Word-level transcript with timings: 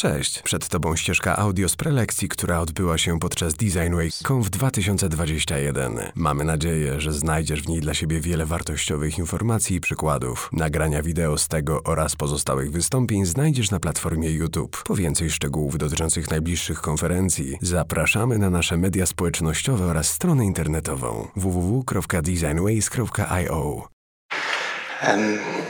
Cześć, 0.00 0.42
przed 0.42 0.68
Tobą 0.68 0.96
ścieżka 0.96 1.36
audio 1.36 1.68
z 1.68 1.76
prelekcji, 1.76 2.28
która 2.28 2.60
odbyła 2.60 2.98
się 2.98 3.18
podczas 3.18 3.54
Design 3.54 3.94
Week 3.94 4.14
Conf 4.28 4.50
2021. 4.50 5.98
Mamy 6.14 6.44
nadzieję, 6.44 7.00
że 7.00 7.12
znajdziesz 7.12 7.62
w 7.62 7.68
niej 7.68 7.80
dla 7.80 7.94
siebie 7.94 8.20
wiele 8.20 8.46
wartościowych 8.46 9.18
informacji 9.18 9.76
i 9.76 9.80
przykładów. 9.80 10.50
Nagrania 10.52 11.02
wideo 11.02 11.38
z 11.38 11.48
tego 11.48 11.82
oraz 11.82 12.16
pozostałych 12.16 12.70
wystąpień 12.70 13.26
znajdziesz 13.26 13.70
na 13.70 13.80
platformie 13.80 14.30
YouTube. 14.30 14.82
Po 14.84 14.94
więcej 14.94 15.30
szczegółów 15.30 15.78
dotyczących 15.78 16.30
najbliższych 16.30 16.80
konferencji 16.80 17.56
zapraszamy 17.62 18.38
na 18.38 18.50
nasze 18.50 18.76
media 18.76 19.06
społecznościowe 19.06 19.86
oraz 19.86 20.08
stronę 20.08 20.44
internetową 20.44 21.28
www.designways.io. 21.36 23.95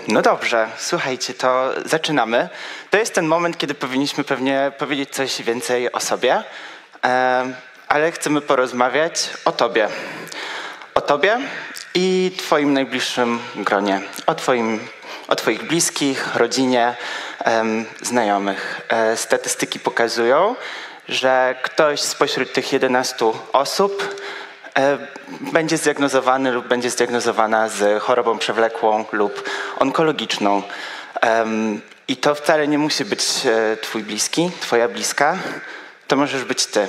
No 0.08 0.22
dobrze, 0.22 0.68
słuchajcie, 0.78 1.34
to 1.34 1.70
zaczynamy. 1.84 2.48
To 2.90 2.98
jest 2.98 3.14
ten 3.14 3.26
moment, 3.26 3.58
kiedy 3.58 3.74
powinniśmy 3.74 4.24
pewnie 4.24 4.72
powiedzieć 4.78 5.10
coś 5.10 5.42
więcej 5.42 5.92
o 5.92 6.00
sobie, 6.00 6.42
ale 7.88 8.12
chcemy 8.12 8.40
porozmawiać 8.40 9.30
o 9.44 9.52
Tobie. 9.52 9.88
O 10.94 11.00
Tobie 11.00 11.38
i 11.94 12.32
Twoim 12.38 12.72
najbliższym 12.72 13.38
gronie, 13.56 14.00
o, 14.26 14.34
twoim, 14.34 14.80
o 15.28 15.36
Twoich 15.36 15.62
bliskich, 15.62 16.36
rodzinie, 16.36 16.94
znajomych. 18.02 18.80
E, 18.88 19.16
statystyki 19.16 19.80
pokazują, 19.80 20.56
że 21.08 21.54
ktoś 21.62 22.00
spośród 22.00 22.52
tych 22.52 22.72
11 22.72 23.32
osób 23.52 24.20
będzie 25.52 25.76
zdiagnozowany 25.76 26.52
lub 26.52 26.66
będzie 26.68 26.90
zdiagnozowana 26.90 27.68
z 27.68 28.02
chorobą 28.02 28.38
przewlekłą 28.38 29.04
lub 29.12 29.50
onkologiczną. 29.78 30.62
I 32.08 32.16
to 32.16 32.34
wcale 32.34 32.68
nie 32.68 32.78
musi 32.78 33.04
być 33.04 33.22
e, 33.46 33.76
twój 33.76 34.02
bliski, 34.02 34.50
twoja 34.60 34.88
bliska, 34.88 35.38
to 36.06 36.16
możesz 36.16 36.44
być 36.44 36.66
ty. 36.66 36.88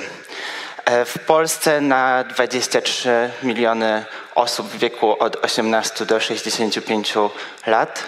E, 0.84 1.04
w 1.04 1.18
Polsce 1.18 1.80
na 1.80 2.24
23 2.24 3.30
miliony 3.42 4.04
osób 4.34 4.68
w 4.68 4.78
wieku 4.78 5.16
od 5.22 5.44
18 5.44 6.06
do 6.06 6.20
65 6.20 7.14
lat 7.66 8.04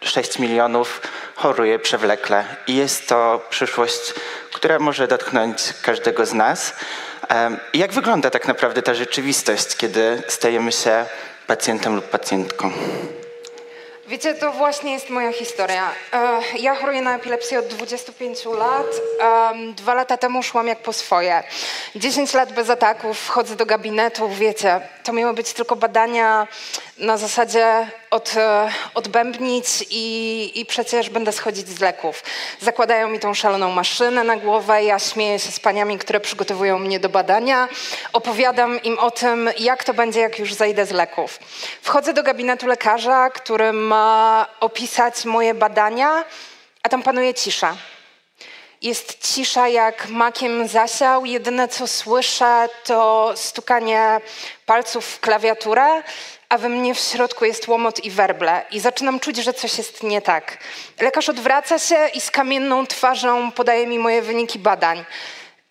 6 0.00 0.38
milionów 0.38 1.00
choruje 1.34 1.78
przewlekle 1.78 2.44
i 2.66 2.76
jest 2.76 3.08
to 3.08 3.46
przyszłość, 3.50 4.14
która 4.52 4.78
może 4.78 5.08
dotknąć 5.08 5.74
każdego 5.82 6.26
z 6.26 6.32
nas. 6.32 6.74
Jak 7.74 7.92
wygląda 7.92 8.30
tak 8.30 8.48
naprawdę 8.48 8.82
ta 8.82 8.94
rzeczywistość, 8.94 9.76
kiedy 9.76 10.22
stajemy 10.28 10.72
się 10.72 11.06
pacjentem 11.46 11.96
lub 11.96 12.04
pacjentką? 12.04 12.72
Wiecie, 14.06 14.34
to 14.34 14.52
właśnie 14.52 14.92
jest 14.92 15.10
moja 15.10 15.32
historia. 15.32 15.90
E, 16.12 16.40
ja 16.58 16.74
choruję 16.74 17.02
na 17.02 17.16
epilepsję 17.16 17.58
od 17.58 17.66
25 17.66 18.44
lat. 18.44 18.86
Dwa 19.76 19.94
lata 19.94 20.16
temu 20.16 20.42
szłam 20.42 20.66
jak 20.66 20.78
po 20.78 20.92
swoje. 20.92 21.42
10 21.94 22.34
lat 22.34 22.52
bez 22.52 22.70
ataków, 22.70 23.18
wchodzę 23.18 23.56
do 23.56 23.66
gabinetu, 23.66 24.28
wiecie, 24.28 24.80
to 25.04 25.12
miały 25.12 25.34
być 25.34 25.52
tylko 25.52 25.76
badania 25.76 26.46
na 26.98 27.16
zasadzie 27.16 27.86
od, 28.10 28.36
e, 28.36 28.70
odbębnić 28.94 29.66
i, 29.90 30.60
i 30.60 30.66
przecież 30.66 31.10
będę 31.10 31.32
schodzić 31.32 31.68
z 31.68 31.80
leków. 31.80 32.22
Zakładają 32.60 33.08
mi 33.08 33.20
tą 33.20 33.34
szaloną 33.34 33.70
maszynę 33.70 34.24
na 34.24 34.36
głowę, 34.36 34.84
ja 34.84 34.98
śmieję 34.98 35.38
się 35.38 35.52
z 35.52 35.60
paniami, 35.60 35.98
które 35.98 36.20
przygotowują 36.20 36.78
mnie 36.78 37.00
do 37.00 37.08
badania, 37.08 37.68
opowiadam 38.12 38.82
im 38.82 38.98
o 38.98 39.10
tym, 39.10 39.50
jak 39.58 39.84
to 39.84 39.94
będzie, 39.94 40.20
jak 40.20 40.38
już 40.38 40.54
zejdę 40.54 40.86
z 40.86 40.90
leków. 40.90 41.38
Wchodzę 41.82 42.12
do 42.12 42.22
gabinetu 42.22 42.66
lekarza, 42.66 43.30
który 43.30 43.72
ma 43.72 44.46
opisać 44.60 45.24
moje 45.24 45.54
badania, 45.54 46.24
a 46.82 46.88
tam 46.88 47.02
panuje 47.02 47.34
cisza. 47.34 47.76
Jest 48.82 49.34
cisza 49.34 49.68
jak 49.68 50.08
makiem 50.08 50.68
zasiał. 50.68 51.24
Jedyne 51.24 51.68
co 51.68 51.86
słyszę 51.86 52.68
to 52.84 53.32
stukanie 53.36 54.20
palców 54.66 55.06
w 55.06 55.20
klawiaturę, 55.20 56.02
a 56.50 56.58
we 56.58 56.68
mnie 56.68 56.94
w 56.94 56.98
środku 56.98 57.44
jest 57.44 57.68
łomot 57.68 58.04
i 58.04 58.10
werble. 58.10 58.62
I 58.70 58.80
zaczynam 58.80 59.20
czuć, 59.20 59.36
że 59.36 59.52
coś 59.52 59.78
jest 59.78 60.02
nie 60.02 60.22
tak. 60.22 60.58
Lekarz 61.00 61.28
odwraca 61.28 61.78
się 61.78 62.08
i 62.14 62.20
z 62.20 62.30
kamienną 62.30 62.86
twarzą 62.86 63.52
podaje 63.52 63.86
mi 63.86 63.98
moje 63.98 64.22
wyniki 64.22 64.58
badań. 64.58 65.04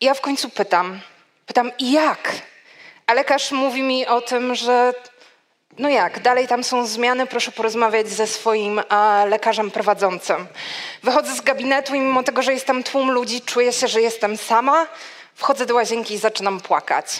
I 0.01 0.05
ja 0.05 0.13
w 0.13 0.21
końcu 0.21 0.49
pytam. 0.49 0.99
Pytam, 1.45 1.71
jak? 1.79 2.31
A 3.07 3.13
lekarz 3.13 3.51
mówi 3.51 3.83
mi 3.83 4.07
o 4.07 4.21
tym, 4.21 4.55
że 4.55 4.93
no 5.77 5.89
jak, 5.89 6.19
dalej 6.19 6.47
tam 6.47 6.63
są 6.63 6.85
zmiany, 6.85 7.27
proszę 7.27 7.51
porozmawiać 7.51 8.09
ze 8.09 8.27
swoim 8.27 8.81
a, 8.89 9.25
lekarzem 9.27 9.71
prowadzącym. 9.71 10.47
Wychodzę 11.03 11.35
z 11.35 11.41
gabinetu 11.41 11.95
i 11.95 11.99
mimo 11.99 12.23
tego, 12.23 12.41
że 12.41 12.53
jest 12.53 12.65
tam 12.65 12.83
tłum 12.83 13.11
ludzi, 13.11 13.41
czuję 13.41 13.73
się, 13.73 13.87
że 13.87 14.01
jestem 14.01 14.37
sama. 14.37 14.87
Wchodzę 15.35 15.65
do 15.65 15.75
łazienki 15.75 16.13
i 16.13 16.17
zaczynam 16.17 16.59
płakać. 16.59 17.19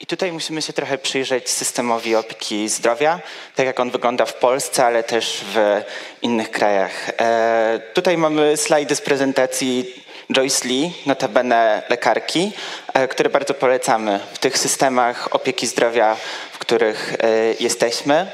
I 0.00 0.06
tutaj 0.06 0.32
musimy 0.32 0.62
się 0.62 0.72
trochę 0.72 0.98
przyjrzeć 0.98 1.50
systemowi 1.50 2.16
opieki 2.16 2.68
zdrowia, 2.68 3.20
tak 3.54 3.66
jak 3.66 3.80
on 3.80 3.90
wygląda 3.90 4.26
w 4.26 4.34
Polsce, 4.34 4.86
ale 4.86 5.02
też 5.02 5.44
w 5.54 5.82
innych 6.22 6.50
krajach. 6.50 7.10
E, 7.20 7.80
tutaj 7.94 8.18
mamy 8.18 8.56
slajdy 8.56 8.96
z 8.96 9.00
prezentacji 9.00 10.04
Joyce 10.32 10.68
Lee, 10.68 10.92
notabene 11.06 11.82
lekarki, 11.88 12.52
e, 12.94 13.08
które 13.08 13.30
bardzo 13.30 13.54
polecamy 13.54 14.20
w 14.32 14.38
tych 14.38 14.58
systemach 14.58 15.34
opieki 15.34 15.66
zdrowia, 15.66 16.16
w 16.52 16.58
których 16.58 17.12
e, 17.12 17.54
jesteśmy. 17.60 18.26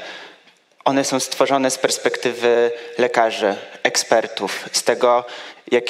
One 0.85 1.03
są 1.03 1.19
stworzone 1.19 1.71
z 1.71 1.77
perspektywy 1.77 2.71
lekarzy, 2.97 3.55
ekspertów, 3.83 4.69
z 4.71 4.83
tego, 4.83 5.25
jak 5.71 5.83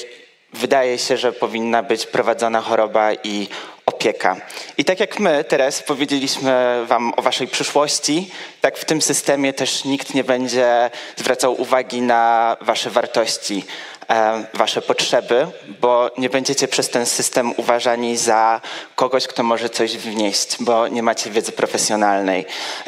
wydaje 0.53 0.97
się, 0.97 1.17
że 1.17 1.33
powinna 1.33 1.83
być 1.83 2.05
prowadzona 2.05 2.61
choroba 2.61 3.13
i 3.13 3.47
opieka. 3.85 4.35
I 4.77 4.85
tak 4.85 4.99
jak 4.99 5.19
my 5.19 5.43
teraz 5.43 5.83
powiedzieliśmy 5.83 6.85
Wam 6.85 7.13
o 7.17 7.21
Waszej 7.21 7.47
przyszłości, 7.47 8.31
tak 8.61 8.77
w 8.77 8.85
tym 8.85 9.01
systemie 9.01 9.53
też 9.53 9.85
nikt 9.85 10.13
nie 10.13 10.23
będzie 10.23 10.89
zwracał 11.15 11.61
uwagi 11.61 12.01
na 12.01 12.57
Wasze 12.61 12.89
wartości, 12.89 13.63
E, 14.11 14.45
wasze 14.53 14.81
potrzeby, 14.81 15.47
bo 15.81 16.11
nie 16.17 16.29
będziecie 16.29 16.67
przez 16.67 16.89
ten 16.89 17.05
system 17.05 17.53
uważani 17.57 18.17
za 18.17 18.61
kogoś, 18.95 19.27
kto 19.27 19.43
może 19.43 19.69
coś 19.69 19.97
wnieść, 19.97 20.57
bo 20.59 20.87
nie 20.87 21.03
macie 21.03 21.29
wiedzy 21.29 21.51
profesjonalnej. 21.51 22.45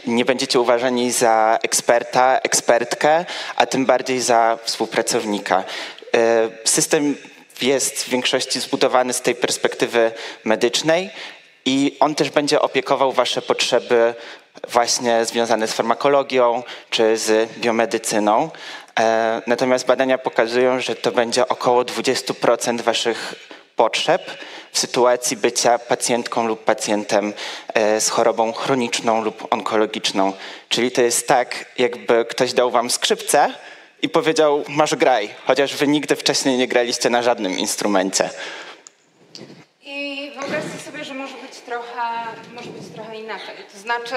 Nie 0.07 0.25
będziecie 0.25 0.59
uważani 0.59 1.11
za 1.11 1.59
eksperta, 1.61 2.39
ekspertkę, 2.39 3.25
a 3.55 3.65
tym 3.65 3.85
bardziej 3.85 4.21
za 4.21 4.57
współpracownika. 4.63 5.63
E, 6.15 6.49
system 6.65 7.15
jest 7.61 8.03
w 8.03 8.09
większości 8.09 8.59
zbudowany 8.59 9.13
z 9.13 9.21
tej 9.21 9.35
perspektywy 9.35 10.11
medycznej 10.43 11.09
i 11.65 11.97
on 11.99 12.15
też 12.15 12.29
będzie 12.29 12.61
opiekował 12.61 13.11
wasze 13.11 13.41
potrzeby 13.41 14.13
właśnie 14.67 15.25
związane 15.25 15.67
z 15.67 15.73
farmakologią 15.73 16.63
czy 16.89 17.17
z 17.17 17.49
biomedycyną. 17.59 18.49
E, 18.99 19.41
natomiast 19.47 19.85
badania 19.85 20.17
pokazują, 20.17 20.79
że 20.79 20.95
to 20.95 21.11
będzie 21.11 21.47
około 21.47 21.83
20% 21.83 22.81
waszych 22.81 23.35
potrzeb 23.75 24.21
w 24.71 24.79
sytuacji 24.79 25.37
bycia 25.37 25.79
pacjentką 25.79 26.47
lub 26.47 26.63
pacjentem 26.63 27.33
e, 27.73 28.01
z 28.01 28.09
chorobą 28.09 28.53
chroniczną 28.53 29.21
lub 29.21 29.53
onkologiczną. 29.53 30.33
Czyli 30.69 30.91
to 30.91 31.01
jest 31.01 31.27
tak, 31.27 31.65
jakby 31.77 32.25
ktoś 32.25 32.53
dał 32.53 32.71
wam 32.71 32.89
skrzypce 32.89 33.53
i 34.03 34.09
powiedział, 34.09 34.63
masz 34.67 34.95
graj, 34.95 35.29
chociaż 35.45 35.75
wy 35.75 35.87
nigdy 35.87 36.15
wcześniej 36.15 36.57
nie 36.57 36.67
graliście 36.67 37.09
na 37.09 37.23
żadnym 37.23 37.59
instrumencie. 37.59 38.29
I 39.85 40.31
wyobraźcie 40.39 40.79
sobie, 40.85 41.03
że 41.03 41.13
może 41.13 41.33
być 41.33 41.57
trochę, 41.65 42.01
może 42.55 42.69
być 42.69 42.83
trochę 42.95 43.15
inaczej. 43.19 43.55
To 43.73 43.79
znaczy, 43.79 44.15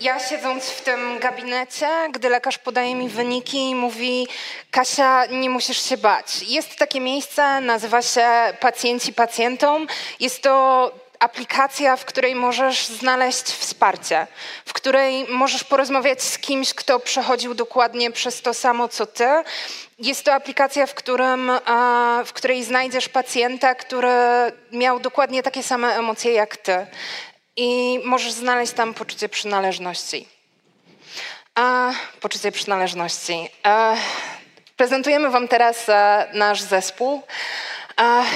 ja 0.00 0.18
siedząc 0.18 0.64
w 0.64 0.80
tym 0.80 1.18
gabinecie, 1.18 1.88
gdy 2.12 2.28
lekarz 2.28 2.58
podaje 2.58 2.94
mi 2.94 3.08
wyniki 3.08 3.70
i 3.70 3.74
mówi, 3.74 4.28
Kasia, 4.70 5.26
nie 5.26 5.50
musisz 5.50 5.82
się 5.88 5.96
bać. 5.96 6.42
Jest 6.42 6.76
takie 6.76 7.00
miejsce, 7.00 7.60
nazywa 7.60 8.02
się 8.02 8.26
Pacjenci 8.60 9.12
Pacjentom. 9.12 9.86
Jest 10.20 10.42
to 10.42 10.92
aplikacja, 11.20 11.96
w 11.96 12.04
której 12.04 12.34
możesz 12.34 12.86
znaleźć 12.86 13.42
wsparcie, 13.42 14.26
w 14.64 14.72
której 14.72 15.26
możesz 15.28 15.64
porozmawiać 15.64 16.22
z 16.22 16.38
kimś, 16.38 16.74
kto 16.74 17.00
przechodził 17.00 17.54
dokładnie 17.54 18.10
przez 18.10 18.42
to 18.42 18.54
samo 18.54 18.88
co 18.88 19.06
ty. 19.06 19.28
Jest 19.98 20.24
to 20.24 20.34
aplikacja, 20.34 20.86
w, 20.86 20.94
którym, 20.94 21.52
w 22.26 22.32
której 22.32 22.64
znajdziesz 22.64 23.08
pacjenta, 23.08 23.74
który 23.74 24.08
miał 24.72 25.00
dokładnie 25.00 25.42
takie 25.42 25.62
same 25.62 25.94
emocje 25.94 26.32
jak 26.32 26.56
ty. 26.56 26.86
I 27.56 28.00
możesz 28.04 28.32
znaleźć 28.32 28.72
tam 28.72 28.94
poczucie 28.94 29.28
przynależności. 29.28 30.28
A, 31.54 31.92
poczucie 32.20 32.52
przynależności. 32.52 33.50
prezentujemy 34.76 35.30
Wam 35.30 35.48
teraz 35.48 35.88
e, 35.88 36.26
nasz 36.32 36.62
zespół. 36.62 37.22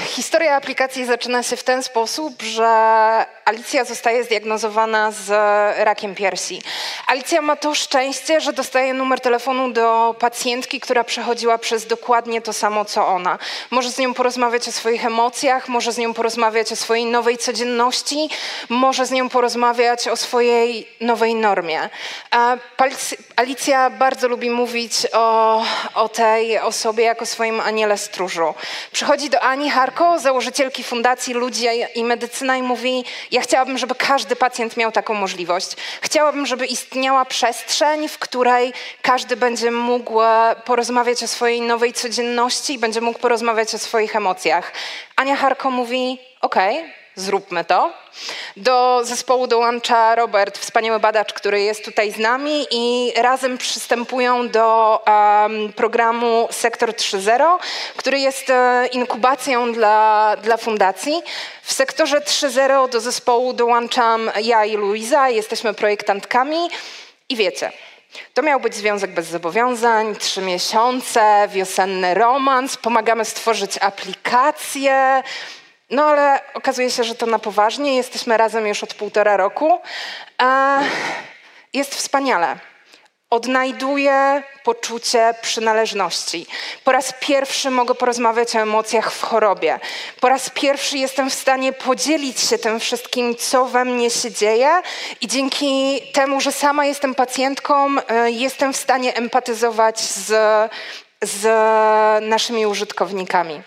Historia 0.05 0.55
aplikacji 0.55 1.05
zaczyna 1.05 1.43
się 1.43 1.57
w 1.57 1.63
ten 1.63 1.83
sposób, 1.83 2.41
że 2.41 2.65
Alicja 3.45 3.85
zostaje 3.85 4.23
zdiagnozowana 4.23 5.11
z 5.11 5.29
rakiem 5.77 6.15
piersi. 6.15 6.61
Alicja 7.07 7.41
ma 7.41 7.55
to 7.55 7.75
szczęście, 7.75 8.41
że 8.41 8.53
dostaje 8.53 8.93
numer 8.93 9.19
telefonu 9.19 9.71
do 9.71 10.15
pacjentki, 10.19 10.79
która 10.79 11.03
przechodziła 11.03 11.57
przez 11.57 11.87
dokładnie 11.87 12.41
to 12.41 12.53
samo, 12.53 12.85
co 12.85 13.07
ona. 13.07 13.39
Może 13.71 13.91
z 13.91 13.97
nią 13.97 14.13
porozmawiać 14.13 14.67
o 14.67 14.71
swoich 14.71 15.05
emocjach, 15.05 15.67
może 15.67 15.91
z 15.91 15.97
nią 15.97 16.13
porozmawiać 16.13 16.71
o 16.71 16.75
swojej 16.75 17.05
nowej 17.05 17.37
codzienności, 17.37 18.29
może 18.69 19.05
z 19.05 19.11
nią 19.11 19.29
porozmawiać 19.29 20.07
o 20.07 20.17
swojej 20.17 20.87
nowej 21.01 21.35
normie. 21.35 21.89
Alicja 23.35 23.89
bardzo 23.89 24.27
lubi 24.27 24.49
mówić 24.49 24.93
o, 25.13 25.63
o 25.93 26.09
tej 26.09 26.59
osobie 26.59 27.03
jako 27.03 27.25
swoim 27.25 27.59
aniele 27.59 27.97
stróżu. 27.97 28.53
Przychodzi 28.91 29.29
do 29.29 29.50
Ani 29.51 29.69
Harko, 29.69 30.19
założycielki 30.19 30.83
Fundacji 30.83 31.33
Ludzi 31.33 31.65
i 31.95 32.03
Medycyna 32.03 32.57
i 32.57 32.61
mówi, 32.61 33.03
ja 33.31 33.41
chciałabym, 33.41 33.77
żeby 33.77 33.95
każdy 33.95 34.35
pacjent 34.35 34.77
miał 34.77 34.91
taką 34.91 35.13
możliwość. 35.13 35.75
Chciałabym, 36.01 36.45
żeby 36.45 36.65
istniała 36.65 37.25
przestrzeń, 37.25 38.07
w 38.07 38.19
której 38.19 38.73
każdy 39.01 39.35
będzie 39.35 39.71
mógł 39.71 40.21
e, 40.21 40.55
porozmawiać 40.65 41.23
o 41.23 41.27
swojej 41.27 41.61
nowej 41.61 41.93
codzienności 41.93 42.73
i 42.73 42.79
będzie 42.79 43.01
mógł 43.01 43.19
porozmawiać 43.19 43.75
o 43.75 43.77
swoich 43.77 44.15
emocjach. 44.15 44.73
Ania 45.15 45.35
Harko 45.35 45.71
mówi, 45.71 46.19
okej, 46.41 46.77
okay, 46.77 47.00
zróbmy 47.15 47.65
to. 47.65 47.93
Do 48.57 49.01
zespołu 49.03 49.47
dołącza 49.47 50.15
Robert, 50.15 50.57
wspaniały 50.57 50.99
badacz, 50.99 51.33
który 51.33 51.61
jest 51.61 51.85
tutaj 51.85 52.11
z 52.11 52.17
nami 52.17 52.67
i 52.71 53.13
razem 53.15 53.57
przystępują 53.57 54.49
do 54.49 54.99
um, 55.07 55.73
programu 55.73 56.47
Sektor 56.51 56.89
3.0, 56.89 57.57
który 57.97 58.19
jest 58.19 58.49
e, 58.49 58.87
inkubacją 58.87 59.73
dla, 59.73 60.35
dla 60.43 60.57
fundacji. 60.57 61.21
W 61.63 61.73
sektorze 61.73 62.19
3.0 62.19 62.89
do 62.89 62.99
zespołu 62.99 63.53
dołączam 63.53 64.31
ja 64.41 64.65
i 64.65 64.75
Luiza, 64.75 65.29
jesteśmy 65.29 65.73
projektantkami 65.73 66.69
i 67.29 67.35
wiecie, 67.35 67.71
to 68.33 68.41
miał 68.41 68.59
być 68.59 68.75
związek 68.75 69.13
bez 69.13 69.27
zobowiązań, 69.27 70.15
trzy 70.15 70.41
miesiące, 70.41 71.47
wiosenny 71.49 72.13
romans, 72.13 72.77
pomagamy 72.77 73.25
stworzyć 73.25 73.77
aplikację, 73.77 75.23
no 75.91 76.05
ale 76.05 76.39
okazuje 76.53 76.91
się, 76.91 77.03
że 77.03 77.15
to 77.15 77.25
na 77.25 77.39
poważnie. 77.39 77.95
Jesteśmy 77.95 78.37
razem 78.37 78.67
już 78.67 78.83
od 78.83 78.93
półtora 78.93 79.37
roku. 79.37 79.79
Jest 81.73 81.95
wspaniale. 81.95 82.55
Odnajduję 83.29 84.43
poczucie 84.63 85.33
przynależności. 85.41 86.47
Po 86.83 86.91
raz 86.91 87.13
pierwszy 87.19 87.69
mogę 87.69 87.95
porozmawiać 87.95 88.55
o 88.55 88.59
emocjach 88.59 89.13
w 89.13 89.21
chorobie. 89.21 89.79
Po 90.19 90.29
raz 90.29 90.49
pierwszy 90.49 90.97
jestem 90.97 91.29
w 91.29 91.33
stanie 91.33 91.73
podzielić 91.73 92.39
się 92.39 92.57
tym 92.57 92.79
wszystkim, 92.79 93.35
co 93.35 93.65
we 93.65 93.85
mnie 93.85 94.09
się 94.09 94.31
dzieje, 94.31 94.81
i 95.21 95.27
dzięki 95.27 96.01
temu, 96.13 96.41
że 96.41 96.51
sama 96.51 96.85
jestem 96.85 97.15
pacjentką, 97.15 97.87
e, 98.07 98.31
jestem 98.31 98.73
w 98.73 98.77
stanie 98.77 99.15
empatyzować 99.15 99.99
z, 99.99 100.31
z 101.21 101.45
naszymi 102.23 102.65
użytkownikami. 102.65 103.61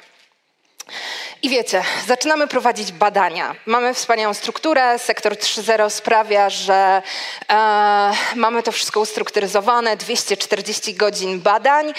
I 1.44 1.48
wiecie, 1.48 1.82
zaczynamy 2.06 2.46
prowadzić 2.46 2.92
badania. 2.92 3.54
Mamy 3.66 3.94
wspaniałą 3.94 4.34
strukturę. 4.34 4.98
Sektor 4.98 5.32
3.0 5.32 5.90
sprawia, 5.90 6.50
że 6.50 7.02
e, 7.50 8.12
mamy 8.36 8.62
to 8.62 8.72
wszystko 8.72 9.00
ustrukturyzowane, 9.00 9.96
240 9.96 10.94
godzin 10.94 11.40
badań. 11.40 11.92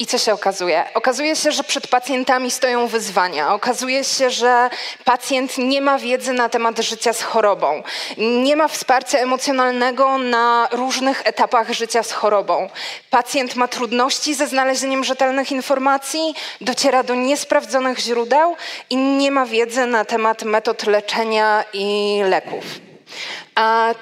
I 0.00 0.06
co 0.06 0.18
się 0.18 0.32
okazuje? 0.32 0.84
Okazuje 0.94 1.36
się, 1.36 1.52
że 1.52 1.64
przed 1.64 1.88
pacjentami 1.88 2.50
stoją 2.50 2.86
wyzwania. 2.86 3.54
Okazuje 3.54 4.04
się, 4.04 4.30
że 4.30 4.70
pacjent 5.04 5.58
nie 5.58 5.80
ma 5.80 5.98
wiedzy 5.98 6.32
na 6.32 6.48
temat 6.48 6.78
życia 6.78 7.12
z 7.12 7.22
chorobą. 7.22 7.82
Nie 8.18 8.56
ma 8.56 8.68
wsparcia 8.68 9.18
emocjonalnego 9.18 10.18
na 10.18 10.68
różnych 10.72 11.26
etapach 11.26 11.72
życia 11.72 12.02
z 12.02 12.12
chorobą. 12.12 12.70
Pacjent 13.10 13.56
ma 13.56 13.68
trudności 13.68 14.34
ze 14.34 14.46
znalezieniem 14.46 15.04
rzetelnych 15.04 15.52
informacji, 15.52 16.34
dociera 16.60 17.02
do 17.02 17.14
niesprawdzonych 17.14 17.98
źródeł 17.98 18.56
i 18.90 18.96
nie 18.96 19.30
ma 19.30 19.46
wiedzy 19.46 19.86
na 19.86 20.04
temat 20.04 20.42
metod 20.42 20.86
leczenia 20.86 21.64
i 21.72 22.20
leków. 22.24 22.89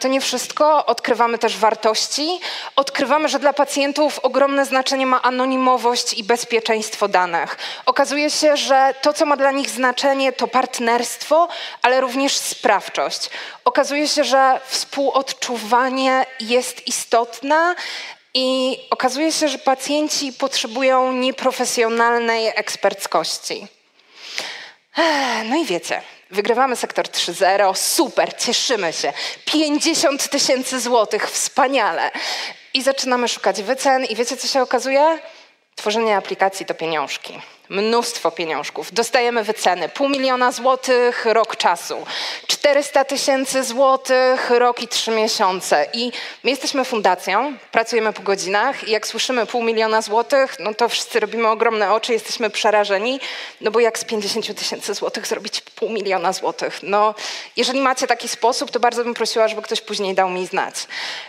To 0.01 0.09
nie 0.09 0.21
wszystko. 0.21 0.87
Odkrywamy 0.87 1.39
też 1.39 1.57
wartości. 1.57 2.41
Odkrywamy, 2.77 3.29
że 3.29 3.39
dla 3.39 3.53
pacjentów 3.53 4.19
ogromne 4.19 4.67
znaczenie 4.67 5.07
ma 5.07 5.23
anonimowość 5.23 6.13
i 6.13 6.25
bezpieczeństwo 6.25 7.09
danych. 7.09 7.57
Okazuje 7.87 8.31
się, 8.31 8.57
że 8.57 8.95
to, 9.03 9.13
co 9.13 9.27
ma 9.27 9.37
dla 9.37 9.51
nich 9.51 9.71
znaczenie, 9.71 10.33
to 10.33 10.47
partnerstwo, 10.47 11.49
ale 11.83 12.01
również 12.01 12.37
sprawczość. 12.37 13.31
Okazuje 13.65 14.09
się, 14.09 14.25
że 14.25 14.61
współodczuwanie 14.67 16.27
jest 16.41 16.87
istotne. 16.87 17.75
I 18.35 18.79
okazuje 18.91 19.33
się, 19.33 19.49
że 19.49 19.59
pacjenci 19.59 20.33
potrzebują 20.33 21.13
nieprofesjonalnej 21.13 22.47
eksperckości. 22.47 23.67
No 25.45 25.57
i 25.57 25.65
wiecie, 25.65 26.03
Wygrywamy 26.31 26.77
sektor 26.77 27.07
3.0, 27.07 27.75
super, 27.75 28.37
cieszymy 28.37 28.93
się. 28.93 29.13
50 29.45 30.29
tysięcy 30.31 30.81
złotych, 30.81 31.31
wspaniale. 31.31 32.11
I 32.75 32.83
zaczynamy 32.83 33.29
szukać 33.29 33.63
wycen 33.63 34.05
i 34.05 34.15
wiecie, 34.17 34.37
co 34.37 34.49
się 34.49 34.63
okazuje? 34.63 35.19
Tworzenie 35.75 36.17
aplikacji 36.17 36.67
to 36.67 36.75
pieniążki 36.75 37.41
mnóstwo 37.69 38.31
pieniążków. 38.31 38.93
Dostajemy 38.93 39.45
wyceny 39.45 39.89
pół 39.89 40.09
miliona 40.09 40.53
złotych, 40.53 41.25
rok 41.25 41.57
czasu, 41.57 42.07
400 42.47 43.05
tysięcy 43.05 43.65
złotych, 43.65 44.51
rok 44.51 44.83
i 44.83 44.89
trzy 44.89 45.11
miesiące. 45.11 45.87
I 45.93 46.13
my 46.45 46.51
jesteśmy 46.51 46.85
fundacją, 46.85 47.53
pracujemy 47.73 48.13
po 48.13 48.23
godzinach 48.23 48.89
i 48.89 48.91
jak 48.91 49.07
słyszymy 49.07 49.47
pół 49.47 49.63
miliona 49.63 50.03
złotych, 50.03 50.57
no 50.59 50.75
to 50.75 50.89
wszyscy 50.89 51.21
robimy 51.21 51.49
ogromne 51.49 51.93
oczy, 51.93 52.13
jesteśmy 52.13 52.51
przerażeni, 52.51 53.21
no 53.61 53.71
bo 53.71 53.81
jak 53.81 53.99
z 53.99 54.05
50 54.05 54.59
tysięcy 54.59 54.95
złotych 54.95 55.27
zrobić 55.27 55.61
pół 55.61 55.91
miliona 55.91 56.33
złotych? 56.33 56.79
No, 56.83 57.15
jeżeli 57.57 57.81
macie 57.81 58.07
taki 58.07 58.29
sposób, 58.29 58.71
to 58.71 58.81
bardzo 58.81 59.05
bym 59.05 59.15
prosiła, 59.15 59.49
żeby 59.49 59.63
ktoś 59.63 59.81
później 59.81 60.15
dał 60.15 60.31
mi 60.31 60.47
znać. 60.47 60.75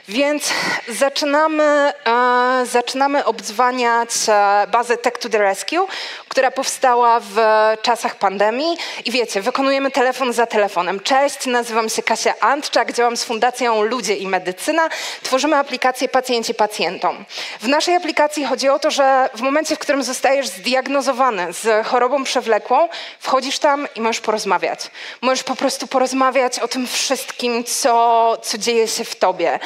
Więc 0.08 0.44
zaczynamy, 0.88 1.64
e, 1.64 2.66
zaczynamy 2.66 3.26
obdzwaniać 3.26 4.10
e, 4.28 4.68
bazę 4.68 4.98
Tech 4.98 5.18
to 5.18 5.30
the 5.30 5.38
Rescue, 5.38 5.88
która 6.30 6.52
powstała 6.52 7.20
w 7.20 7.36
czasach 7.82 8.16
pandemii. 8.16 8.78
I 9.06 9.12
wiecie, 9.12 9.42
wykonujemy 9.42 9.92
telefon 9.92 10.34
za 10.34 10.46
telefonem. 10.46 11.00
Cześć, 11.00 11.46
nazywam 11.46 11.90
się 11.90 12.04
Kasia 12.04 12.34
Antczak, 12.40 12.94
działam 12.94 13.18
z 13.18 13.24
Fundacją 13.24 13.84
Ludzie 13.84 14.16
i 14.16 14.28
Medycyna. 14.28 14.90
Tworzymy 15.24 15.56
aplikację 15.56 16.10
Pacjenci 16.10 16.54
Pacjentom. 16.54 17.26
W 17.62 17.68
naszej 17.68 17.96
aplikacji 17.96 18.46
chodzi 18.46 18.70
o 18.70 18.80
to, 18.80 18.92
że 18.92 19.30
w 19.36 19.42
momencie, 19.42 19.76
w 19.76 19.80
którym 19.80 20.04
zostajesz 20.04 20.48
zdiagnozowany 20.48 21.54
z 21.54 21.88
chorobą 21.88 22.24
przewlekłą, 22.24 22.90
wchodzisz 23.20 23.60
tam 23.60 23.88
i 23.96 24.02
możesz 24.02 24.22
porozmawiać. 24.22 24.80
Możesz 25.22 25.44
po 25.44 25.56
prostu 25.56 25.88
porozmawiać 25.88 26.60
o 26.60 26.68
tym 26.68 26.88
wszystkim, 26.88 27.64
co, 27.64 28.38
co 28.44 28.58
dzieje 28.58 28.88
się 28.88 29.04
w 29.04 29.16
tobie. 29.16 29.60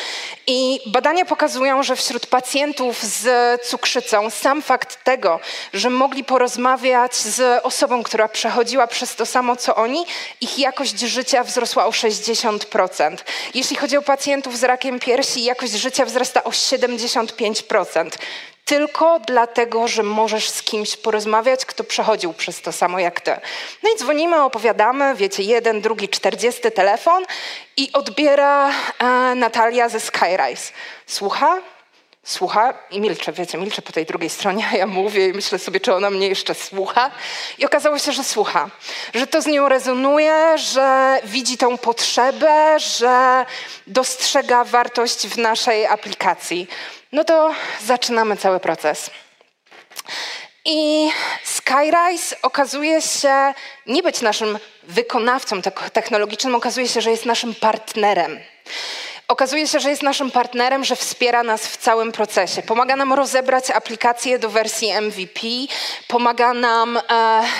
I 0.48 0.80
badania 0.86 1.26
pokazują, 1.26 1.84
że 1.84 1.96
wśród 1.96 2.28
pacjentów 2.28 3.04
z 3.04 3.28
cukrzycą 3.66 4.30
sam 4.30 4.62
fakt 4.62 5.04
tego, 5.04 5.40
że 5.74 5.90
mogli 5.90 6.24
porozmawiać, 6.24 6.53
rozmawiać 6.54 7.16
z 7.16 7.66
osobą, 7.66 8.04
która 8.04 8.28
przechodziła 8.28 8.88
przez 8.88 9.16
to 9.16 9.26
samo 9.26 9.56
co 9.56 9.76
oni, 9.76 10.06
ich 10.42 10.60
jakość 10.60 11.00
życia 11.00 11.44
wzrosła 11.44 11.86
o 11.86 11.90
60%. 11.90 13.18
Jeśli 13.54 13.76
chodzi 13.76 13.98
o 13.98 14.02
pacjentów 14.02 14.58
z 14.58 14.64
rakiem 14.64 15.00
piersi, 15.00 15.44
jakość 15.44 15.74
życia 15.74 16.06
wzrasta 16.06 16.44
o 16.44 16.50
75%. 16.50 18.10
Tylko 18.66 19.20
dlatego, 19.20 19.88
że 19.88 20.04
możesz 20.04 20.50
z 20.50 20.64
kimś 20.64 20.96
porozmawiać, 20.98 21.66
kto 21.66 21.84
przechodził 21.84 22.34
przez 22.34 22.62
to 22.62 22.72
samo 22.72 23.00
jak 23.00 23.22
ty. 23.22 23.32
No 23.84 23.90
i 23.96 23.98
dzwonimy, 23.98 24.44
opowiadamy, 24.44 25.16
wiecie, 25.16 25.44
jeden, 25.44 25.82
drugi, 25.82 26.10
czterdziesty 26.10 26.72
telefon 26.72 27.24
i 27.78 27.90
odbiera 27.94 28.70
e, 28.70 29.06
Natalia 29.36 29.90
ze 29.90 30.00
Skyrise. 30.00 30.74
Słucha, 31.08 31.58
słucha 32.24 32.74
i 32.92 33.02
milczę, 33.02 33.32
wiecie, 33.32 33.58
milczę 33.58 33.82
po 33.82 33.92
tej 33.92 34.06
drugiej 34.06 34.30
stronie, 34.30 34.68
a 34.74 34.76
ja 34.76 34.88
mówię 34.88 35.28
i 35.28 35.34
myślę 35.34 35.60
sobie, 35.60 35.80
czy 35.80 35.94
ona 35.94 36.10
mnie 36.10 36.28
jeszcze 36.28 36.56
słucha. 36.56 37.12
I 37.58 37.66
okazało 37.66 38.00
się, 38.00 38.12
że 38.12 38.24
słucha, 38.24 38.70
że 39.14 39.28
to 39.28 39.42
z 39.42 39.46
nią 39.46 39.70
rezonuje, 39.70 40.58
że 40.58 41.20
widzi 41.24 41.58
tą 41.58 41.78
potrzebę, 41.78 42.80
że 42.80 43.46
dostrzega 43.88 44.64
wartość 44.64 45.28
w 45.28 45.38
naszej 45.38 45.86
aplikacji. 45.86 46.68
No 47.12 47.24
to 47.24 47.54
zaczynamy 47.86 48.38
cały 48.38 48.60
proces. 48.60 49.10
I 50.66 51.10
Skyrise 51.44 52.36
okazuje 52.42 53.02
się 53.02 53.54
nie 53.88 54.04
być 54.04 54.22
naszym 54.22 54.60
wykonawcą 54.84 55.62
technologicznym, 55.94 56.56
okazuje 56.56 56.88
się, 56.88 57.02
że 57.02 57.12
jest 57.12 57.26
naszym 57.26 57.56
partnerem. 57.56 58.40
Okazuje 59.34 59.68
się, 59.68 59.80
że 59.80 59.90
jest 59.90 60.04
naszym 60.04 60.32
partnerem, 60.32 60.84
że 60.84 60.96
wspiera 60.96 61.44
nas 61.44 61.68
w 61.68 61.78
całym 61.78 62.12
procesie. 62.12 62.62
Pomaga 62.62 62.96
nam 62.96 63.14
rozebrać 63.14 63.72
aplikację 63.72 64.40
do 64.40 64.50
wersji 64.50 64.94
MVP, 65.02 65.40
pomaga 66.08 66.54
nam 66.54 66.98
e, 66.98 67.02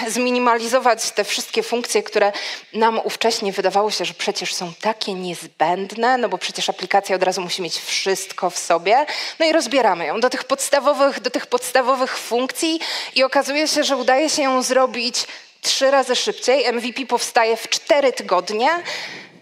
zminimalizować 0.08 1.12
te 1.12 1.24
wszystkie 1.24 1.64
funkcje, 1.64 2.04
które 2.04 2.32
nam 2.74 3.00
ówcześnie 3.04 3.52
wydawało 3.52 3.92
się, 3.92 4.06
że 4.06 4.14
przecież 4.14 4.54
są 4.54 4.74
takie 4.82 5.14
niezbędne, 5.14 6.18
no 6.18 6.30
bo 6.30 6.38
przecież 6.38 6.70
aplikacja 6.70 7.16
od 7.16 7.24
razu 7.24 7.42
musi 7.42 7.62
mieć 7.62 7.80
wszystko 7.80 8.50
w 8.50 8.58
sobie. 8.58 9.06
No 9.40 9.46
i 9.46 9.52
rozbieramy 9.52 10.06
ją 10.06 10.20
do 10.20 10.30
tych 10.30 10.44
podstawowych, 10.44 11.20
do 11.20 11.30
tych 11.30 11.46
podstawowych 11.46 12.18
funkcji 12.18 12.80
i 13.16 13.24
okazuje 13.24 13.68
się, 13.68 13.84
że 13.84 13.98
udaje 13.98 14.30
się 14.30 14.42
ją 14.42 14.62
zrobić 14.62 15.28
trzy 15.62 15.92
razy 15.92 16.16
szybciej. 16.16 16.74
MVP 16.74 17.06
powstaje 17.06 17.58
w 17.58 17.70
cztery 17.70 18.14
tygodnie 18.14 18.70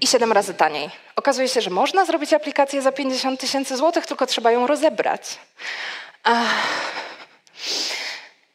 i 0.01 0.07
siedem 0.07 0.31
razy 0.31 0.53
taniej. 0.53 1.01
Okazuje 1.21 1.47
się, 1.47 1.61
że 1.61 1.69
można 1.69 2.05
zrobić 2.05 2.33
aplikację 2.33 2.81
za 2.81 2.91
50 2.91 3.39
tysięcy 3.39 3.77
złotych, 3.77 4.05
tylko 4.05 4.25
trzeba 4.25 4.51
ją 4.51 4.67
rozebrać. 4.67 5.39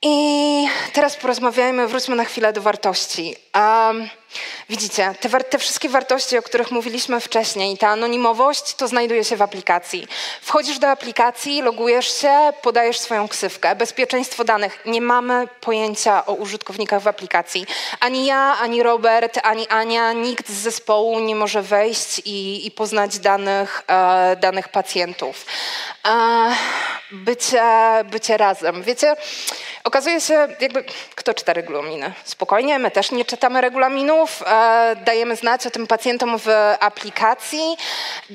I 0.02 0.68
teraz 0.92 1.16
porozmawiajmy, 1.16 1.88
wróćmy 1.88 2.16
na 2.16 2.24
chwilę 2.24 2.52
do 2.52 2.60
wartości. 2.60 3.36
Um, 3.54 4.08
widzicie, 4.68 5.14
te, 5.20 5.28
te, 5.28 5.58
wszystkie 5.58 5.88
wartości, 5.88 6.38
o 6.38 6.42
których 6.42 6.70
mówiliśmy 6.70 7.20
wcześniej, 7.20 7.78
ta 7.78 7.88
anonimowość, 7.88 8.74
to 8.74 8.88
znajduje 8.88 9.24
się 9.24 9.36
w 9.36 9.42
aplikacji. 9.42 10.06
Wchodzisz 10.42 10.78
do 10.78 10.88
aplikacji, 10.88 11.62
logujesz 11.62 12.20
się, 12.20 12.52
podajesz 12.62 12.98
swoją 12.98 13.28
ksywkę. 13.28 13.76
Bezpieczeństwo 13.76 14.44
danych. 14.44 14.82
Nie 14.86 15.00
mamy 15.00 15.48
pojęcia 15.60 16.26
o 16.26 16.32
użytkownikach 16.32 17.02
w 17.02 17.08
aplikacji. 17.08 17.66
Ani 18.00 18.26
ja, 18.26 18.56
ani 18.60 18.82
Robert, 18.82 19.38
ani 19.42 19.68
Ania, 19.68 20.12
nikt 20.12 20.48
z 20.48 20.52
zespołu 20.52 21.20
nie 21.20 21.34
może 21.34 21.62
wejść 21.62 22.22
i, 22.24 22.66
i 22.66 22.70
poznać 22.70 23.18
danych, 23.18 23.82
e, 23.86 24.36
danych 24.36 24.68
pacjentów. 24.68 25.46
E, 26.08 26.54
bycie, 27.12 27.64
bycie 28.04 28.36
razem. 28.36 28.82
Wiecie, 28.82 29.16
okazuje 29.86 30.20
się, 30.20 30.48
jakby 30.60 30.84
kto 31.14 31.34
czyta 31.34 31.52
regulaminy? 31.52 32.12
Spokojnie, 32.24 32.78
my 32.78 32.90
też 32.90 33.10
nie 33.10 33.24
czytamy 33.24 33.60
regulaminów, 33.60 34.42
e, 34.46 34.96
dajemy 35.04 35.36
znać 35.36 35.66
o 35.66 35.70
tym 35.70 35.86
pacjentom 35.86 36.38
w 36.38 36.48
aplikacji, 36.80 37.76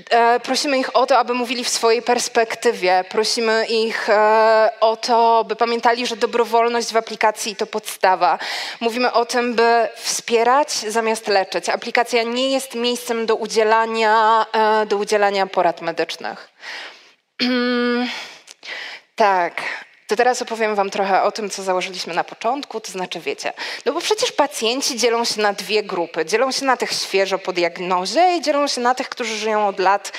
e, 0.09 0.39
prosimy 0.39 0.79
ich 0.79 0.95
o 0.95 1.05
to, 1.05 1.17
aby 1.17 1.33
mówili 1.33 1.63
w 1.63 1.69
swojej 1.69 2.01
perspektywie, 2.01 3.03
prosimy 3.09 3.65
ich 3.65 4.09
e, 4.09 4.71
o 4.79 4.97
to, 4.97 5.45
by 5.47 5.55
pamiętali, 5.55 6.07
że 6.07 6.15
dobrowolność 6.15 6.93
w 6.93 6.97
aplikacji 6.97 7.55
to 7.55 7.65
podstawa. 7.65 8.39
Mówimy 8.79 9.11
o 9.11 9.25
tym, 9.25 9.55
by 9.55 9.89
wspierać 9.95 10.71
zamiast 10.71 11.27
leczyć. 11.27 11.69
Aplikacja 11.69 12.23
nie 12.23 12.51
jest 12.51 12.75
miejscem 12.75 13.25
do 13.25 13.35
udzielania, 13.35 14.45
do 14.87 14.97
udzielania 14.97 15.47
porad 15.47 15.81
medycznych. 15.81 16.49
tak. 19.15 19.61
To 20.11 20.15
teraz 20.15 20.41
opowiem 20.41 20.75
Wam 20.75 20.89
trochę 20.89 21.23
o 21.23 21.31
tym, 21.31 21.49
co 21.49 21.63
założyliśmy 21.63 22.13
na 22.13 22.23
początku, 22.23 22.81
to 22.81 22.91
znaczy 22.91 23.19
wiecie, 23.19 23.53
no 23.85 23.93
bo 23.93 24.01
przecież 24.01 24.31
pacjenci 24.31 24.97
dzielą 24.97 25.25
się 25.25 25.41
na 25.41 25.53
dwie 25.53 25.83
grupy. 25.83 26.25
Dzielą 26.25 26.51
się 26.51 26.65
na 26.65 26.77
tych 26.77 26.91
świeżo 26.91 27.39
po 27.39 27.53
diagnozie 27.53 28.37
i 28.37 28.41
dzielą 28.41 28.67
się 28.67 28.81
na 28.81 28.95
tych, 28.95 29.09
którzy 29.09 29.35
żyją 29.35 29.67
od 29.67 29.79
lat 29.79 30.11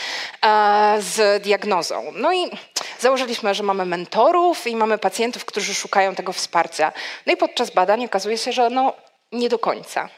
e, 0.42 0.96
z 1.00 1.42
diagnozą. 1.42 2.12
No 2.14 2.32
i 2.32 2.50
założyliśmy, 2.99 3.54
że 3.54 3.62
mamy 3.62 3.87
mentorów 3.87 4.66
i 4.66 4.76
mamy 4.76 4.99
pacjentów, 4.99 5.44
którzy 5.44 5.75
szukają 5.75 6.14
tego 6.14 6.32
wsparcia. 6.32 6.92
No 7.26 7.32
i 7.32 7.37
podczas 7.37 7.70
badań 7.70 8.04
okazuje 8.04 8.38
się, 8.38 8.52
że 8.52 8.70
no 8.70 8.92
nie 9.32 9.49
do 9.49 9.58
końca. 9.58 10.08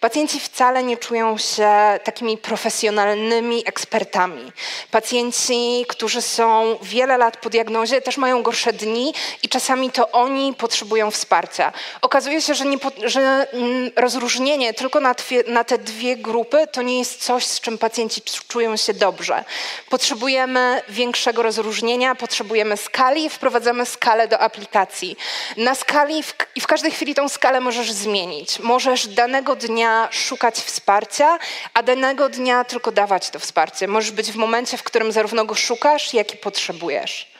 Pacjenci 0.00 0.40
wcale 0.40 0.82
nie 0.82 0.96
czują 0.96 1.38
się 1.38 1.70
takimi 2.04 2.38
profesjonalnymi 2.38 3.62
ekspertami. 3.66 4.52
Pacjenci, 4.90 5.84
którzy 5.88 6.22
są 6.22 6.78
wiele 6.82 7.18
lat 7.18 7.36
po 7.36 7.50
diagnozie, 7.50 8.00
też 8.00 8.16
mają 8.16 8.42
gorsze 8.42 8.72
dni 8.72 9.14
i 9.42 9.48
czasami 9.48 9.90
to 9.90 10.10
oni 10.10 10.54
potrzebują 10.54 11.10
wsparcia. 11.10 11.72
Okazuje 12.02 12.40
się, 12.40 12.54
że, 12.54 12.64
nie, 12.64 12.76
że 13.04 13.46
mm, 13.52 13.90
rozróżnienie 13.96 14.74
tylko 14.74 15.00
na, 15.00 15.14
twie, 15.14 15.44
na 15.46 15.64
te 15.64 15.78
dwie 15.78 16.16
grupy 16.16 16.66
to 16.72 16.82
nie 16.82 16.98
jest 16.98 17.24
coś, 17.24 17.46
z 17.46 17.60
czym 17.60 17.78
pacjenci 17.78 18.22
czują 18.48 18.76
się 18.76 18.94
dobrze. 18.94 19.44
Potrzebujemy 19.88 20.82
większego 20.88 21.42
rozróżnienia, 21.42 22.14
potrzebujemy 22.14 22.76
skali, 22.76 23.30
wprowadzamy 23.30 23.86
skalę 23.86 24.28
do 24.28 24.38
aplikacji. 24.38 25.16
Na 25.56 25.74
skali 25.74 26.22
w, 26.22 26.34
i 26.54 26.60
w 26.60 26.66
każdej 26.66 26.92
chwili 26.92 27.14
tą 27.14 27.28
skalę 27.28 27.60
możesz 27.60 27.92
zmienić. 27.92 28.58
Możesz 28.58 29.06
danego 29.06 29.56
dnia 29.56 29.63
szukać 30.10 30.54
wsparcia, 30.54 31.38
a 31.74 31.82
danego 31.82 32.28
dnia 32.28 32.64
tylko 32.64 32.92
dawać 32.92 33.30
to 33.30 33.38
wsparcie. 33.38 33.88
Możesz 33.88 34.10
być 34.10 34.32
w 34.32 34.36
momencie, 34.36 34.76
w 34.76 34.82
którym 34.82 35.12
zarówno 35.12 35.44
go 35.44 35.54
szukasz, 35.54 36.14
jak 36.14 36.34
i 36.34 36.36
potrzebujesz. 36.36 37.34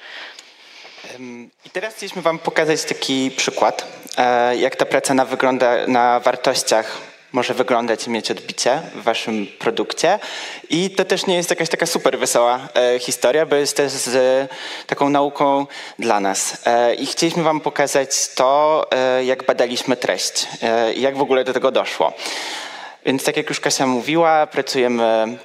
I 1.65 1.71
teraz 1.71 1.95
chcieliśmy 1.95 2.23
Wam 2.23 2.39
pokazać 2.39 2.85
taki 2.85 3.31
przykład, 3.31 3.87
e, 4.17 4.57
jak 4.57 4.77
ta 4.77 4.87
praca 4.87 5.15
na, 5.15 5.25
wygląda, 5.25 5.87
na 5.87 6.21
wartościach 6.21 7.14
może 7.35 7.55
wyglądać 7.55 8.07
i 8.07 8.11
mieć 8.11 8.31
odbicie 8.31 8.81
w 8.95 9.03
waszym 9.03 9.47
produkcie. 9.59 10.19
I 10.71 10.91
to 10.91 11.05
też 11.05 11.27
nie 11.27 11.37
jest 11.37 11.51
jakaś 11.51 11.69
taka 11.69 11.87
super 11.87 12.19
wesoła 12.19 12.69
e, 12.75 12.99
historia, 12.99 13.47
bo 13.47 13.57
jest 13.57 13.77
też 13.77 13.93
z 13.93 14.17
e, 14.17 14.55
taką 14.87 15.09
nauką 15.09 15.67
dla 15.99 16.21
nas. 16.21 16.57
E, 16.67 16.95
I 16.95 17.07
chcieliśmy 17.07 17.43
wam 17.43 17.61
pokazać 17.61 18.29
to, 18.35 18.87
e, 18.91 19.25
jak 19.25 19.47
badaliśmy 19.47 19.97
treść 19.97 20.47
e, 20.63 20.93
i 20.93 21.01
jak 21.01 21.17
w 21.17 21.23
ogóle 21.23 21.45
do 21.45 21.53
tego 21.53 21.71
doszło. 21.71 22.13
Więc 23.07 23.25
tak 23.25 23.37
jak 23.37 23.49
już 23.49 23.61
Kasia 23.61 23.87
mówiła, 23.87 24.47
pracujemy 24.47 25.05
e, 25.05 25.37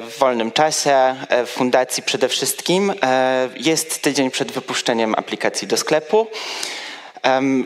w 0.00 0.18
wolnym 0.18 0.52
czasie, 0.52 1.14
w 1.46 1.48
fundacji 1.48 2.02
przede 2.02 2.28
wszystkim. 2.28 2.92
Jest 3.56 4.02
tydzień 4.02 4.30
przed 4.30 4.52
wypuszczeniem 4.52 5.14
aplikacji 5.14 5.68
do 5.68 5.76
sklepu. 5.76 6.26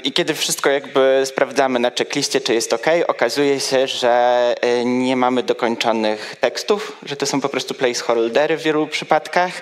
I 0.05 0.12
kiedy 0.12 0.35
wszystko 0.35 0.71
jakby 0.71 1.23
sprawdzamy 1.25 1.79
na 1.79 1.91
checkliście, 1.91 2.41
czy 2.41 2.55
jest 2.55 2.73
OK, 2.73 2.87
okazuje 3.07 3.61
się, 3.61 3.87
że 3.87 4.55
e, 4.61 4.85
nie 4.85 5.17
mamy 5.17 5.43
dokończonych 5.43 6.37
tekstów, 6.41 6.97
że 7.03 7.17
to 7.17 7.27
są 7.27 7.41
po 7.41 7.49
prostu 7.49 7.75
placeholdery 7.75 8.57
w 8.57 8.62
wielu 8.62 8.87
przypadkach. 8.87 9.53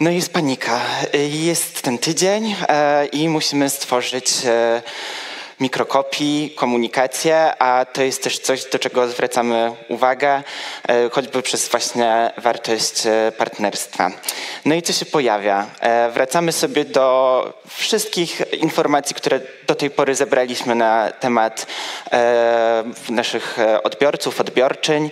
No 0.00 0.10
i 0.10 0.14
jest 0.14 0.32
panika. 0.32 0.80
Jest 1.28 1.82
ten 1.82 1.98
tydzień 1.98 2.56
e, 2.68 3.06
i 3.06 3.28
musimy 3.28 3.70
stworzyć 3.70 4.32
e, 4.44 4.82
mikrokopii, 5.60 6.50
komunikację, 6.50 7.62
a 7.62 7.86
to 7.92 8.02
jest 8.02 8.22
też 8.22 8.38
coś, 8.38 8.64
do 8.64 8.78
czego 8.78 9.08
zwracamy 9.08 9.72
uwagę, 9.88 10.42
e, 10.88 11.10
choćby 11.10 11.42
przez 11.42 11.68
właśnie 11.68 12.32
wartość 12.36 13.06
e, 13.06 13.32
partnerstwa. 13.38 14.10
No 14.64 14.74
i 14.74 14.82
co 14.82 14.92
się 14.92 15.06
pojawia? 15.06 15.66
E, 15.80 16.10
wracamy 16.10 16.52
sobie 16.52 16.84
do 16.84 17.60
wszystkich 17.68 18.42
informacji, 18.52 19.16
które 19.16 19.40
do 19.66 19.74
tej 19.74 19.90
pory 19.90 20.14
zebraliśmy 20.14 20.74
na 20.74 21.10
temat 21.20 21.66
naszych 23.10 23.58
odbiorców, 23.82 24.40
odbiorczyń 24.40 25.10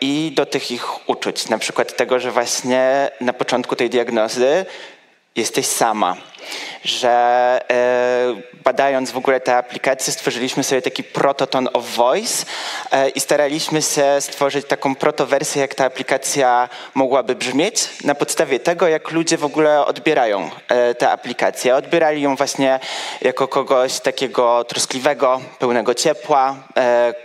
i 0.00 0.32
do 0.34 0.46
tych 0.46 0.70
ich 0.70 1.08
uczuć. 1.08 1.48
Na 1.48 1.58
przykład 1.58 1.96
tego, 1.96 2.20
że 2.20 2.30
właśnie 2.30 3.10
na 3.20 3.32
początku 3.32 3.76
tej 3.76 3.90
diagnozy 3.90 4.66
jesteś 5.36 5.66
sama 5.66 6.16
że 6.88 7.10
e, 7.70 8.58
badając 8.64 9.10
w 9.10 9.16
ogóle 9.16 9.40
te 9.40 9.56
aplikacje, 9.56 10.12
stworzyliśmy 10.12 10.64
sobie 10.64 10.82
taki 10.82 11.04
prototon 11.04 11.68
of 11.72 11.84
voice 11.84 12.46
e, 12.90 13.08
i 13.08 13.20
staraliśmy 13.20 13.82
się 13.82 14.04
stworzyć 14.20 14.66
taką 14.66 14.94
protowersję, 14.94 15.62
jak 15.62 15.74
ta 15.74 15.84
aplikacja 15.84 16.68
mogłaby 16.94 17.34
brzmieć, 17.34 17.88
na 18.04 18.14
podstawie 18.14 18.60
tego, 18.60 18.88
jak 18.88 19.10
ludzie 19.10 19.36
w 19.38 19.44
ogóle 19.44 19.86
odbierają 19.86 20.50
e, 20.68 20.94
te 20.94 21.10
aplikacje. 21.10 21.76
Odbierali 21.76 22.22
ją 22.22 22.36
właśnie 22.36 22.80
jako 23.20 23.48
kogoś 23.48 24.00
takiego 24.00 24.64
troskliwego, 24.64 25.40
pełnego 25.58 25.94
ciepła, 25.94 26.56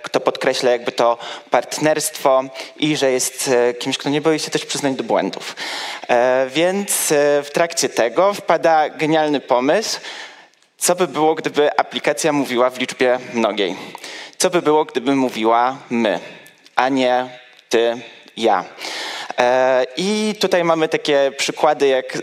kto 0.02 0.20
podkreśla 0.20 0.72
jakby 0.72 0.92
to 0.92 1.18
partnerstwo 1.52 2.44
i 2.78 2.98
że 2.98 3.12
jest 3.12 3.50
kimś, 3.80 3.98
kto 3.98 4.10
nie 4.10 4.22
boi 4.22 4.40
się 4.40 4.52
też 4.52 4.66
przyznać 4.66 4.96
do 4.96 5.04
błędów. 5.04 5.56
Więc 6.48 6.92
w 7.44 7.50
trakcie 7.54 7.90
tego 7.90 8.34
wpada 8.34 8.90
genialny 8.90 9.40
pomysł, 9.40 9.53
co 10.78 10.96
by 10.96 11.08
było, 11.08 11.36
gdyby 11.36 11.80
aplikacja 11.80 12.34
mówiła 12.34 12.70
w 12.70 12.80
liczbie 12.80 13.20
mnogiej? 13.34 13.76
Co 14.38 14.50
by 14.50 14.62
było, 14.62 14.86
gdyby 14.86 15.16
mówiła 15.16 15.78
my, 15.90 16.20
a 16.76 16.90
nie 16.90 17.30
ty, 17.70 17.98
ja? 18.38 18.64
E, 19.40 19.86
I 19.98 20.36
tutaj 20.40 20.64
mamy 20.64 20.88
takie 20.88 21.32
przykłady, 21.38 21.88
jak 21.88 22.18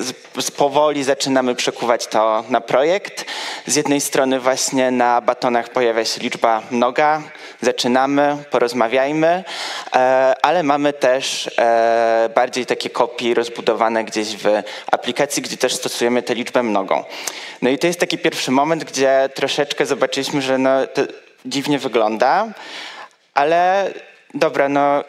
powoli 0.56 1.04
zaczynamy 1.04 1.54
przekuwać 1.54 2.06
to 2.06 2.44
na 2.48 2.60
projekt. 2.60 3.24
Z 3.66 3.76
jednej 3.76 4.00
strony 4.00 4.40
właśnie 4.40 4.90
na 4.90 5.20
batonach 5.20 5.68
pojawia 5.68 6.04
się 6.04 6.20
liczba 6.20 6.62
mnoga, 6.70 7.22
zaczynamy, 7.60 8.36
porozmawiajmy, 8.50 9.44
ale 10.42 10.62
mamy 10.62 10.92
też 10.92 11.50
e, 11.58 12.30
bardziej 12.34 12.66
takie 12.66 12.90
kopie 12.90 13.34
rozbudowane 13.34 14.04
gdzieś 14.04 14.36
w 14.36 14.44
aplikacji, 14.92 15.42
gdzie 15.42 15.56
też 15.56 15.74
stosujemy 15.74 16.22
tę 16.22 16.34
liczbę 16.34 16.62
mnogą. 16.62 17.04
No 17.62 17.70
i 17.70 17.78
to 17.78 17.86
jest 17.86 18.00
taki 18.00 18.18
pierwszy 18.18 18.50
moment, 18.50 18.84
gdzie 18.84 19.28
troszeczkę 19.34 19.86
zobaczyliśmy, 19.86 20.42
że 20.42 20.58
no, 20.58 20.86
to 20.86 21.02
dziwnie 21.44 21.78
wygląda, 21.78 22.48
ale 23.34 23.90
dobra, 24.34 24.68
no 24.68 25.04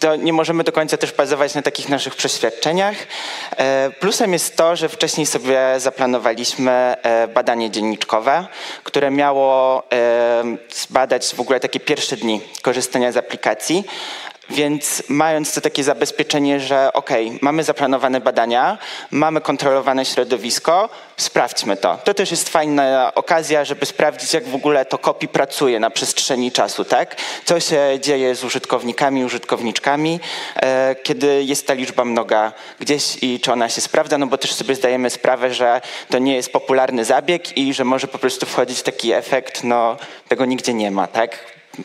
to 0.00 0.16
nie 0.16 0.32
możemy 0.32 0.64
do 0.64 0.72
końca 0.72 0.96
też 0.96 1.12
bazować 1.12 1.54
na 1.54 1.62
takich 1.62 1.88
naszych 1.88 2.16
przeświadczeniach. 2.16 2.96
E, 3.56 3.90
plusem 4.00 4.32
jest 4.32 4.56
to, 4.56 4.76
że 4.76 4.88
wcześniej 4.88 5.26
sobie 5.26 5.60
zaplanowaliśmy 5.78 6.70
e, 6.70 7.28
badanie 7.28 7.70
dzienniczkowe, 7.70 8.46
które 8.84 9.10
miało 9.10 9.82
e, 9.92 10.44
zbadać 10.74 11.34
w 11.34 11.40
ogóle 11.40 11.60
takie 11.60 11.80
pierwsze 11.80 12.16
dni 12.16 12.40
korzystania 12.62 13.12
z 13.12 13.16
aplikacji. 13.16 13.84
Więc 14.50 15.02
mając 15.08 15.54
to 15.54 15.60
takie 15.60 15.84
zabezpieczenie, 15.84 16.60
że 16.60 16.92
ok, 16.92 17.10
mamy 17.40 17.64
zaplanowane 17.64 18.20
badania, 18.20 18.78
mamy 19.10 19.40
kontrolowane 19.40 20.04
środowisko, 20.04 20.88
sprawdźmy 21.16 21.76
to. 21.76 21.98
To 22.04 22.14
też 22.14 22.30
jest 22.30 22.48
fajna 22.48 23.12
okazja, 23.14 23.64
żeby 23.64 23.86
sprawdzić, 23.86 24.34
jak 24.34 24.48
w 24.48 24.54
ogóle 24.54 24.84
to 24.84 24.98
kopi 24.98 25.28
pracuje 25.28 25.80
na 25.80 25.90
przestrzeni 25.90 26.52
czasu, 26.52 26.84
tak? 26.84 27.16
Co 27.44 27.60
się 27.60 27.98
dzieje 28.00 28.34
z 28.34 28.44
użytkownikami, 28.44 29.24
użytkowniczkami, 29.24 30.20
e, 30.56 30.96
kiedy 31.02 31.44
jest 31.44 31.66
ta 31.66 31.74
liczba 31.74 32.04
mnoga 32.04 32.52
gdzieś 32.80 33.16
i 33.22 33.40
czy 33.40 33.52
ona 33.52 33.68
się 33.68 33.80
sprawdza, 33.80 34.18
no 34.18 34.26
bo 34.26 34.38
też 34.38 34.52
sobie 34.52 34.74
zdajemy 34.74 35.10
sprawę, 35.10 35.54
że 35.54 35.80
to 36.10 36.18
nie 36.18 36.36
jest 36.36 36.52
popularny 36.52 37.04
zabieg 37.04 37.58
i 37.58 37.74
że 37.74 37.84
może 37.84 38.06
po 38.06 38.18
prostu 38.18 38.46
wchodzić 38.46 38.82
taki 38.82 39.12
efekt, 39.12 39.64
no 39.64 39.96
tego 40.28 40.44
nigdzie 40.44 40.74
nie 40.74 40.90
ma, 40.90 41.06
tak? 41.06 41.38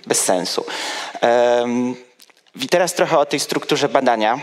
Bez 0.08 0.22
sensu. 0.22 0.66
I 2.56 2.68
teraz 2.68 2.94
trochę 2.94 3.20
o 3.20 3.26
tej 3.26 3.40
strukturze 3.40 3.90
badania. 3.90 4.40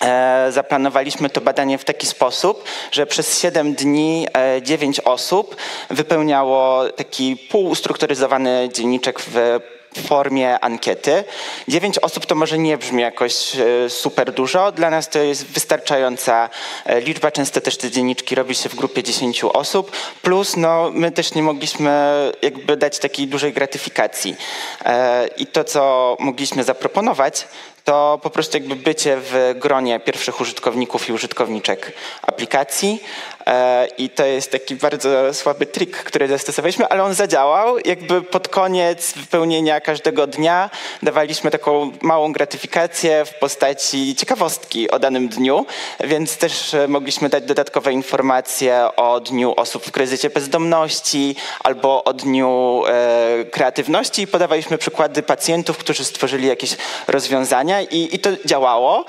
E, 0.00 0.46
zaplanowaliśmy 0.52 1.30
to 1.30 1.40
badanie 1.40 1.78
w 1.78 1.84
taki 1.84 2.06
sposób, 2.06 2.64
że 2.92 3.06
przez 3.06 3.40
7 3.40 3.74
dni 3.74 4.26
9 4.62 4.98
e, 4.98 5.04
osób 5.04 5.56
wypełniało 5.90 6.88
taki 6.88 7.36
półustrukturyzowany 7.36 8.68
dzienniczek 8.72 9.20
w 9.20 9.60
w 9.96 10.06
formie 10.06 10.60
ankiety. 10.60 11.24
Dziewięć 11.68 11.98
osób 11.98 12.26
to 12.26 12.34
może 12.34 12.58
nie 12.58 12.78
brzmi 12.78 13.02
jakoś 13.02 13.56
e, 13.56 13.90
super 13.90 14.32
dużo. 14.32 14.72
Dla 14.72 14.90
nas 14.90 15.08
to 15.08 15.18
jest 15.18 15.46
wystarczająca 15.46 16.48
e, 16.84 17.00
liczba. 17.00 17.30
Często 17.30 17.60
też 17.60 17.76
te 17.76 17.90
dzienniczki 17.90 18.34
robi 18.34 18.54
się 18.54 18.68
w 18.68 18.74
grupie 18.74 19.02
dziesięciu 19.02 19.56
osób. 19.58 19.92
Plus 20.22 20.56
no, 20.56 20.90
my 20.92 21.12
też 21.12 21.34
nie 21.34 21.42
mogliśmy 21.42 22.12
jakby 22.42 22.76
dać 22.76 22.98
takiej 22.98 23.26
dużej 23.26 23.52
gratyfikacji. 23.52 24.36
E, 24.84 25.28
I 25.36 25.46
to, 25.46 25.64
co 25.64 26.16
mogliśmy 26.20 26.64
zaproponować, 26.64 27.46
to 27.86 28.20
po 28.22 28.30
prostu 28.30 28.56
jakby 28.56 28.76
bycie 28.76 29.16
w 29.20 29.54
gronie 29.56 30.00
pierwszych 30.00 30.40
użytkowników 30.40 31.08
i 31.08 31.12
użytkowniczek 31.12 31.92
aplikacji. 32.22 33.02
E, 33.46 33.86
I 33.98 34.10
to 34.10 34.24
jest 34.24 34.52
taki 34.52 34.76
bardzo 34.76 35.34
słaby 35.34 35.66
trik, 35.66 35.96
który 35.96 36.28
zastosowaliśmy, 36.28 36.88
ale 36.88 37.02
on 37.02 37.14
zadziałał. 37.14 37.78
Jakby 37.84 38.22
pod 38.22 38.48
koniec 38.48 39.12
wypełnienia 39.12 39.80
każdego 39.80 40.26
dnia 40.26 40.70
dawaliśmy 41.02 41.50
taką 41.50 41.92
małą 42.02 42.32
gratyfikację 42.32 43.24
w 43.24 43.34
postaci 43.34 44.16
ciekawostki 44.16 44.90
o 44.90 44.98
danym 44.98 45.28
dniu, 45.28 45.66
więc 46.00 46.36
też 46.36 46.74
e, 46.74 46.88
mogliśmy 46.88 47.28
dać 47.28 47.44
dodatkowe 47.44 47.92
informacje 47.92 48.88
o 48.96 49.20
dniu 49.20 49.54
osób 49.56 49.84
w 49.84 49.90
kryzysie 49.90 50.30
bezdomności 50.30 51.36
albo 51.64 52.04
o 52.04 52.12
dniu 52.12 52.82
e, 52.88 53.44
kreatywności 53.44 54.22
i 54.22 54.26
podawaliśmy 54.26 54.78
przykłady 54.78 55.22
pacjentów, 55.22 55.78
którzy 55.78 56.04
stworzyli 56.04 56.48
jakieś 56.48 56.76
rozwiązania 57.08 57.82
i, 57.82 58.14
i 58.14 58.18
to 58.18 58.30
działało, 58.44 59.04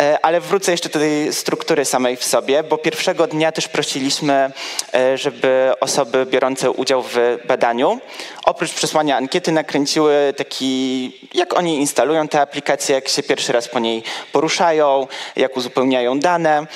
e, 0.00 0.18
ale 0.22 0.40
wrócę 0.40 0.70
jeszcze 0.72 0.88
do 0.88 0.98
tej 0.98 1.32
struktury 1.32 1.84
samej 1.84 2.16
w 2.16 2.24
sobie, 2.24 2.62
bo 2.62 2.78
pierwszego 2.78 3.26
dnia 3.26 3.52
też 3.52 3.68
prosiliśmy, 3.82 4.50
e, 4.94 5.18
żeby 5.18 5.72
osoby 5.80 6.26
biorące 6.26 6.70
udział 6.70 7.02
w 7.02 7.38
badaniu 7.48 8.00
oprócz 8.44 8.72
przesłania 8.72 9.16
ankiety 9.16 9.52
nakręciły 9.52 10.34
taki, 10.36 11.12
jak 11.34 11.58
oni 11.58 11.76
instalują 11.76 12.28
tę 12.28 12.40
aplikację, 12.40 12.94
jak 12.94 13.08
się 13.08 13.22
pierwszy 13.22 13.52
raz 13.52 13.68
po 13.68 13.78
niej 13.78 14.02
poruszają, 14.32 15.06
jak 15.36 15.56
uzupełniają 15.56 16.20
dane. 16.20 16.66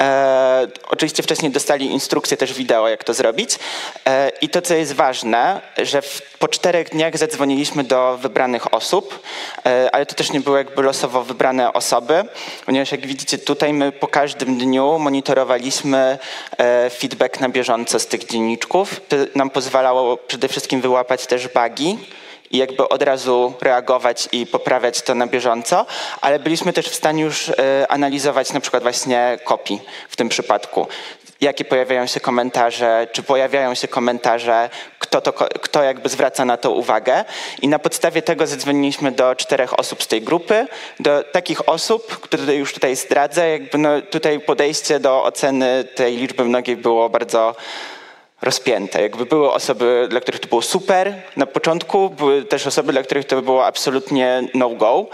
E, 0.00 0.68
oczywiście 0.88 1.22
wcześniej 1.22 1.52
dostali 1.52 1.86
instrukcję 1.86 2.36
też 2.36 2.54
wideo, 2.54 2.88
jak 2.88 3.04
to 3.04 3.14
zrobić. 3.14 3.58
E, 4.06 4.30
I 4.40 4.48
to, 4.48 4.62
co 4.62 4.74
jest 4.74 4.92
ważne, 4.92 5.60
że 5.78 6.02
w, 6.02 6.22
po 6.38 6.48
czterech 6.48 6.88
dniach 6.88 7.18
zadzwoniliśmy 7.18 7.84
do 7.84 8.18
wybranych 8.22 8.74
osób, 8.74 9.22
e, 9.66 9.88
ale 9.92 10.06
to 10.06 10.14
też 10.14 10.32
nie 10.32 10.40
były 10.40 10.58
jakby 10.58 10.82
losowo 10.82 11.22
wybrane 11.22 11.72
osoby, 11.72 12.24
ponieważ 12.66 12.92
jak 12.92 13.06
widzicie 13.06 13.38
tutaj 13.38 13.72
my 13.72 13.92
po 13.92 14.08
każdym 14.08 14.58
dniu 14.58 14.98
monitorowaliśmy 14.98 16.18
e, 16.58 16.90
feedback 16.90 17.40
na 17.40 17.48
bieżąco 17.48 17.98
z 17.98 18.06
tych 18.06 18.26
dzienniczków. 18.26 19.00
To 19.08 19.16
nam 19.34 19.50
pozwalało 19.50 20.16
przede 20.16 20.48
wszystkim 20.48 20.80
wyłapać 20.80 21.15
też 21.20 21.48
bugi, 21.48 21.98
i 22.50 22.58
jakby 22.58 22.88
od 22.88 23.02
razu 23.02 23.54
reagować 23.60 24.28
i 24.32 24.46
poprawiać 24.46 25.02
to 25.02 25.14
na 25.14 25.26
bieżąco, 25.26 25.86
ale 26.20 26.38
byliśmy 26.38 26.72
też 26.72 26.86
w 26.88 26.94
stanie 26.94 27.22
już 27.22 27.48
e, 27.48 27.86
analizować 27.88 28.52
na 28.52 28.60
przykład 28.60 28.82
właśnie 28.82 29.38
kopii 29.44 29.80
w 30.08 30.16
tym 30.16 30.28
przypadku. 30.28 30.86
Jakie 31.40 31.64
pojawiają 31.64 32.06
się 32.06 32.20
komentarze, 32.20 33.06
czy 33.12 33.22
pojawiają 33.22 33.74
się 33.74 33.88
komentarze, 33.88 34.70
kto, 34.98 35.20
to, 35.20 35.32
kto 35.32 35.82
jakby 35.82 36.08
zwraca 36.08 36.44
na 36.44 36.56
to 36.56 36.70
uwagę. 36.70 37.24
I 37.62 37.68
na 37.68 37.78
podstawie 37.78 38.22
tego 38.22 38.46
zadzwoniliśmy 38.46 39.12
do 39.12 39.34
czterech 39.34 39.78
osób 39.78 40.02
z 40.02 40.06
tej 40.06 40.22
grupy, 40.22 40.66
do 41.00 41.22
takich 41.22 41.68
osób, 41.68 42.20
które 42.20 42.54
już 42.54 42.74
tutaj 42.74 42.96
zdradzę, 42.96 43.48
jakby 43.48 43.78
no 43.78 44.00
tutaj 44.02 44.40
podejście 44.40 45.00
do 45.00 45.24
oceny 45.24 45.84
tej 45.84 46.16
liczby 46.16 46.44
mnogiej 46.44 46.76
było 46.76 47.08
bardzo 47.08 47.54
rozpięte. 48.42 49.02
Jakby 49.02 49.26
były 49.26 49.52
osoby, 49.52 50.06
dla 50.10 50.20
których 50.20 50.40
to 50.40 50.48
było 50.48 50.62
super 50.62 51.22
na 51.36 51.46
początku, 51.46 52.10
były 52.10 52.44
też 52.44 52.66
osoby, 52.66 52.92
dla 52.92 53.02
których 53.02 53.24
to 53.26 53.42
było 53.42 53.66
absolutnie 53.66 54.48
no-go. 54.54 55.06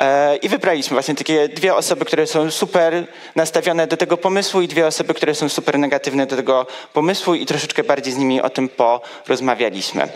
E, 0.00 0.36
I 0.36 0.48
wybraliśmy 0.48 0.94
właśnie 0.94 1.14
takie 1.14 1.48
dwie 1.48 1.74
osoby, 1.74 2.04
które 2.04 2.26
są 2.26 2.50
super 2.50 3.06
nastawione 3.36 3.86
do 3.86 3.96
tego 3.96 4.16
pomysłu 4.16 4.60
i 4.60 4.68
dwie 4.68 4.86
osoby, 4.86 5.14
które 5.14 5.34
są 5.34 5.48
super 5.48 5.78
negatywne 5.78 6.26
do 6.26 6.36
tego 6.36 6.66
pomysłu 6.92 7.34
i 7.34 7.46
troszeczkę 7.46 7.84
bardziej 7.84 8.12
z 8.12 8.16
nimi 8.16 8.42
o 8.42 8.50
tym 8.50 8.68
porozmawialiśmy. 8.68 10.08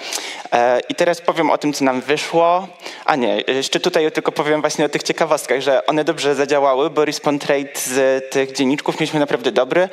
E, 0.52 0.80
I 0.88 0.94
teraz 0.94 1.20
powiem 1.20 1.50
o 1.50 1.58
tym, 1.58 1.72
co 1.72 1.84
nam 1.84 2.00
wyszło. 2.00 2.68
A 3.04 3.16
nie, 3.16 3.40
jeszcze 3.40 3.80
tutaj 3.80 4.12
tylko 4.12 4.32
powiem 4.32 4.60
właśnie 4.60 4.84
o 4.84 4.88
tych 4.88 5.02
ciekawostkach, 5.02 5.60
że 5.60 5.86
one 5.86 6.04
dobrze 6.04 6.34
zadziałały, 6.34 6.90
bo 6.90 7.04
response 7.04 7.46
rate 7.46 7.80
z 7.80 8.24
tych 8.30 8.52
dzienniczków 8.52 9.00
mieliśmy 9.00 9.20
naprawdę 9.20 9.52
dobry. 9.52 9.88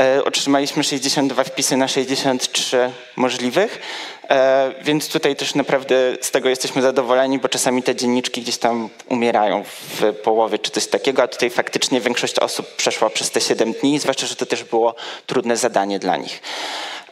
E, 0.00 0.24
otrzymaliśmy 0.24 0.84
62 0.84 1.44
wpisy 1.44 1.76
na 1.76 1.88
60 1.88 2.11
53 2.12 2.90
możliwych, 3.16 3.80
e, 4.30 4.72
więc 4.82 5.08
tutaj 5.08 5.36
też 5.36 5.54
naprawdę 5.54 5.94
z 6.20 6.30
tego 6.30 6.48
jesteśmy 6.48 6.82
zadowoleni, 6.82 7.38
bo 7.38 7.48
czasami 7.48 7.82
te 7.82 7.96
dzienniczki 7.96 8.42
gdzieś 8.42 8.58
tam 8.58 8.88
umierają 9.08 9.64
w 9.64 10.14
połowie 10.22 10.58
czy 10.58 10.70
coś 10.70 10.86
takiego, 10.86 11.22
a 11.22 11.28
tutaj 11.28 11.50
faktycznie 11.50 12.00
większość 12.00 12.38
osób 12.38 12.76
przeszła 12.76 13.10
przez 13.10 13.30
te 13.30 13.40
7 13.40 13.72
dni, 13.72 13.98
zwłaszcza, 13.98 14.26
że 14.26 14.36
to 14.36 14.46
też 14.46 14.64
było 14.64 14.94
trudne 15.26 15.56
zadanie 15.56 15.98
dla 15.98 16.16
nich. 16.16 16.42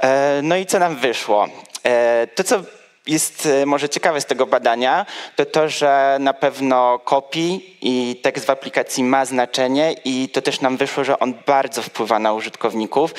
E, 0.01 0.41
no 0.43 0.57
i 0.57 0.67
co 0.67 0.79
nam 0.79 0.97
wyszło? 0.97 1.49
E, 1.85 2.27
to, 2.35 2.45
co 2.45 2.63
jest 3.07 3.49
może 3.67 3.89
ciekawe 3.89 4.21
z 4.21 4.27
tego 4.27 4.47
badania, 4.47 5.07
to 5.37 5.45
to, 5.45 5.69
że 5.69 6.17
na 6.21 6.33
pewno 6.33 6.99
kopii 6.99 7.77
i 7.83 8.21
tekst 8.23 8.47
w 8.47 8.51
aplikacji 8.51 9.05
ma 9.05 9.25
znaczenie 9.25 9.95
i 10.05 10.29
to 10.29 10.43
też 10.43 10.61
nam 10.61 10.77
wyszło, 10.77 11.05
że 11.05 11.19
on 11.19 11.35
bardzo 11.47 11.83
wpływa 11.83 12.19
na 12.19 12.33
użytkowników. 12.33 13.15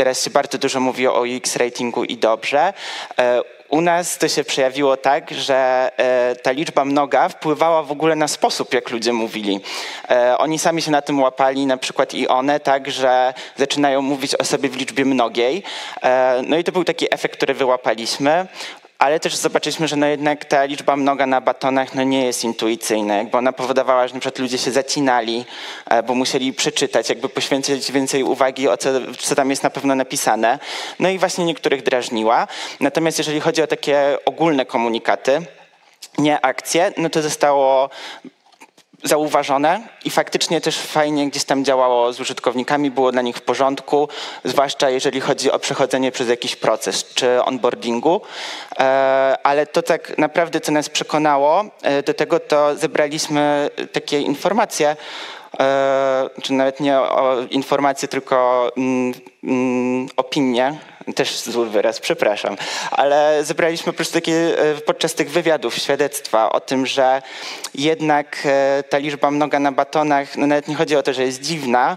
Teraz 0.00 0.24
się 0.24 0.30
bardzo 0.30 0.58
dużo 0.58 0.80
mówi 0.80 1.06
o 1.06 1.24
UX 1.36 1.56
ratingu 1.56 2.04
i 2.04 2.16
dobrze. 2.16 2.72
E, 3.18 3.40
u 3.68 3.80
nas 3.80 4.18
to 4.18 4.28
się 4.28 4.44
przejawiło 4.44 4.96
tak, 4.96 5.30
że 5.30 5.90
e, 5.96 6.36
ta 6.36 6.50
liczba 6.50 6.84
mnoga 6.84 7.28
wpływała 7.28 7.82
w 7.82 7.92
ogóle 7.92 8.16
na 8.16 8.28
sposób, 8.28 8.74
jak 8.74 8.90
ludzie 8.90 9.12
mówili. 9.12 9.60
Oni 10.38 10.58
sami 10.58 10.82
się 10.82 10.90
na 10.90 11.02
tym 11.02 11.20
łapali, 11.20 11.66
na 11.66 11.76
przykład 11.76 12.14
i 12.14 12.28
one, 12.28 12.60
tak, 12.60 12.90
że 12.90 13.34
zaczynają 13.56 14.02
mówić 14.02 14.34
o 14.34 14.44
sobie 14.44 14.68
w 14.68 14.76
liczbie 14.76 15.04
mnogiej. 15.04 15.62
No 16.46 16.58
i 16.58 16.64
to 16.64 16.72
był 16.72 16.84
taki 16.84 17.14
efekt, 17.14 17.36
który 17.36 17.54
wyłapaliśmy 17.54 18.46
ale 19.00 19.20
też 19.20 19.36
zobaczyliśmy, 19.36 19.88
że 19.88 19.96
no 19.96 20.06
jednak 20.06 20.44
ta 20.44 20.64
liczba 20.64 20.96
mnoga 20.96 21.26
na 21.26 21.40
batonach 21.40 21.94
no 21.94 22.02
nie 22.02 22.24
jest 22.24 22.44
intuicyjna, 22.44 23.16
jakby 23.16 23.38
ona 23.38 23.52
powodowała, 23.52 24.08
że 24.08 24.12
przykład 24.12 24.38
ludzie 24.38 24.58
się 24.58 24.70
zacinali, 24.70 25.44
e, 25.90 26.02
bo 26.02 26.14
musieli 26.14 26.52
przeczytać, 26.52 27.08
jakby 27.08 27.28
poświęcić 27.28 27.92
więcej 27.92 28.22
uwagi 28.22 28.68
o 28.68 28.76
co, 28.76 28.90
co 29.18 29.34
tam 29.34 29.50
jest 29.50 29.62
na 29.62 29.70
pewno 29.70 29.94
napisane. 29.94 30.58
No 30.98 31.08
i 31.08 31.18
właśnie 31.18 31.44
niektórych 31.44 31.82
drażniła. 31.82 32.48
Natomiast 32.80 33.18
jeżeli 33.18 33.40
chodzi 33.40 33.62
o 33.62 33.66
takie 33.66 34.18
ogólne 34.24 34.66
komunikaty, 34.66 35.42
nie 36.18 36.40
akcje, 36.40 36.92
no 36.96 37.10
to 37.10 37.22
zostało 37.22 37.90
zauważone 39.02 39.80
i 40.04 40.10
faktycznie 40.10 40.60
też 40.60 40.78
fajnie 40.78 41.30
gdzieś 41.30 41.44
tam 41.44 41.64
działało 41.64 42.12
z 42.12 42.20
użytkownikami, 42.20 42.90
było 42.90 43.12
dla 43.12 43.22
nich 43.22 43.36
w 43.36 43.42
porządku, 43.42 44.08
zwłaszcza 44.44 44.90
jeżeli 44.90 45.20
chodzi 45.20 45.50
o 45.50 45.58
przechodzenie 45.58 46.12
przez 46.12 46.28
jakiś 46.28 46.56
proces 46.56 47.14
czy 47.14 47.42
onboardingu. 47.42 48.20
E, 48.78 49.38
ale 49.42 49.66
to 49.66 49.82
tak 49.82 50.18
naprawdę, 50.18 50.60
co 50.60 50.72
nas 50.72 50.88
przekonało 50.88 51.64
e, 51.82 52.02
do 52.02 52.14
tego, 52.14 52.40
to 52.40 52.76
zebraliśmy 52.76 53.70
takie 53.92 54.20
informacje 54.20 54.96
e, 55.60 56.30
czy 56.42 56.52
nawet 56.52 56.80
nie 56.80 56.98
informacje, 57.50 58.08
tylko 58.08 58.70
mm, 58.76 59.14
mm, 59.44 60.08
opinie, 60.16 60.78
też 61.12 61.38
zły 61.40 61.70
wyraz, 61.70 62.00
przepraszam, 62.00 62.56
ale 62.90 63.44
zebraliśmy 63.44 63.92
po 63.92 63.96
prostu 63.96 64.14
takie 64.14 64.58
e, 64.58 64.74
podczas 64.74 65.14
tych 65.14 65.30
wywiadów 65.30 65.76
świadectwa 65.76 66.52
o 66.52 66.60
tym, 66.60 66.86
że 66.86 67.22
jednak 67.74 68.38
e, 68.44 68.82
ta 68.88 68.98
liczba 68.98 69.30
mnoga 69.30 69.58
na 69.58 69.72
batonach, 69.72 70.36
no 70.36 70.46
nawet 70.46 70.68
nie 70.68 70.74
chodzi 70.74 70.96
o 70.96 71.02
to, 71.02 71.12
że 71.12 71.24
jest 71.24 71.42
dziwna, 71.42 71.96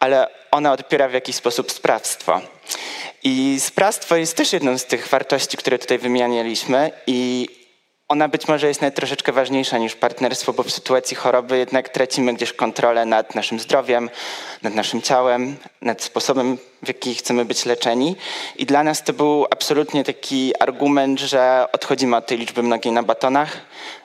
ale 0.00 0.28
ona 0.50 0.72
odpiera 0.72 1.08
w 1.08 1.12
jakiś 1.12 1.36
sposób 1.36 1.72
sprawstwo. 1.72 2.40
I 3.22 3.56
sprawstwo 3.60 4.16
jest 4.16 4.36
też 4.36 4.52
jedną 4.52 4.78
z 4.78 4.84
tych 4.84 5.08
wartości, 5.08 5.56
które 5.56 5.78
tutaj 5.78 5.98
wymienialiśmy 5.98 6.90
i 7.06 7.48
ona 8.08 8.28
być 8.28 8.48
może 8.48 8.68
jest 8.68 8.80
troszeczkę 8.94 9.32
ważniejsza 9.32 9.78
niż 9.78 9.94
partnerstwo, 9.94 10.52
bo 10.52 10.62
w 10.62 10.70
sytuacji 10.70 11.16
choroby 11.16 11.58
jednak 11.58 11.88
tracimy 11.88 12.34
gdzieś 12.34 12.52
kontrolę 12.52 13.06
nad 13.06 13.34
naszym 13.34 13.60
zdrowiem, 13.60 14.10
nad 14.62 14.74
naszym 14.74 15.02
ciałem, 15.02 15.56
nad 15.80 16.02
sposobem, 16.02 16.58
w 16.82 16.88
jaki 16.88 17.14
chcemy 17.14 17.44
być 17.44 17.64
leczeni. 17.64 18.16
I 18.56 18.66
dla 18.66 18.82
nas 18.82 19.04
to 19.04 19.12
był 19.12 19.46
absolutnie 19.50 20.04
taki 20.04 20.52
argument, 20.62 21.20
że 21.20 21.66
odchodzimy 21.72 22.16
od 22.16 22.26
tej 22.26 22.38
liczby 22.38 22.62
mnogiej 22.62 22.92
na 22.92 23.02
batonach, 23.02 23.56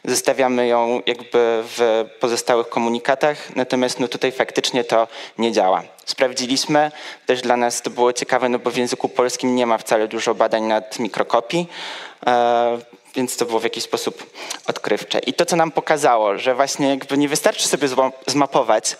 zostawiamy 0.05 0.67
ją 0.67 1.01
jakby 1.05 1.63
w 1.77 2.05
pozostałych 2.19 2.69
komunikatach, 2.69 3.55
natomiast 3.55 3.99
no 3.99 4.07
tutaj 4.07 4.31
faktycznie 4.31 4.83
to 4.83 5.07
nie 5.37 5.51
działa. 5.51 5.83
Sprawdziliśmy, 6.05 6.91
też 7.25 7.41
dla 7.41 7.57
nas 7.57 7.81
to 7.81 7.89
było 7.89 8.13
ciekawe, 8.13 8.49
no 8.49 8.59
bo 8.59 8.71
w 8.71 8.77
języku 8.77 9.09
polskim 9.09 9.55
nie 9.55 9.65
ma 9.65 9.77
wcale 9.77 10.07
dużo 10.07 10.35
badań 10.35 10.63
nad 10.63 10.99
mikrokopii. 10.99 11.67
Więc 13.15 13.37
to 13.37 13.45
było 13.45 13.59
w 13.59 13.63
jakiś 13.63 13.83
sposób 13.83 14.33
odkrywcze. 14.67 15.19
I 15.19 15.33
to, 15.33 15.45
co 15.45 15.55
nam 15.55 15.71
pokazało, 15.71 16.37
że 16.37 16.55
właśnie 16.55 16.89
jakby 16.89 17.17
nie 17.17 17.29
wystarczy 17.29 17.67
sobie 17.67 17.87
zmapować 18.27 18.97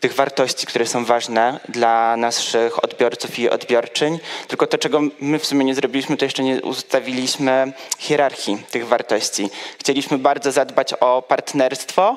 tych 0.00 0.14
wartości, 0.14 0.66
które 0.66 0.86
są 0.86 1.04
ważne 1.04 1.60
dla 1.68 2.16
naszych 2.16 2.84
odbiorców 2.84 3.38
i 3.38 3.50
odbiorczyń, 3.50 4.18
tylko 4.48 4.66
to, 4.66 4.78
czego 4.78 5.00
my 5.20 5.38
w 5.38 5.46
sumie 5.46 5.64
nie 5.64 5.74
zrobiliśmy, 5.74 6.16
to 6.16 6.24
jeszcze 6.24 6.42
nie 6.42 6.62
ustawiliśmy 6.62 7.72
hierarchii 7.98 8.58
tych 8.70 8.86
wartości. 8.86 9.50
Chcieliśmy 9.78 10.18
bardzo 10.18 10.52
zadbać 10.52 10.92
o 10.92 11.22
partnerstwo, 11.22 12.16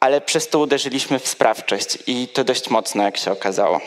ale 0.00 0.20
przez 0.20 0.48
to 0.48 0.58
uderzyliśmy 0.58 1.18
w 1.18 1.28
sprawczość 1.28 1.98
i 2.06 2.28
to 2.28 2.44
dość 2.44 2.70
mocno, 2.70 3.02
jak 3.02 3.16
się 3.16 3.32
okazało. 3.32 3.80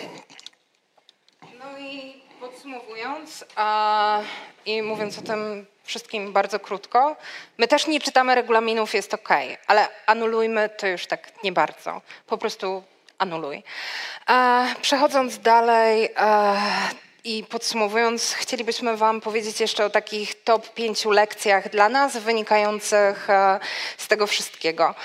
No 1.42 1.80
i 1.80 2.22
podsumowując 2.40 3.46
a, 3.56 4.22
i 4.66 4.82
mówiąc 4.82 5.20
o 5.20 5.22
tym 5.22 5.66
wszystkim 5.90 6.34
bardzo 6.34 6.60
krótko. 6.60 7.16
My 7.58 7.68
też 7.68 7.88
nie 7.88 8.00
czytamy 8.00 8.36
regulaminów, 8.36 8.94
jest 8.94 9.14
ok, 9.14 9.30
ale 9.68 9.88
anulujmy 10.06 10.70
to 10.78 10.88
już 10.88 11.08
tak 11.08 11.44
nie 11.44 11.52
bardzo. 11.52 12.02
Po 12.28 12.38
prostu 12.38 12.84
anuluj. 13.18 13.64
E, 14.30 14.66
przechodząc 14.82 15.40
dalej 15.40 16.10
e, 16.18 16.56
i 17.24 17.44
podsumowując, 17.50 18.34
chcielibyśmy 18.34 18.98
Wam 18.98 19.22
powiedzieć 19.22 19.60
jeszcze 19.60 19.86
o 19.86 19.90
takich 19.90 20.44
top 20.44 20.74
pięciu 20.74 21.12
lekcjach 21.12 21.70
dla 21.70 21.90
nas 21.90 22.18
wynikających 22.18 23.30
e, 23.30 23.60
z 23.98 24.08
tego 24.08 24.28
wszystkiego. 24.28 24.96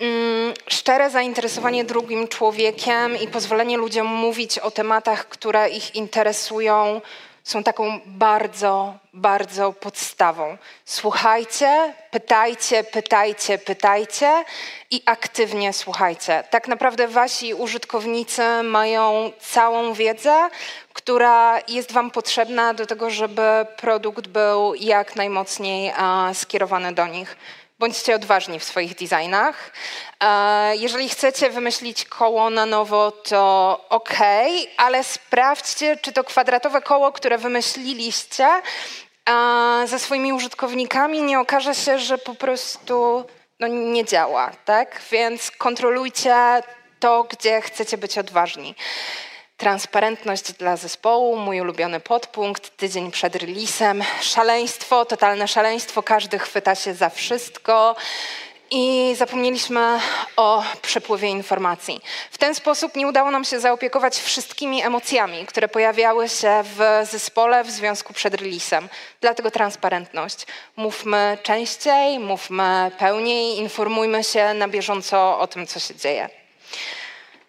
Mm, 0.00 0.54
szczere 0.68 1.10
zainteresowanie 1.10 1.84
drugim 1.84 2.28
człowiekiem 2.28 3.16
i 3.20 3.28
pozwolenie 3.28 3.76
ludziom 3.76 4.06
mówić 4.06 4.58
o 4.58 4.70
tematach, 4.70 5.28
które 5.28 5.68
ich 5.68 5.94
interesują, 5.94 7.00
są 7.48 7.62
taką 7.62 8.00
bardzo, 8.06 8.94
bardzo 9.12 9.72
podstawą. 9.72 10.56
Słuchajcie, 10.84 11.94
pytajcie, 12.10 12.84
pytajcie, 12.84 13.58
pytajcie 13.58 14.44
i 14.90 15.02
aktywnie 15.06 15.72
słuchajcie. 15.72 16.44
Tak 16.50 16.68
naprawdę 16.68 17.08
wasi 17.08 17.54
użytkownicy 17.54 18.42
mają 18.62 19.32
całą 19.40 19.92
wiedzę, 19.92 20.48
która 20.92 21.58
jest 21.68 21.92
wam 21.92 22.10
potrzebna 22.10 22.74
do 22.74 22.86
tego, 22.86 23.10
żeby 23.10 23.66
produkt 23.76 24.26
był 24.26 24.74
jak 24.74 25.16
najmocniej 25.16 25.92
skierowany 26.32 26.92
do 26.92 27.06
nich. 27.06 27.36
Bądźcie 27.78 28.14
odważni 28.14 28.60
w 28.60 28.64
swoich 28.64 28.94
designach. 28.94 29.72
E, 30.20 30.76
jeżeli 30.76 31.08
chcecie 31.08 31.50
wymyślić 31.50 32.04
koło 32.04 32.50
na 32.50 32.66
nowo, 32.66 33.10
to 33.10 33.84
ok, 33.88 34.18
ale 34.76 35.04
sprawdźcie, 35.04 35.96
czy 35.96 36.12
to 36.12 36.24
kwadratowe 36.24 36.82
koło, 36.82 37.12
które 37.12 37.38
wymyśliliście 37.38 38.48
ze 39.84 39.98
swoimi 39.98 40.32
użytkownikami, 40.32 41.22
nie 41.22 41.40
okaże 41.40 41.74
się, 41.74 41.98
że 41.98 42.18
po 42.18 42.34
prostu 42.34 43.24
no, 43.60 43.66
nie 43.66 44.04
działa. 44.04 44.50
Tak? 44.64 45.00
Więc 45.10 45.50
kontrolujcie 45.50 46.62
to, 47.00 47.24
gdzie 47.24 47.60
chcecie 47.60 47.98
być 47.98 48.18
odważni. 48.18 48.74
Transparentność 49.58 50.52
dla 50.52 50.76
zespołu, 50.76 51.36
mój 51.36 51.60
ulubiony 51.60 52.00
podpunkt, 52.00 52.76
tydzień 52.76 53.10
przed 53.10 53.36
releasem, 53.36 54.04
szaleństwo, 54.20 55.04
totalne 55.04 55.48
szaleństwo, 55.48 56.02
każdy 56.02 56.38
chwyta 56.38 56.74
się 56.74 56.94
za 56.94 57.10
wszystko 57.10 57.96
i 58.70 59.14
zapomnieliśmy 59.16 60.00
o 60.36 60.62
przepływie 60.82 61.28
informacji. 61.28 62.00
W 62.30 62.38
ten 62.38 62.54
sposób 62.54 62.96
nie 62.96 63.06
udało 63.06 63.30
nam 63.30 63.44
się 63.44 63.60
zaopiekować 63.60 64.16
wszystkimi 64.16 64.82
emocjami, 64.82 65.46
które 65.46 65.68
pojawiały 65.68 66.28
się 66.28 66.64
w 66.64 67.06
zespole 67.10 67.64
w 67.64 67.70
związku 67.70 68.12
przed 68.12 68.34
releasem. 68.34 68.88
Dlatego 69.20 69.50
transparentność. 69.50 70.46
Mówmy 70.76 71.38
częściej, 71.42 72.18
mówmy 72.18 72.90
pełniej, 72.98 73.56
informujmy 73.56 74.24
się 74.24 74.54
na 74.54 74.68
bieżąco 74.68 75.38
o 75.38 75.46
tym, 75.46 75.66
co 75.66 75.80
się 75.80 75.94
dzieje. 75.94 76.28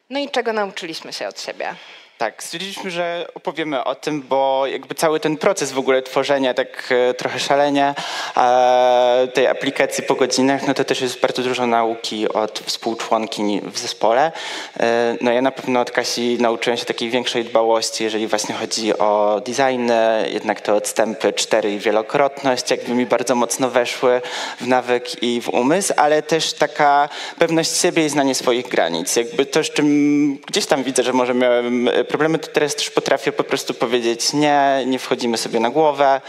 No 0.10 0.20
i 0.20 0.30
czego 0.30 0.54
nauczyliśmy 0.54 1.14
się 1.14 1.28
od 1.28 1.42
siebie? 1.42 1.76
Tak, 2.20 2.44
stwierdziliśmy, 2.44 2.92
że 2.92 3.28
opowiemy 3.36 3.84
o 3.84 3.96
tym, 3.96 4.22
bo 4.22 4.68
jakby 4.68 4.96
cały 4.96 5.20
ten 5.20 5.38
proces 5.38 5.72
w 5.72 5.78
ogóle 5.78 6.02
tworzenia 6.02 6.54
tak 6.54 6.90
e, 7.10 7.14
trochę 7.14 7.40
szalenia 7.40 7.96
e, 8.38 9.28
tej 9.34 9.48
aplikacji 9.48 10.04
po 10.04 10.16
godzinach, 10.16 10.68
no 10.68 10.74
to 10.74 10.84
też 10.84 11.02
jest 11.02 11.20
bardzo 11.20 11.44
dużo 11.44 11.68
nauki 11.68 12.30
od 12.30 12.60
współczłonki 12.60 13.62
w 13.64 13.80
zespole. 13.80 14.32
E, 14.80 15.18
no 15.22 15.32
ja 15.32 15.42
na 15.42 15.52
pewno 15.52 15.80
od 15.80 15.92
Kasi 15.92 16.38
nauczyłem 16.40 16.78
się 16.78 16.86
takiej 16.86 17.10
większej 17.10 17.46
dbałości, 17.46 18.04
jeżeli 18.04 18.28
właśnie 18.28 18.56
chodzi 18.56 18.98
o 18.98 19.42
designy, 19.46 20.30
jednak 20.34 20.62
te 20.62 20.74
odstępy 20.74 21.34
cztery 21.34 21.74
i 21.74 21.80
wielokrotność 21.80 22.72
jakby 22.72 22.94
mi 22.94 23.06
bardzo 23.06 23.36
mocno 23.36 23.70
weszły 23.70 24.22
w 24.62 24.68
nawyk 24.68 25.24
i 25.24 25.42
w 25.42 25.50
umysł, 25.50 25.94
ale 25.98 26.22
też 26.22 26.54
taka 26.54 27.10
pewność 27.38 27.78
siebie 27.78 28.06
i 28.06 28.10
znanie 28.10 28.36
swoich 28.36 28.68
granic. 28.68 29.16
Jakby 29.16 29.46
to, 29.46 29.64
z 29.64 29.70
czym 29.70 30.38
gdzieś 30.48 30.66
tam 30.66 30.84
widzę, 30.84 31.04
że 31.04 31.14
może 31.14 31.34
miałem 31.34 31.90
problemy, 32.10 32.40
to 32.40 32.48
teraz 32.48 32.76
też 32.76 32.90
potrafię 32.90 33.32
po 33.32 33.44
prostu 33.44 33.74
powiedzieć 33.74 34.34
nie, 34.34 34.84
nie 34.86 35.00
wchodzimy 35.00 35.38
sobie 35.38 35.60
na 35.60 35.70
głowę 35.70 36.22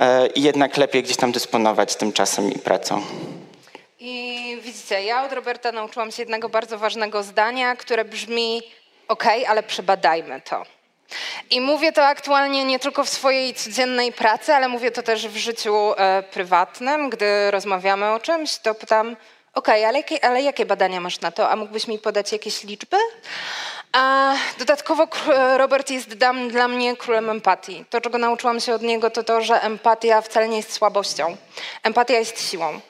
e, 0.00 0.26
i 0.26 0.42
jednak 0.42 0.76
lepiej 0.76 1.02
gdzieś 1.02 1.16
tam 1.16 1.32
dysponować 1.32 1.96
tym 1.96 2.12
czasem 2.12 2.52
i 2.52 2.58
pracą. 2.58 3.02
I 4.00 4.58
widzicie, 4.62 5.02
ja 5.02 5.24
od 5.24 5.32
Roberta 5.32 5.72
nauczyłam 5.72 6.12
się 6.12 6.22
jednego 6.22 6.48
bardzo 6.48 6.78
ważnego 6.78 7.22
zdania, 7.22 7.76
które 7.76 8.04
brzmi 8.04 8.62
ok, 9.08 9.24
ale 9.48 9.62
przebadajmy 9.62 10.40
to. 10.40 10.62
I 11.50 11.60
mówię 11.60 11.92
to 11.92 12.06
aktualnie 12.06 12.64
nie 12.64 12.78
tylko 12.78 13.04
w 13.04 13.08
swojej 13.08 13.54
codziennej 13.54 14.12
pracy, 14.12 14.54
ale 14.54 14.68
mówię 14.68 14.90
to 14.90 15.02
też 15.02 15.28
w 15.28 15.36
życiu 15.36 15.94
e, 15.96 16.22
prywatnym. 16.22 17.10
Gdy 17.10 17.50
rozmawiamy 17.50 18.10
o 18.10 18.20
czymś, 18.20 18.58
to 18.58 18.74
pytam, 18.74 19.16
ok, 19.54 19.68
ale, 19.68 20.02
ale 20.22 20.42
jakie 20.42 20.66
badania 20.66 21.00
masz 21.00 21.20
na 21.20 21.30
to? 21.30 21.50
A 21.50 21.56
mógłbyś 21.56 21.88
mi 21.88 21.98
podać 21.98 22.32
jakieś 22.32 22.64
liczby? 22.64 22.96
A 23.92 24.34
dodatkowo 24.58 25.08
Robert 25.56 25.90
jest 25.90 26.08
dla 26.48 26.68
mnie 26.68 26.96
królem 26.96 27.30
empatii. 27.30 27.84
To, 27.90 28.00
czego 28.00 28.18
nauczyłam 28.18 28.60
się 28.60 28.74
od 28.74 28.82
niego, 28.82 29.10
to 29.10 29.22
to, 29.22 29.40
że 29.40 29.62
empatia 29.62 30.20
wcale 30.20 30.48
nie 30.48 30.56
jest 30.56 30.72
słabością. 30.72 31.36
Empatia 31.82 32.18
jest 32.18 32.50
siłą. 32.50 32.80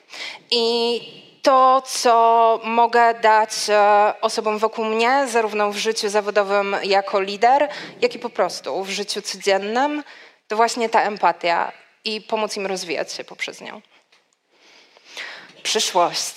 I 0.51 1.01
to, 1.41 1.83
co 1.85 2.59
mogę 2.63 3.13
dać 3.13 3.51
e, 3.69 4.13
osobom 4.21 4.57
wokół 4.57 4.85
mnie, 4.85 5.27
zarówno 5.27 5.71
w 5.71 5.77
życiu 5.77 6.09
zawodowym 6.09 6.75
jako 6.83 7.21
lider, 7.21 7.69
jak 8.01 8.15
i 8.15 8.19
po 8.19 8.29
prostu 8.29 8.83
w 8.83 8.89
życiu 8.89 9.21
codziennym, 9.21 10.03
to 10.47 10.55
właśnie 10.55 10.89
ta 10.89 11.01
empatia 11.01 11.71
i 12.05 12.21
pomóc 12.21 12.57
im 12.57 12.65
rozwijać 12.65 13.13
się 13.13 13.23
poprzez 13.23 13.61
nią. 13.61 13.81
Przyszłość. 15.63 16.35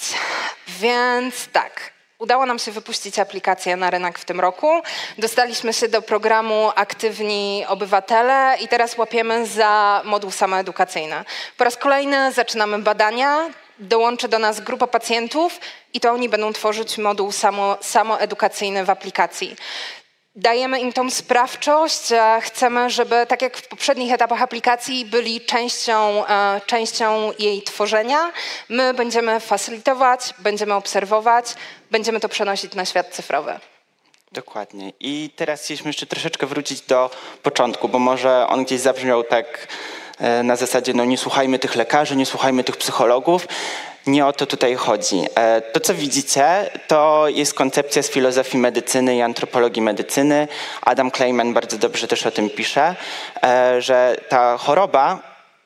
Więc 0.69 1.49
tak, 1.49 1.94
Udało 2.19 2.47
nam 2.47 2.59
się 2.59 2.73
wypuścić 2.73 3.19
aplikację 3.19 3.77
na 3.77 3.91
rynek 3.91 4.19
w 4.19 4.25
tym 4.25 4.41
roku. 4.41 4.83
Dostaliśmy 5.19 5.73
się 5.73 5.89
do 5.89 6.03
programu 6.03 6.73
Aktywni 6.75 7.65
Obywatele 7.69 8.57
i 8.61 8.69
teraz 8.69 8.99
łapiemy 8.99 9.47
za 9.47 10.03
moduł 10.05 10.31
samoedukacyjny. 10.31 11.25
Po 11.57 11.65
raz 11.65 11.77
kolejny 11.77 12.33
zaczynamy 12.33 12.79
badania, 12.79 13.51
dołączy 13.79 14.29
do 14.29 14.39
nas 14.39 14.61
grupa 14.61 14.87
pacjentów 14.87 15.61
i 15.95 16.01
to 16.01 16.13
oni 16.13 16.29
będą 16.29 16.53
tworzyć 16.53 16.99
moduł 16.99 17.33
samo, 17.33 17.79
samoedukacyjny 17.81 18.85
w 18.85 18.91
aplikacji. 18.91 19.57
Dajemy 20.37 20.81
im 20.81 20.93
tą 20.93 21.11
sprawczość. 21.11 22.03
Chcemy, 22.41 22.91
żeby 22.91 23.27
tak 23.29 23.43
jak 23.43 23.57
w 23.57 23.69
poprzednich 23.69 24.13
etapach 24.13 24.43
aplikacji 24.43 25.05
byli 25.05 25.41
częścią, 25.41 26.27
e, 26.27 26.61
częścią 26.67 27.33
jej 27.39 27.63
tworzenia. 27.63 28.33
My 28.69 28.95
będziemy 28.95 29.41
facylitować, 29.41 30.35
będziemy 30.39 30.75
obserwować, 30.75 31.55
będziemy 31.91 32.21
to 32.21 32.29
przenosić 32.29 32.75
na 32.75 32.85
świat 32.85 33.09
cyfrowy. 33.15 33.59
Dokładnie. 34.33 34.93
I 35.01 35.31
teraz 35.37 35.63
chcieliśmy 35.63 35.89
jeszcze 35.89 36.07
troszeczkę 36.07 36.47
wrócić 36.47 36.81
do 36.81 37.11
początku, 37.43 37.89
bo 37.89 37.99
może 37.99 38.47
on 38.49 38.65
gdzieś 38.65 38.81
zabrzmiał 38.81 39.25
tak 39.25 39.69
e, 40.19 40.43
na 40.43 40.57
zasadzie, 40.57 40.95
no 40.95 41.05
nie 41.05 41.19
słuchajmy 41.19 41.59
tych 41.59 41.75
lekarzy, 41.75 42.17
nie 42.17 42.27
słuchajmy 42.27 42.65
tych 42.65 42.77
psychologów. 42.77 43.47
Nie 44.07 44.27
o 44.27 44.33
to 44.33 44.47
tutaj 44.47 44.75
chodzi. 44.75 45.25
E, 45.35 45.61
To, 45.61 45.81
co 45.81 45.95
widzicie, 45.95 46.71
to 46.89 47.29
jest 47.29 47.55
koncepcja 47.55 48.03
z 48.03 48.09
filozofii 48.11 48.59
medycyny 48.59 49.17
i 49.17 49.23
antropologii 49.23 49.83
medycyny. 49.83 50.49
Adam 50.83 51.11
Kleiman 51.11 51.53
bardzo 51.55 51.79
dobrze 51.79 52.09
też 52.09 52.27
o 52.27 52.31
tym 52.31 52.51
pisze, 52.51 52.97
e, 53.43 53.83
że 53.83 54.17
ta 54.29 54.59
choroba 54.59 55.19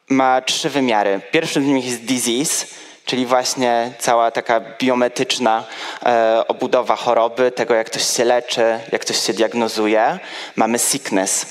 ma 0.09 0.41
trzy 0.41 0.71
wymiary. 0.71 1.21
Pierwszy 1.31 1.63
z 1.63 1.65
nich 1.65 1.85
jest 1.87 2.05
disease, 2.05 2.67
czyli 3.05 3.27
właśnie 3.27 3.93
cała 3.99 4.31
taka 4.31 4.61
biometryczna 4.79 5.65
e, 6.07 6.45
obudowa 6.49 6.97
choroby, 6.97 7.51
tego 7.51 7.75
jak 7.75 7.87
ktoś 7.87 8.17
się 8.17 8.25
leczy, 8.25 8.81
jak 8.93 9.03
ktoś 9.03 9.27
się 9.27 9.33
diagnozuje. 9.33 10.19
Mamy 10.57 10.79
sickness, 10.79 11.47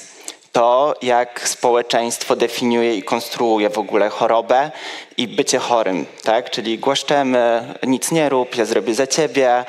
to 0.58 0.96
jak 1.02 1.50
społeczeństwo 1.50 2.36
definiuje 2.36 2.96
i 2.96 3.04
konstruuje 3.04 3.70
w 3.70 3.78
ogóle 3.78 4.10
chorobę 4.10 4.72
i 5.18 5.28
bycie 5.28 5.60
chorym, 5.60 6.06
tak? 6.24 6.50
Czyli 6.50 6.80
głaszczemy, 6.80 7.74
nic 7.84 8.12
nie 8.12 8.30
rób, 8.30 8.56
ja 8.56 8.66
zrobię 8.66 8.96
za 8.96 9.08
ciebie, 9.08 9.66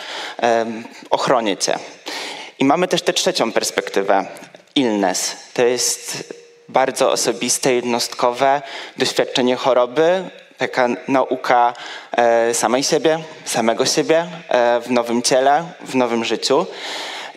ochronię 1.11 1.57
cię. 1.57 1.79
I 2.59 2.64
mamy 2.64 2.88
też 2.88 3.03
tę 3.03 3.12
trzecią 3.12 3.53
perspektywę, 3.53 4.27
illness. 4.74 5.37
To 5.55 5.62
jest 5.62 6.35
bardzo 6.68 7.12
osobiste, 7.12 7.74
jednostkowe 7.74 8.62
doświadczenie 8.96 9.57
choroby, 9.57 10.31
taka 10.59 10.88
nauka 11.09 11.74
e, 12.12 12.55
samej 12.55 12.83
siebie, 12.83 13.18
samego 13.44 13.87
siebie 13.87 14.27
e, 14.48 14.81
w 14.81 14.90
nowym 14.90 15.22
ciele, 15.22 15.64
w 15.81 15.94
nowym 15.94 16.24
życiu. 16.24 16.66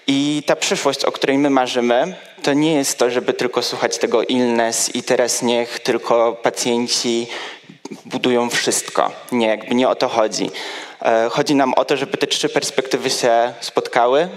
I 0.08 0.44
ta 0.46 0.56
przyszłość, 0.56 1.06
o 1.06 1.12
której 1.12 1.38
my 1.38 1.50
marzymy, 1.50 2.16
to 2.44 2.54
nie 2.54 2.74
jest 2.74 2.98
to, 2.98 3.10
żeby 3.10 3.34
tylko 3.34 3.62
słuchać 3.62 3.98
tego 3.98 4.24
illness 4.24 4.96
i 4.96 5.04
teraz 5.04 5.42
niech 5.42 5.80
tylko 5.80 6.34
pacjenci 6.34 7.28
budują 8.06 8.50
wszystko. 8.50 9.12
Nie, 9.32 9.48
jakby 9.48 9.76
nie 9.76 9.90
o 9.90 9.96
to 9.96 10.08
chodzi. 10.08 10.52
E, 11.02 11.30
Chodzi 11.30 11.56
nam 11.56 11.74
o 11.74 11.86
to, 11.86 11.98
żeby 11.98 12.18
te 12.18 12.28
trzy 12.28 12.50
perspektywy 12.50 13.10
się 13.10 13.54
spotkały 13.60 14.28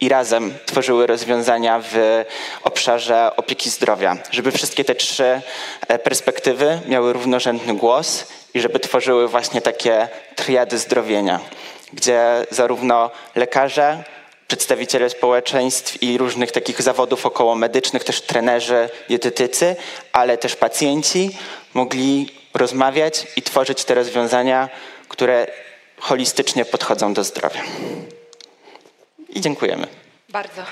i 0.00 0.08
razem 0.08 0.54
tworzyły 0.66 1.06
rozwiązania 1.06 1.82
w 1.92 2.24
obszarze 2.62 3.36
opieki 3.36 3.70
zdrowia. 3.70 4.16
Żeby 4.30 4.52
wszystkie 4.52 4.84
te 4.84 4.94
trzy 4.94 5.40
e, 5.88 5.98
perspektywy 5.98 6.80
miały 6.86 7.12
równorzędny 7.12 7.74
głos 7.74 8.26
i 8.54 8.60
żeby 8.60 8.80
tworzyły 8.80 9.28
właśnie 9.28 9.60
takie 9.60 10.08
triady 10.36 10.78
zdrowienia, 10.78 11.40
gdzie 11.92 12.46
zarówno 12.50 13.10
lekarze, 13.34 14.04
przedstawiciele 14.50 15.10
społeczeństw 15.10 16.02
i 16.02 16.18
różnych 16.18 16.52
takich 16.52 16.82
zawodów 16.82 17.26
okołomedycznych, 17.26 18.04
też 18.04 18.20
trenerzy, 18.20 18.88
dietetycy, 19.08 19.76
ale 20.12 20.38
też 20.38 20.56
pacjenci 20.56 21.30
mogli 21.74 22.28
rozmawiać 22.54 23.26
i 23.36 23.42
tworzyć 23.42 23.84
te 23.84 23.94
rozwiązania, 23.94 24.68
które 25.08 25.46
holistycznie 25.98 26.64
podchodzą 26.64 27.14
do 27.14 27.24
zdrowia. 27.24 27.62
I 29.28 29.40
dziękujemy. 29.40 29.86
Bardzo. 30.28 30.62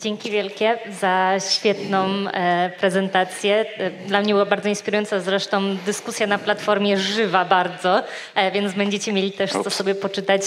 Dzięki 0.00 0.30
wielkie 0.30 0.78
za 1.00 1.34
świetną 1.50 2.06
e, 2.32 2.70
prezentację. 2.80 3.66
E, 3.78 3.90
Dla 3.90 4.20
mnie 4.20 4.32
była 4.32 4.46
bardzo 4.46 4.68
inspirująca, 4.68 5.20
zresztą 5.20 5.76
dyskusja 5.76 6.26
na 6.26 6.38
platformie 6.38 6.96
żywa 6.98 7.44
bardzo, 7.44 8.02
e, 8.34 8.50
więc 8.50 8.72
będziecie 8.72 9.12
mieli 9.12 9.32
też 9.32 9.50
co 9.50 9.70
sobie 9.70 9.94
poczytać, 9.94 10.42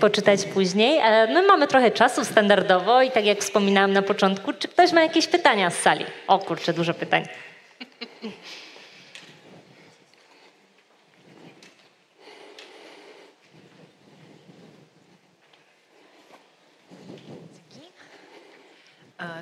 poczytać 0.00 0.44
później. 0.44 1.00
No 1.34 1.42
mamy 1.42 1.66
trochę 1.66 1.90
czasu 1.90 2.24
standardowo 2.24 3.02
i 3.02 3.10
tak 3.10 3.24
jak 3.24 3.38
wspominałam 3.38 3.92
na 3.92 4.02
początku, 4.02 4.52
czy 4.52 4.68
ktoś 4.68 4.92
ma 4.92 5.00
jakieś 5.00 5.26
pytania 5.26 5.70
z 5.70 5.78
sali? 5.78 6.04
O 6.26 6.38
kurczę, 6.38 6.72
dużo 6.72 6.94
pytań. 6.94 7.24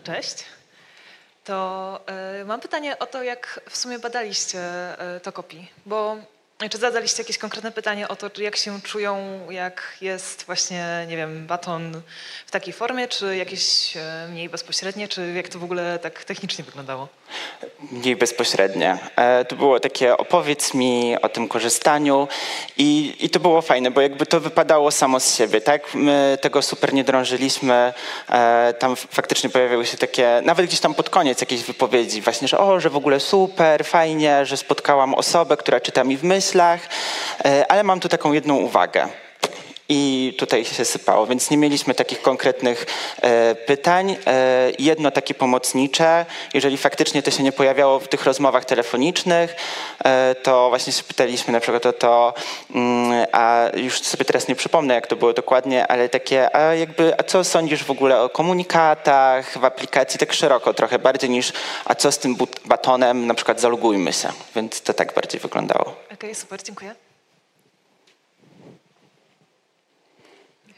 Cześć. 0.04 0.44
To 1.44 2.00
e, 2.06 2.44
mam 2.44 2.60
pytanie 2.60 2.98
o 2.98 3.06
to, 3.06 3.22
jak 3.22 3.60
w 3.70 3.76
sumie 3.76 3.98
badaliście 3.98 4.60
e, 4.60 5.20
to 5.20 5.32
kopi, 5.32 5.68
bo 5.86 6.16
czy 6.70 6.78
zadaliście 6.78 7.22
jakieś 7.22 7.38
konkretne 7.38 7.72
pytanie 7.72 8.08
o 8.08 8.16
to, 8.16 8.30
jak 8.40 8.56
się 8.56 8.80
czują, 8.80 9.40
jak 9.50 9.96
jest 10.00 10.42
właśnie, 10.46 11.06
nie 11.08 11.16
wiem, 11.16 11.46
baton 11.46 12.02
w 12.46 12.50
takiej 12.50 12.72
formie, 12.72 13.08
czy 13.08 13.36
jakieś 13.36 13.96
e, 13.96 14.28
mniej 14.30 14.48
bezpośrednie, 14.48 15.08
czy 15.08 15.32
jak 15.32 15.48
to 15.48 15.58
w 15.58 15.64
ogóle 15.64 15.98
tak 15.98 16.24
technicznie 16.24 16.64
wyglądało? 16.64 17.08
mniej 17.92 18.16
bezpośrednie. 18.16 18.98
E, 19.16 19.44
To 19.44 19.56
było 19.56 19.80
takie 19.80 20.16
opowiedz 20.16 20.74
mi 20.74 21.16
o 21.22 21.28
tym 21.28 21.48
korzystaniu 21.48 22.28
i, 22.76 23.16
i 23.20 23.30
to 23.30 23.40
było 23.40 23.62
fajne, 23.62 23.90
bo 23.90 24.00
jakby 24.00 24.26
to 24.26 24.40
wypadało 24.40 24.90
samo 24.90 25.20
z 25.20 25.36
siebie, 25.36 25.60
tak? 25.60 25.94
My 25.94 26.38
tego 26.40 26.62
super 26.62 26.92
nie 26.94 27.04
drążyliśmy, 27.04 27.92
e, 28.30 28.74
tam 28.78 28.96
faktycznie 28.96 29.50
pojawiały 29.50 29.86
się 29.86 29.96
takie, 29.96 30.40
nawet 30.44 30.66
gdzieś 30.66 30.80
tam 30.80 30.94
pod 30.94 31.10
koniec 31.10 31.40
jakieś 31.40 31.62
wypowiedzi 31.62 32.20
właśnie, 32.22 32.48
że 32.48 32.58
o, 32.58 32.80
że 32.80 32.90
w 32.90 32.96
ogóle 32.96 33.20
super, 33.20 33.84
fajnie, 33.84 34.46
że 34.46 34.56
spotkałam 34.56 35.14
osobę, 35.14 35.56
która 35.56 35.80
czyta 35.80 36.04
mi 36.04 36.16
w 36.16 36.24
e, 37.44 37.70
ale 37.70 37.82
mam 37.82 38.00
tu 38.00 38.09
taką 38.09 38.32
jedną 38.32 38.56
uwagę. 38.56 39.09
I 39.88 40.35
tutaj 40.38 40.64
się 40.64 40.85
sypało, 40.85 41.26
więc 41.26 41.50
nie 41.50 41.56
mieliśmy 41.56 41.94
takich 41.94 42.22
konkretnych 42.22 42.87
e, 43.22 43.54
pytań. 43.54 44.16
E, 44.26 44.70
jedno 44.78 45.11
takie 45.11 45.35
pomocnicze, 45.35 46.26
jeżeli 46.54 46.76
faktycznie 46.76 47.22
to 47.22 47.30
się 47.30 47.42
nie 47.42 47.52
pojawiało 47.52 48.00
w 48.00 48.09
tych 48.09 48.24
rozmowach 48.24 48.64
telefonicznych, 48.64 49.56
e, 50.04 50.35
to 50.35 50.68
właśnie 50.68 50.92
się 50.92 51.02
pytaliśmy 51.02 51.52
na 51.52 51.61
przykład 51.61 51.87
o 51.87 51.92
to, 51.92 52.35
mm, 52.74 53.26
a 53.32 53.64
już 53.76 54.00
sobie 54.00 54.24
teraz 54.24 54.48
nie 54.48 54.54
przypomnę, 54.54 54.94
jak 54.94 55.06
to 55.06 55.16
było 55.16 55.32
dokładnie, 55.32 55.87
ale 55.87 56.09
takie, 56.09 56.56
a 56.56 56.74
jakby, 56.74 57.18
a 57.18 57.22
co 57.22 57.44
sądzisz 57.44 57.85
w 57.85 57.90
ogóle 57.90 58.22
o 58.22 58.28
komunikatach 58.28 59.59
w 59.59 59.64
aplikacji, 59.64 60.18
tak 60.18 60.32
szeroko 60.32 60.74
trochę, 60.74 60.98
bardziej 60.98 61.30
niż, 61.30 61.52
a 61.85 61.94
co 61.94 62.12
z 62.12 62.18
tym 62.18 62.37
batonem, 62.64 63.26
na 63.26 63.35
przykład 63.35 63.61
zalogujmy 63.61 64.12
się, 64.12 64.28
więc 64.56 64.82
to 64.82 64.94
tak 64.94 65.14
bardziej 65.14 65.40
wyglądało. 65.40 66.05
Okej, 66.16 66.35
super, 66.35 66.62
dziękuję. 66.62 66.94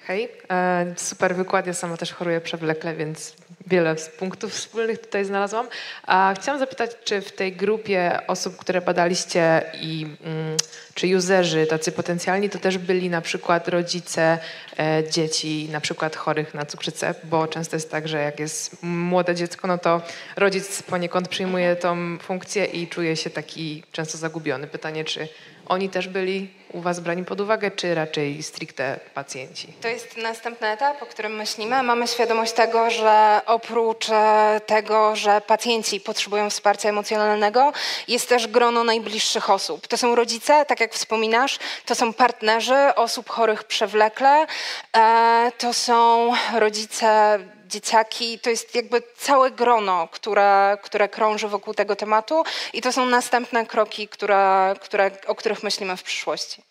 Hej, 0.08 0.28
e, 0.50 0.94
super 0.96 1.36
wykład. 1.36 1.66
Ja 1.66 1.74
sama 1.74 1.96
też 1.96 2.12
choruję 2.12 2.40
przewlekle, 2.40 2.94
więc 2.94 3.36
wiele 3.66 3.96
punktów 4.18 4.52
wspólnych 4.52 4.98
tutaj 4.98 5.24
znalazłam. 5.24 5.68
A 6.02 6.34
chciałam 6.40 6.58
zapytać, 6.58 6.90
czy 7.04 7.20
w 7.20 7.32
tej 7.32 7.52
grupie 7.52 8.18
osób, 8.26 8.56
które 8.56 8.80
badaliście 8.80 9.62
i 9.80 10.06
mm, 10.24 10.56
czy 10.94 11.16
userzy 11.16 11.66
tacy 11.66 11.92
potencjalni, 11.92 12.50
to 12.50 12.58
też 12.58 12.78
byli 12.78 13.10
na 13.10 13.20
przykład 13.20 13.68
rodzice 13.68 14.38
e, 14.78 15.02
dzieci 15.10 15.68
na 15.72 15.80
przykład 15.80 16.16
chorych 16.16 16.54
na 16.54 16.66
cukrzycę, 16.66 17.14
bo 17.24 17.46
często 17.46 17.76
jest 17.76 17.90
tak, 17.90 18.08
że 18.08 18.18
jak 18.22 18.40
jest 18.40 18.82
młode 18.82 19.34
dziecko, 19.34 19.68
no 19.68 19.78
to 19.78 20.02
rodzic 20.36 20.82
poniekąd 20.82 21.28
przyjmuje 21.28 21.76
tą 21.76 22.18
funkcję 22.18 22.64
i 22.64 22.88
czuje 22.88 23.16
się 23.16 23.30
taki 23.30 23.82
często 23.92 24.18
zagubiony. 24.18 24.66
Pytanie, 24.66 25.04
czy 25.04 25.28
oni 25.66 25.88
też 25.88 26.08
byli 26.08 26.57
u 26.72 26.80
Was 26.80 27.00
brani 27.00 27.24
pod 27.24 27.40
uwagę, 27.40 27.70
czy 27.70 27.94
raczej 27.94 28.42
stricte 28.42 29.00
pacjenci? 29.14 29.72
To 29.80 29.88
jest 29.88 30.16
następny 30.16 30.68
etap, 30.68 31.02
o 31.02 31.06
którym 31.06 31.36
myślimy. 31.36 31.82
Mamy 31.82 32.08
świadomość 32.08 32.52
tego, 32.52 32.90
że 32.90 33.40
oprócz 33.46 34.10
e, 34.10 34.60
tego, 34.66 35.16
że 35.16 35.40
pacjenci 35.40 36.00
potrzebują 36.00 36.50
wsparcia 36.50 36.88
emocjonalnego, 36.88 37.72
jest 38.08 38.28
też 38.28 38.48
grono 38.48 38.84
najbliższych 38.84 39.50
osób. 39.50 39.86
To 39.86 39.96
są 39.96 40.14
rodzice, 40.14 40.64
tak 40.64 40.80
jak 40.80 40.94
wspominasz, 40.94 41.58
to 41.86 41.94
są 41.94 42.12
partnerzy 42.12 42.94
osób 42.94 43.28
chorych 43.28 43.64
przewlekle, 43.64 44.46
e, 44.96 45.52
to 45.58 45.72
są 45.72 46.30
rodzice 46.54 47.38
dzieciaki, 47.68 48.38
to 48.38 48.50
jest 48.50 48.74
jakby 48.74 49.02
całe 49.16 49.50
grono, 49.50 50.08
które, 50.08 50.78
które 50.82 51.08
krąży 51.08 51.48
wokół 51.48 51.74
tego 51.74 51.96
tematu 51.96 52.44
i 52.72 52.80
to 52.80 52.92
są 52.92 53.06
następne 53.06 53.66
kroki, 53.66 54.08
które, 54.08 54.74
które, 54.80 55.10
o 55.26 55.34
których 55.34 55.62
myślimy 55.62 55.96
w 55.96 56.02
przyszłości. 56.02 56.62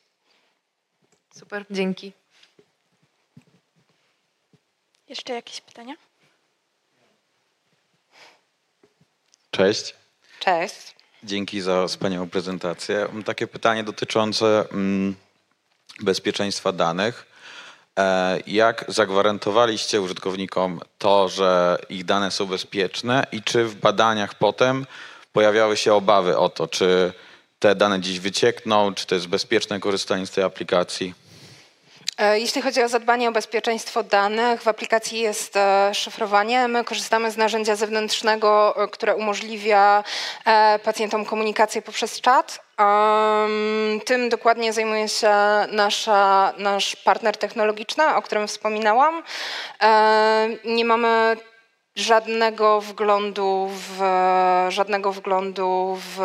Super, 1.39 1.65
dzięki. 1.69 2.13
Jeszcze 5.09 5.33
jakieś 5.33 5.61
pytania? 5.61 5.93
Cześć. 9.51 9.95
Cześć. 10.39 10.95
Dzięki 11.23 11.61
za 11.61 11.87
wspaniałą 11.87 12.29
prezentację. 12.29 13.07
Mam 13.13 13.23
takie 13.23 13.47
pytanie 13.47 13.83
dotyczące 13.83 14.65
mm, 14.71 15.15
bezpieczeństwa 15.99 16.71
danych. 16.71 17.25
E, 17.97 18.39
Jak 18.47 18.85
zagwarantowaliście 18.87 20.01
użytkownikom 20.01 20.79
to, 20.97 21.29
że 21.29 21.77
ich 21.89 22.05
dane 22.05 22.31
są 22.31 22.45
bezpieczne 22.45 23.27
i 23.31 23.41
czy 23.43 23.65
w 23.65 23.75
badaniach 23.75 24.33
potem 24.35 24.85
pojawiały 25.33 25.77
się 25.77 25.93
obawy 25.93 26.37
o 26.37 26.49
to, 26.49 26.67
czy 26.67 27.13
te 27.59 27.75
dane 27.75 27.99
dziś 27.99 28.19
wyciekną, 28.19 28.93
czy 28.93 29.05
to 29.07 29.15
jest 29.15 29.27
bezpieczne 29.27 29.79
korzystanie 29.79 30.25
z 30.27 30.31
tej 30.31 30.43
aplikacji? 30.43 31.13
E, 32.17 32.39
Jeśli 32.39 32.61
chodzi 32.61 32.83
o 32.83 32.89
zadbanie 32.89 33.29
o 33.29 33.31
bezpieczeństwo 33.31 34.03
danych, 34.03 34.61
w 34.61 34.67
aplikacji 34.67 35.19
jest 35.19 35.55
e, 35.55 35.91
szyfrowanie. 35.93 36.67
My 36.67 36.83
korzystamy 36.83 37.31
z 37.31 37.37
narzędzia 37.37 37.75
zewnętrznego, 37.75 38.75
które 38.91 39.15
umożliwia 39.15 40.03
pacjentom 40.83 41.25
komunikację 41.25 41.81
poprzez 41.81 42.21
czat. 42.21 42.66
Em, 42.77 43.99
Tym 44.05 44.29
dokładnie 44.29 44.73
zajmuje 44.73 45.07
się 45.09 45.31
nasza, 45.71 46.53
nasz 46.57 46.95
partner 46.95 47.37
technologiczny, 47.37 48.15
o 48.15 48.21
którym 48.21 48.47
wspominałam. 48.47 49.23
E, 49.81 50.49
Nie 50.65 50.85
mamy 50.85 51.37
żadnego 51.95 52.81
wglądu 52.81 53.69
w, 53.71 54.01
żadnego 54.69 55.11
wglądu 55.13 55.97
w 55.99 56.19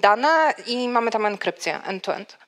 dane 0.00 0.54
i 0.66 0.88
mamy 0.88 1.10
tam 1.10 1.26
enkrypcję 1.26 1.82
end-to-end. 1.82 2.38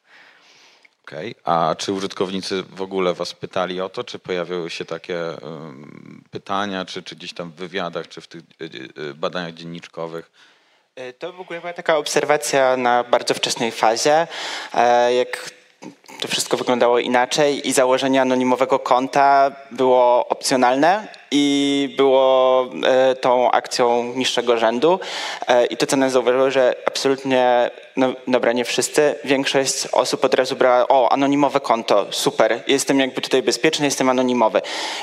Okej. 1.05 1.35
A 1.45 1.75
czy 1.79 1.93
użytkownicy 1.93 2.63
w 2.63 2.83
ogóle 2.83 3.15
was 3.15 3.35
pytali 3.35 3.81
o 3.81 3.89
to, 3.89 4.05
czy 4.05 4.19
pojawiały 4.19 4.71
się 4.71 4.85
takie 4.85 5.19
pytania, 6.31 6.85
czy, 6.85 7.03
czy 7.03 7.17
gdzieś 7.17 7.33
tam 7.33 7.51
w 7.51 7.55
wywiadach, 7.55 8.09
czy 8.09 8.21
w 8.21 8.27
tych 8.27 8.43
y, 8.61 8.65
y, 9.03 9.15
badaniach 9.15 9.55
dzienniczkowych? 9.55 10.31
E, 10.97 11.13
To 11.13 11.33
w 11.33 11.41
ogóle 11.41 11.61
była 11.61 11.73
taka 11.73 11.97
obserwacja 11.97 12.77
na 12.77 13.05
bardzo 13.05 13.35
wczesnej 13.35 13.73
fazie, 13.73 14.27
e, 14.75 15.15
jak 15.15 15.51
to 16.21 16.29
wszystko 16.29 16.57
wyglądało 16.57 16.99
inaczej 16.99 17.69
i 17.69 17.73
założenie 17.73 18.21
anonimowego 18.21 18.79
konta 18.79 19.51
było 19.71 20.29
opcjonalne 20.29 21.09
i 21.37 21.95
było 21.97 22.67
e, 22.85 23.15
tą 23.15 23.51
akcją 23.51 24.13
niższego 24.17 24.59
rzędu. 24.59 25.01
E, 25.49 25.67
I 25.67 25.77
to, 25.77 25.87
co 25.87 25.97
nas 25.97 26.13
zauważyło, 26.13 26.51
że 26.51 26.75
absolutnie, 26.87 27.71
no 27.97 28.13
dobra, 28.29 28.53
nie 28.53 28.65
wszyscy, 28.65 29.15
większość 29.25 29.87
osób 29.93 30.25
od 30.25 30.35
razu 30.35 30.57
brała, 30.57 30.89
o, 30.89 31.13
anonimowe 31.13 31.61
konto, 31.61 32.07
super, 32.11 32.63
jestem 32.67 33.01
jakby 33.01 33.21
tutaj 33.21 33.43
bezpieczny, 33.43 33.85
jestem 33.85 34.09
anonimowy. 34.09 34.61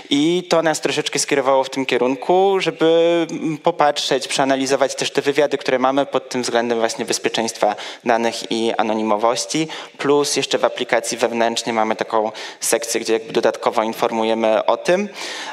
I 0.10 0.48
to 0.50 0.62
nas 0.62 0.82
troszeczkę 0.82 1.20
skierowało 1.20 1.64
w 1.64 1.70
tym 1.70 1.86
kierunku, 1.86 2.56
żeby 2.60 3.28
popatrzeć, 3.64 4.28
przeanalizować 4.28 4.96
też 4.96 5.12
te 5.12 5.22
wywiady, 5.22 5.58
które 5.58 5.80
mamy 5.80 6.06
pod 6.06 6.30
tym 6.30 6.42
względem 6.42 6.80
właśnie 6.80 7.06
bezpieczeństwa 7.06 7.76
danych 8.06 8.52
i 8.52 8.74
anonimowości. 8.78 9.68
Plus 9.98 10.36
jeszcze 10.36 10.58
w 10.58 10.66
aplikacji 10.66 11.18
wewnętrznie 11.18 11.74
mamy 11.74 11.96
taką 11.96 12.32
sekcję, 12.60 13.02
gdzie 13.02 13.14
jakby 13.14 13.34
dodatkowo 13.34 13.84
informujemy 13.84 14.66
o 14.66 14.78
tym. 14.78 15.10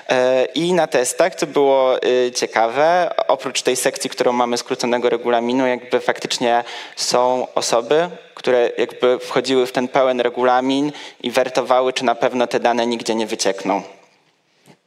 E, 0.09 0.47
I 0.69 0.73
na 0.73 0.87
testach, 0.87 1.35
co 1.35 1.47
było 1.47 2.05
y, 2.05 2.33
ciekawe, 2.33 3.15
oprócz 3.29 3.63
tej 3.63 3.77
sekcji, 3.77 4.11
którą 4.11 4.33
mamy 4.33 4.59
skróconego 4.59 5.11
regulaminu, 5.11 5.67
jakby 5.67 6.01
faktycznie 6.01 6.65
są 6.97 7.47
osoby, 7.55 8.11
które 8.35 8.71
jakby 8.79 9.19
wchodziły 9.19 9.67
w 9.67 9.73
ten 9.73 9.89
pełen 9.89 10.21
regulamin 10.21 10.93
i 11.23 11.31
wertowały, 11.31 11.93
czy 11.93 12.05
na 12.05 12.15
pewno 12.15 12.47
te 12.47 12.61
dane 12.61 12.87
nigdzie 12.87 13.15
nie 13.15 13.27
wyciekną. 13.27 13.83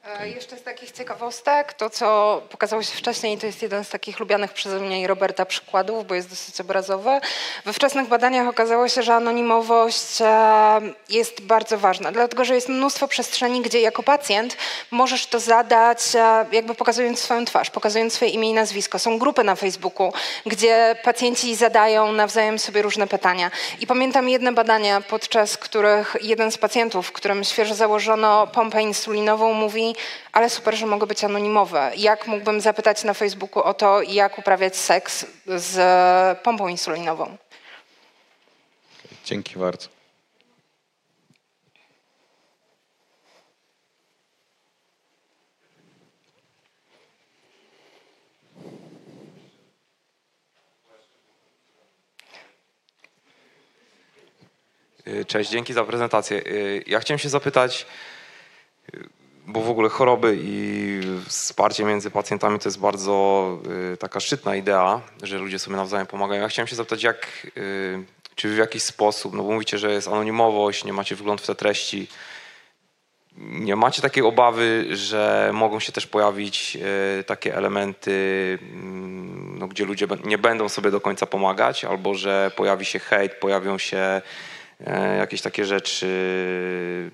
E, 0.06 0.30
Jeszcze 0.30 0.58
z 0.58 0.64
takich 0.64 0.92
ciekawostek, 0.92 1.74
to 1.74 1.90
co 1.90 2.42
pokazało 2.50 2.84
się 2.84 2.98
wcześniej, 2.98 3.38
to 3.38 3.46
jest 3.46 3.62
jeden 3.62 3.84
z 3.84 3.90
takich 3.90 4.20
lubianych 4.20 4.54
przeze 4.54 4.80
mnie 4.80 5.02
i 5.02 5.08
Roberta 5.08 5.46
przykładów, 5.46 6.08
bo 6.08 6.16
jest 6.16 6.30
dosyć 6.30 6.62
obrazowy. 6.62 7.10
We 7.66 7.74
wczesnych 7.74 8.08
badaniach 8.08 8.48
okazało 8.48 8.88
się, 8.88 9.04
że 9.04 9.14
anonimowość 9.16 10.22
e, 10.22 10.82
jest 11.10 11.42
bardzo 11.42 11.78
ważna, 11.78 12.12
dlatego 12.12 12.46
że 12.46 12.56
jest 12.56 12.70
mnóstwo 12.70 13.08
przestrzeni, 13.08 13.62
gdzie 13.62 13.82
jako 13.82 14.04
pacjent 14.04 14.58
możesz 14.92 15.26
to 15.26 15.40
zadać, 15.40 16.00
e, 16.16 16.46
jakby 16.52 16.76
pokazując 16.76 17.20
swoją 17.20 17.46
twarz, 17.46 17.70
pokazując 17.70 18.14
swoje 18.14 18.32
imię 18.32 18.50
i 18.50 18.54
nazwisko. 18.54 19.00
Są 19.00 19.20
grupy 19.20 19.44
na 19.44 19.56
Facebooku, 19.56 20.14
gdzie 20.46 20.96
pacjenci 21.04 21.56
zadają 21.56 22.12
nawzajem 22.12 22.60
sobie 22.60 22.82
różne 22.82 23.08
pytania. 23.08 23.52
I 23.80 23.88
pamiętam 23.88 24.30
jedne 24.30 24.52
badania, 24.52 25.02
podczas 25.02 25.58
których 25.58 26.16
jeden 26.22 26.52
z 26.52 26.58
pacjentów, 26.58 27.12
którym 27.12 27.44
świeżo 27.44 27.76
założono 27.76 28.48
pompę 28.48 28.82
insulinową, 28.82 29.54
mówi, 29.54 29.92
ale 30.32 30.50
super, 30.50 30.76
że 30.76 30.86
mogę 30.86 31.08
być 31.08 31.24
anonimowy. 31.24 31.80
Jak 31.98 32.28
mógłbym 32.28 32.62
zapytać 32.62 33.04
na 33.04 33.14
Facebooku 33.14 33.64
o 33.64 33.74
to, 33.74 34.02
jak 34.02 34.40
uprawiać 34.40 34.78
seks 34.78 35.26
z 35.48 36.40
pompą 36.40 36.68
insulinową? 36.68 37.38
Dzięki 39.26 39.60
bardzo. 39.60 39.88
Cześć, 55.28 55.50
dzięki 55.50 55.74
za 55.74 55.84
prezentację. 55.84 56.42
Ja 56.88 57.00
chciałem 57.00 57.20
się 57.20 57.30
zapytać, 57.30 57.86
bo 59.52 59.62
w 59.62 59.70
ogóle 59.70 59.90
choroby 59.90 60.38
i 60.42 61.00
wsparcie 61.28 61.84
między 61.84 62.12
pacjentami 62.12 62.60
to 62.60 62.70
jest 62.70 62.80
bardzo 62.80 63.58
y, 63.94 63.98
taka 63.98 64.20
szczytna 64.20 64.56
idea, 64.56 65.02
że 65.24 65.38
ludzie 65.38 65.60
sobie 65.60 65.76
nawzajem 65.76 66.08
pomagają. 66.08 66.42
Ja 66.42 66.48
chciałem 66.48 66.68
się 66.68 66.76
zapytać, 66.76 67.04
jak, 67.04 67.48
y, 67.58 68.04
czy 68.36 68.56
w 68.56 68.58
jakiś 68.58 68.84
sposób, 68.84 69.34
no 69.34 69.44
bo 69.44 69.52
mówicie, 69.52 69.78
że 69.78 69.92
jest 69.92 70.08
anonimowość, 70.08 70.86
nie 70.86 70.94
macie 70.94 71.16
wgląd 71.16 71.42
w 71.42 71.48
te 71.48 71.56
treści, 71.56 72.08
nie 73.38 73.76
macie 73.76 74.02
takiej 74.02 74.24
obawy, 74.24 74.88
że 74.92 75.52
mogą 75.54 75.80
się 75.80 75.92
też 75.92 76.08
pojawić 76.08 76.78
e, 77.20 77.24
takie 77.24 77.56
elementy, 77.56 78.58
mm, 78.62 79.60
no, 79.60 79.68
gdzie 79.68 79.86
ludzie 79.86 80.08
nie 80.24 80.38
będą 80.38 80.70
sobie 80.70 80.92
do 80.92 81.02
końca 81.02 81.26
pomagać, 81.26 81.86
albo 81.86 82.16
że 82.16 82.52
pojawi 82.56 82.86
się 82.86 83.00
hejt, 83.00 83.34
pojawią 83.34 83.78
się 83.78 84.22
jakieś 85.18 85.42
takie 85.42 85.66
rzeczy 85.66 86.08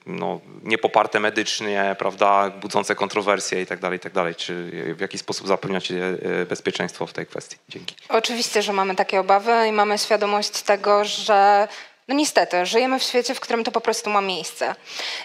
no, 0.05 0.39
niepoparte 0.63 1.19
medycznie, 1.19 1.95
prawda, 1.99 2.49
budzące 2.49 2.95
kontrowersje 2.95 3.61
i 3.61 3.65
tak 3.65 3.79
dalej, 3.79 3.97
i 3.97 3.99
tak. 3.99 4.13
Czy 4.37 4.71
w 4.95 5.01
jaki 5.01 5.17
sposób 5.17 5.47
zapewniacie 5.47 6.17
e, 6.41 6.45
bezpieczeństwo 6.45 7.07
w 7.07 7.13
tej 7.13 7.25
kwestii? 7.25 7.57
Dzięki. 7.69 7.95
Oczywiście, 8.09 8.61
że 8.61 8.73
mamy 8.73 8.95
takie 8.95 9.19
obawy 9.19 9.67
i 9.67 9.71
mamy 9.71 9.97
świadomość 9.97 10.61
tego, 10.61 11.05
że 11.05 11.67
no 12.07 12.15
niestety, 12.15 12.65
żyjemy 12.65 12.99
w 12.99 13.03
świecie, 13.03 13.35
w 13.35 13.39
którym 13.39 13.63
to 13.63 13.71
po 13.71 13.81
prostu 13.81 14.09
ma 14.09 14.21
miejsce. 14.21 14.75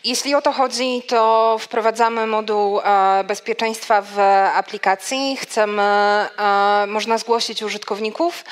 Jeśli 0.05 0.35
o 0.35 0.42
to 0.42 0.52
chodzi, 0.52 1.02
to 1.07 1.57
wprowadzamy 1.61 2.26
moduł 2.26 2.81
e, 2.81 3.24
bezpieczeństwa 3.24 4.02
w 4.02 4.18
aplikacji. 4.55 5.37
Chcemy, 5.37 5.83
e, 5.83 6.28
można 6.88 7.18
zgłosić 7.18 7.62
użytkowników 7.62 8.44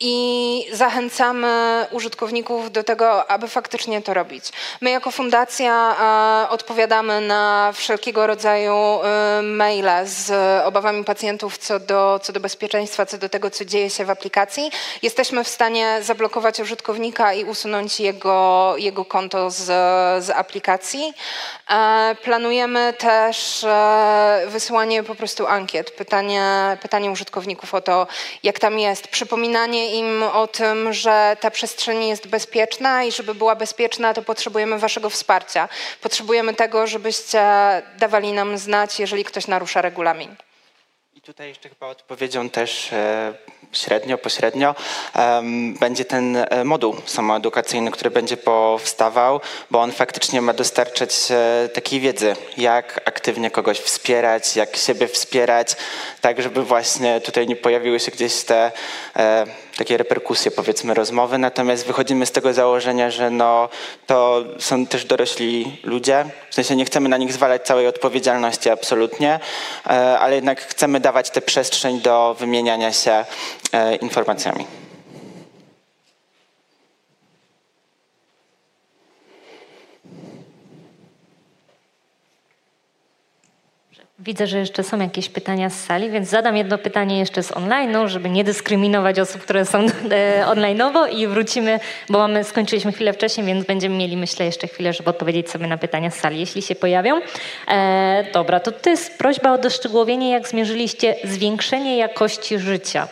i 0.00 0.66
zachęcamy 0.72 1.86
użytkowników 1.90 2.72
do 2.72 2.84
tego, 2.84 3.30
aby 3.30 3.48
faktycznie 3.48 4.02
to 4.02 4.14
robić. 4.14 4.44
My 4.80 4.90
jako 4.90 5.10
fundacja 5.10 5.96
e, 6.44 6.50
odpowiadamy 6.50 7.20
na 7.20 7.72
wszelkiego 7.74 8.26
rodzaju 8.26 8.74
e, 8.74 9.42
maile 9.42 9.90
z 10.04 10.30
obawami 10.66 11.04
pacjentów 11.04 11.58
co 11.58 11.80
do, 11.80 12.20
co 12.22 12.32
do 12.32 12.40
bezpieczeństwa, 12.40 13.06
co 13.06 13.18
do 13.18 13.28
tego, 13.28 13.50
co 13.50 13.64
dzieje 13.64 13.90
się 13.90 14.04
w 14.04 14.10
aplikacji. 14.10 14.70
Jesteśmy 15.02 15.44
w 15.44 15.48
stanie 15.48 15.98
zablokować 16.02 16.60
użytkownika 16.60 17.34
i 17.34 17.44
usunąć 17.44 18.00
jego, 18.00 18.74
jego 18.76 19.04
konto 19.04 19.50
z, 19.50 19.64
z 20.24 20.30
aplikacji. 20.30 21.14
E, 21.70 22.16
Planujemy 22.22 22.94
też 22.98 23.66
wysyłanie 24.46 25.02
po 25.02 25.14
prostu 25.14 25.46
ankiet, 25.46 25.90
pytanie, 25.90 26.42
pytanie 26.82 27.10
użytkowników 27.10 27.74
o 27.74 27.80
to, 27.80 28.06
jak 28.42 28.58
tam 28.58 28.78
jest, 28.78 29.08
przypominanie 29.08 29.87
im 29.88 30.22
o 30.22 30.46
tym, 30.46 30.92
że 30.92 31.36
ta 31.40 31.50
przestrzeń 31.50 32.04
jest 32.04 32.26
bezpieczna 32.26 33.04
i 33.04 33.12
żeby 33.12 33.34
była 33.34 33.56
bezpieczna, 33.56 34.14
to 34.14 34.22
potrzebujemy 34.22 34.78
waszego 34.78 35.10
wsparcia. 35.10 35.68
Potrzebujemy 36.00 36.54
tego, 36.54 36.86
żebyście 36.86 37.42
dawali 37.98 38.32
nam 38.32 38.58
znać, 38.58 39.00
jeżeli 39.00 39.24
ktoś 39.24 39.46
narusza 39.46 39.82
regulamin. 39.82 40.36
I 41.18 41.20
tutaj 41.20 41.48
jeszcze 41.48 41.68
chyba 41.68 41.86
odpowiedzią 41.86 42.50
też 42.50 42.92
e, 42.92 43.34
średnio, 43.72 44.18
pośrednio 44.18 44.74
będzie 45.80 46.04
ten 46.04 46.36
e, 46.36 46.64
moduł 46.64 46.96
samoedukacyjny, 47.06 47.90
który 47.90 48.10
będzie 48.10 48.36
powstawał, 48.36 49.40
bo 49.70 49.80
on 49.80 49.92
faktycznie 49.92 50.42
ma 50.42 50.52
dostarczać 50.52 51.12
e, 51.30 51.68
takiej 51.68 52.00
wiedzy, 52.00 52.36
jak 52.56 53.00
aktywnie 53.04 53.50
kogoś 53.50 53.78
wspierać, 53.78 54.56
jak 54.56 54.76
siebie 54.76 55.08
wspierać, 55.08 55.76
tak 56.20 56.42
żeby 56.42 56.62
właśnie 56.62 57.20
tutaj 57.20 57.46
nie 57.46 57.56
pojawiły 57.56 58.00
się 58.00 58.10
gdzieś 58.10 58.44
te 58.44 58.72
takie 59.78 59.96
reperkusje, 59.96 60.50
powiedzmy, 60.50 60.94
rozmowy, 60.94 61.38
natomiast 61.38 61.86
wychodzimy 61.86 62.26
z 62.26 62.32
tego 62.32 62.54
założenia, 62.54 63.10
że 63.10 63.30
no, 63.30 63.68
to 64.06 64.44
są 64.58 64.86
też 64.86 65.04
dorośli 65.04 65.80
ludzie, 65.84 66.24
w 66.50 66.54
sensie 66.54 66.76
nie 66.76 66.84
chcemy 66.84 67.08
na 67.08 67.16
nich 67.16 67.32
zwalać 67.32 67.62
całej 67.62 67.86
odpowiedzialności 67.86 68.70
absolutnie, 68.70 69.40
e, 69.86 70.18
ale 70.18 70.34
jednak 70.34 70.60
chcemy 70.60 71.00
dawać 71.00 71.30
tę 71.30 71.40
przestrzeń 71.40 72.00
do 72.00 72.36
wymieniania 72.38 72.92
się 72.92 73.24
e, 73.72 73.96
informacjami. 73.96 74.77
Widzę, 84.28 84.46
że 84.46 84.58
jeszcze 84.58 84.84
są 84.84 85.00
jakieś 85.00 85.28
pytania 85.28 85.70
z 85.70 85.84
sali, 85.84 86.10
więc 86.10 86.28
zadam 86.28 86.56
jedno 86.56 86.78
pytanie 86.78 87.18
jeszcze 87.18 87.42
z 87.42 87.50
online'u, 87.50 88.08
żeby 88.08 88.30
nie 88.30 88.44
dyskryminować 88.44 89.18
osób, 89.18 89.42
które 89.42 89.64
są 89.64 89.78
e, 90.10 90.44
online'owo 90.46 91.12
i 91.16 91.26
wrócimy, 91.26 91.80
bo 92.08 92.18
mamy, 92.18 92.44
skończyliśmy 92.44 92.92
chwilę 92.92 93.12
wcześniej, 93.12 93.46
więc 93.46 93.66
będziemy 93.66 93.96
mieli, 93.96 94.16
myślę, 94.16 94.46
jeszcze 94.46 94.68
chwilę, 94.68 94.92
żeby 94.92 95.10
odpowiedzieć 95.10 95.50
sobie 95.50 95.66
na 95.66 95.78
pytania 95.78 96.10
z 96.10 96.14
sali, 96.14 96.40
jeśli 96.40 96.62
się 96.62 96.74
pojawią. 96.74 97.20
E, 97.68 98.24
dobra, 98.32 98.60
to 98.60 98.72
to 98.72 98.90
jest 98.90 99.18
prośba 99.18 99.52
o 99.52 99.58
doszczegółowienie, 99.58 100.30
jak 100.30 100.48
zmierzyliście 100.48 101.16
zwiększenie 101.24 101.96
jakości 101.96 102.58
życia. 102.58 103.08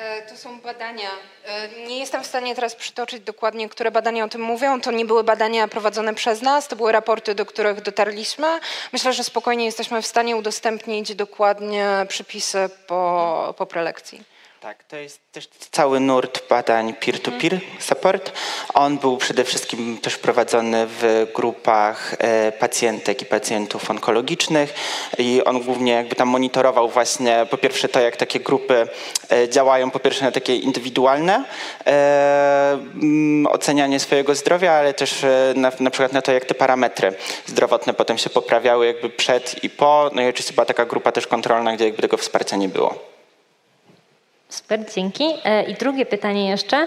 E, 0.00 0.22
to 0.22 0.36
są 0.36 0.60
badania. 0.60 1.10
E, 1.44 1.68
nie 1.86 1.98
jestem 1.98 2.22
w 2.22 2.26
stanie 2.26 2.54
teraz 2.54 2.74
przytoczyć 2.74 3.20
dokładnie, 3.20 3.68
które 3.68 3.90
badania 3.90 4.24
o 4.24 4.28
tym 4.28 4.40
mówią. 4.40 4.80
To 4.80 4.90
nie 4.90 5.04
były 5.04 5.24
badania 5.24 5.68
prowadzone 5.68 6.14
przez 6.14 6.42
nas, 6.42 6.68
to 6.68 6.76
były 6.76 6.92
raporty, 6.92 7.34
do 7.34 7.46
których 7.46 7.80
dotarliśmy. 7.80 8.46
Myślę, 8.92 9.12
że 9.12 9.24
spokojnie 9.24 9.64
jesteśmy 9.64 10.02
w 10.02 10.06
stanie 10.06 10.36
udostępnić 10.36 11.14
dokładnie 11.14 12.06
przypisy 12.08 12.70
po, 12.86 13.54
po 13.58 13.66
prelekcji. 13.66 14.22
Tak, 14.60 14.84
to 14.84 14.96
jest 14.96 15.20
też 15.32 15.48
cały 15.70 16.00
nurt 16.00 16.48
badań 16.48 16.94
peer-to-peer 16.94 17.60
support. 17.78 18.32
On 18.74 18.98
był 18.98 19.16
przede 19.16 19.44
wszystkim 19.44 19.98
też 19.98 20.18
prowadzony 20.18 20.86
w 20.86 21.26
grupach 21.34 22.14
e, 22.18 22.52
pacjentek 22.52 23.22
i 23.22 23.26
pacjentów 23.26 23.90
onkologicznych 23.90 24.74
i 25.18 25.44
on 25.44 25.62
głównie 25.62 25.92
jakby 25.92 26.16
tam 26.16 26.28
monitorował 26.28 26.88
właśnie 26.88 27.46
po 27.50 27.58
pierwsze 27.58 27.88
to, 27.88 28.00
jak 28.00 28.16
takie 28.16 28.40
grupy 28.40 28.88
e, 29.30 29.48
działają, 29.48 29.90
po 29.90 29.98
pierwsze 29.98 30.24
na 30.24 30.32
takie 30.32 30.56
indywidualne 30.56 31.44
e, 31.86 32.78
ocenianie 33.48 34.00
swojego 34.00 34.34
zdrowia, 34.34 34.72
ale 34.72 34.94
też 34.94 35.26
na, 35.54 35.72
na 35.80 35.90
przykład 35.90 36.12
na 36.12 36.22
to, 36.22 36.32
jak 36.32 36.44
te 36.44 36.54
parametry 36.54 37.14
zdrowotne 37.46 37.94
potem 37.94 38.18
się 38.18 38.30
poprawiały 38.30 38.86
jakby 38.86 39.10
przed 39.10 39.64
i 39.64 39.70
po. 39.70 40.10
No 40.14 40.22
i 40.22 40.28
oczywiście 40.28 40.54
była 40.54 40.66
taka 40.66 40.84
grupa 40.84 41.12
też 41.12 41.26
kontrolna, 41.26 41.76
gdzie 41.76 41.84
jakby 41.84 42.02
tego 42.02 42.16
wsparcia 42.16 42.56
nie 42.56 42.68
było. 42.68 43.09
Super, 44.50 44.80
dzięki. 44.94 45.24
E, 45.44 45.62
I 45.62 45.74
drugie 45.74 46.06
pytanie 46.06 46.48
jeszcze. 46.48 46.86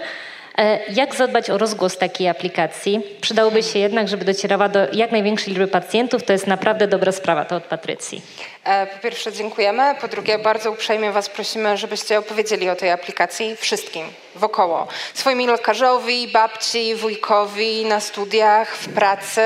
E, 0.58 0.92
jak 0.92 1.14
zadbać 1.14 1.50
o 1.50 1.58
rozgłos 1.58 1.98
takiej 1.98 2.28
aplikacji? 2.28 3.00
Przydałoby 3.20 3.62
się 3.62 3.78
jednak, 3.78 4.08
żeby 4.08 4.24
docierała 4.24 4.68
do 4.68 4.78
jak 4.92 5.12
największej 5.12 5.48
liczby 5.48 5.68
pacjentów. 5.68 6.24
To 6.24 6.32
jest 6.32 6.46
naprawdę 6.46 6.88
dobra 6.88 7.12
sprawa. 7.12 7.44
To 7.44 7.56
od 7.56 7.64
Patrycji. 7.64 8.22
E, 8.64 8.86
po 8.86 8.98
pierwsze 8.98 9.32
dziękujemy. 9.32 9.94
Po 10.00 10.08
drugie 10.08 10.38
bardzo 10.38 10.70
uprzejmie 10.70 11.12
Was 11.12 11.28
prosimy, 11.28 11.76
żebyście 11.76 12.18
opowiedzieli 12.18 12.70
o 12.70 12.76
tej 12.76 12.90
aplikacji 12.90 13.56
wszystkim 13.56 14.06
wokoło. 14.34 14.86
Swoimi 15.14 15.46
lekarzowi, 15.46 16.28
babci, 16.28 16.94
wujkowi, 16.94 17.84
na 17.84 18.00
studiach, 18.00 18.76
w 18.76 18.88
pracy, 18.88 19.40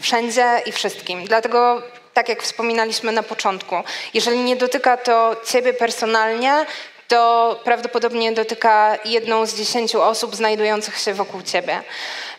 wszędzie 0.00 0.46
i 0.66 0.72
wszystkim. 0.72 1.24
Dlatego 1.24 1.82
tak 2.14 2.28
jak 2.28 2.42
wspominaliśmy 2.42 3.12
na 3.12 3.22
początku, 3.22 3.76
jeżeli 4.14 4.38
nie 4.38 4.56
dotyka 4.56 4.96
to 4.96 5.36
Ciebie 5.46 5.72
personalnie, 5.74 6.66
to 7.08 7.60
prawdopodobnie 7.64 8.32
dotyka 8.32 8.96
jedną 9.04 9.46
z 9.46 9.54
dziesięciu 9.54 10.02
osób 10.02 10.36
znajdujących 10.36 10.98
się 10.98 11.14
wokół 11.14 11.42
ciebie. 11.42 11.82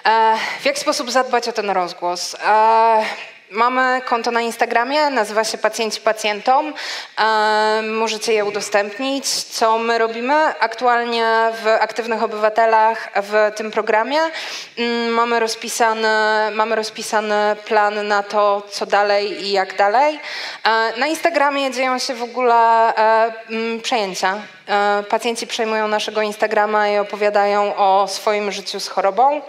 E, 0.06 0.38
w 0.62 0.66
jaki 0.66 0.80
sposób 0.80 1.12
zadbać 1.12 1.48
o 1.48 1.52
ten 1.52 1.70
rozgłos? 1.70 2.36
E, 2.46 3.06
Mamy 3.52 4.02
konto 4.06 4.32
na 4.32 4.42
Instagramie, 4.42 5.10
nazywa 5.10 5.44
się 5.44 5.58
Pacjenci 5.58 6.02
Pacjentom. 6.02 6.74
E, 7.20 7.82
możecie 7.82 8.34
je 8.34 8.46
udostępnić. 8.46 9.44
Co 9.44 9.78
my 9.78 9.98
robimy 9.98 10.34
aktualnie 10.60 11.52
w 11.64 11.68
Aktywnych 11.68 12.24
Obywatelach 12.24 13.12
w 13.16 13.52
tym 13.56 13.72
programie? 13.72 14.20
Mm, 14.78 15.14
mamy 15.14 15.40
rozpisany, 15.40 16.08
mamy 16.54 16.76
rozpisany 16.76 17.56
plan 17.66 18.08
na 18.08 18.24
to, 18.24 18.62
co 18.72 18.86
dalej 18.86 19.44
i 19.44 19.52
jak 19.52 19.78
dalej. 19.78 20.20
Na 20.98 21.08
Instagramie 21.08 21.72
dzieją 21.72 22.00
się 22.00 22.14
w 22.14 22.24
ogóle 22.24 22.94
mm, 23.50 23.82
przejęcia. 23.82 24.42
E, 24.68 25.04
pacjenci 25.10 25.48
przejmują 25.48 25.88
naszego 25.88 26.22
Instagrama 26.22 26.90
i 26.90 26.98
opowiadają 26.98 27.76
o 27.76 28.08
swoim 28.08 28.52
życiu 28.52 28.80
z 28.80 28.88
chorobą. 28.88 29.42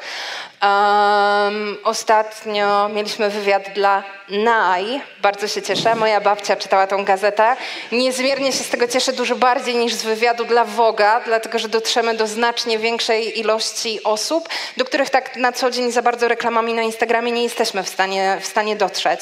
Um, 0.62 1.76
ostatnio 1.84 2.88
mieliśmy 2.88 3.30
wywiad 3.30 3.62
dla 3.74 4.02
NAI. 4.28 5.00
Bardzo 5.22 5.48
się 5.48 5.62
cieszę. 5.62 5.94
Moja 5.94 6.20
babcia 6.20 6.56
czytała 6.56 6.86
tą 6.86 7.04
gazetę. 7.04 7.56
Niezmiernie 7.92 8.52
się 8.52 8.64
z 8.64 8.68
tego 8.68 8.88
cieszę 8.88 9.12
dużo 9.12 9.36
bardziej 9.36 9.76
niż 9.76 9.94
z 9.94 10.02
wywiadu 10.02 10.44
dla 10.44 10.64
Woga, 10.64 11.20
dlatego 11.24 11.58
że 11.58 11.68
dotrzemy 11.68 12.14
do 12.14 12.26
znacznie 12.26 12.78
większej 12.78 13.40
ilości 13.40 14.04
osób, 14.04 14.48
do 14.76 14.84
których 14.84 15.10
tak 15.10 15.36
na 15.36 15.52
co 15.52 15.70
dzień 15.70 15.92
za 15.92 16.02
bardzo 16.02 16.28
reklamami 16.28 16.74
na 16.74 16.82
Instagramie 16.82 17.32
nie 17.32 17.42
jesteśmy 17.42 17.82
w 17.82 17.88
stanie, 17.88 18.38
w 18.40 18.46
stanie 18.46 18.76
dotrzeć. 18.76 19.20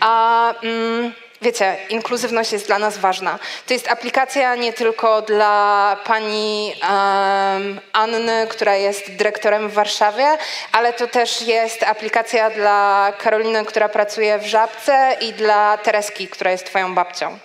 A... 0.00 0.54
Mm, 0.62 1.12
Wiecie, 1.46 1.76
inkluzywność 1.88 2.52
jest 2.52 2.66
dla 2.66 2.78
nas 2.78 2.98
ważna. 2.98 3.38
To 3.66 3.74
jest 3.74 3.88
aplikacja 3.88 4.54
nie 4.54 4.72
tylko 4.72 5.22
dla 5.22 5.96
pani 6.04 6.74
um, 6.82 7.80
Anny, 7.92 8.46
która 8.48 8.76
jest 8.76 9.12
dyrektorem 9.16 9.68
w 9.68 9.72
Warszawie, 9.72 10.26
ale 10.72 10.92
to 10.92 11.06
też 11.06 11.42
jest 11.42 11.82
aplikacja 11.82 12.50
dla 12.50 13.12
Karoliny, 13.18 13.64
która 13.64 13.88
pracuje 13.88 14.38
w 14.38 14.46
Żabce 14.46 15.16
i 15.20 15.32
dla 15.32 15.78
Tereski, 15.78 16.28
która 16.28 16.50
jest 16.50 16.66
twoją 16.66 16.94
babcią. 16.94 17.38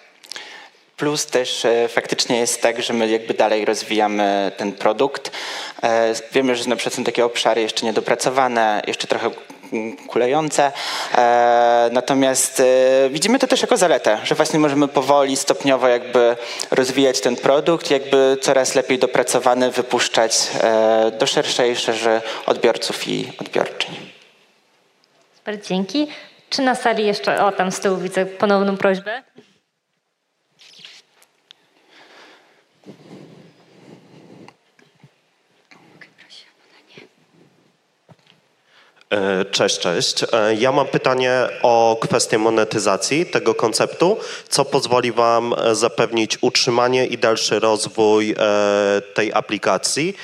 Plus 0.97 1.25
też 1.25 1.65
e, 1.65 1.87
faktycznie 1.87 2.39
jest 2.39 2.61
tak, 2.61 2.81
że 2.81 2.93
my 2.93 3.07
jakby 3.07 3.33
dalej 3.33 3.65
rozwijamy 3.65 4.51
ten 4.57 4.71
produkt. 4.71 5.31
E, 5.83 6.13
wiemy, 6.31 6.55
że 6.55 6.69
na 6.69 6.75
przykład 6.75 6.93
są 6.93 7.03
takie 7.03 7.25
obszary 7.25 7.61
jeszcze 7.61 7.85
niedopracowane, 7.85 8.81
jeszcze 8.87 9.07
trochę 9.07 9.31
kulejące. 10.07 10.71
E, 11.17 11.89
natomiast 11.91 12.59
e, 12.59 13.09
widzimy 13.09 13.39
to 13.39 13.47
też 13.47 13.61
jako 13.61 13.77
zaletę, 13.77 14.17
że 14.23 14.35
właśnie 14.35 14.59
możemy 14.59 14.87
powoli, 14.87 15.37
stopniowo 15.37 15.87
jakby 15.87 16.35
rozwijać 16.71 17.21
ten 17.21 17.35
produkt, 17.35 17.91
jakby 17.91 18.37
coraz 18.41 18.75
lepiej 18.75 18.99
dopracowany 18.99 19.71
wypuszczać 19.71 20.51
e, 20.61 21.11
do 21.19 21.27
szerszej 21.27 21.75
szerzy 21.75 22.21
odbiorców 22.45 23.07
i 23.07 23.31
odbiorczyń. 23.39 23.95
Super, 25.37 25.61
dzięki. 25.61 26.07
Czy 26.49 26.61
na 26.61 26.75
sali 26.75 27.05
jeszcze, 27.05 27.45
o 27.45 27.51
tam 27.51 27.71
z 27.71 27.79
tyłu 27.79 27.97
widzę 27.97 28.25
ponowną 28.25 28.77
prośbę? 28.77 29.23
Cześć, 39.51 39.79
cześć. 39.79 40.23
E, 40.23 40.55
ja 40.55 40.71
mam 40.71 40.87
pytanie 40.87 41.49
o 41.61 41.97
kwestię 42.01 42.37
monetyzacji 42.37 43.25
tego 43.25 43.55
konceptu. 43.55 44.17
Co 44.49 44.65
pozwoli 44.65 45.11
Wam 45.11 45.53
e, 45.53 45.75
zapewnić 45.75 46.37
utrzymanie 46.41 47.05
i 47.05 47.17
dalszy 47.17 47.59
rozwój 47.59 48.35
tej 49.13 49.33
aplikacji? 49.33 50.15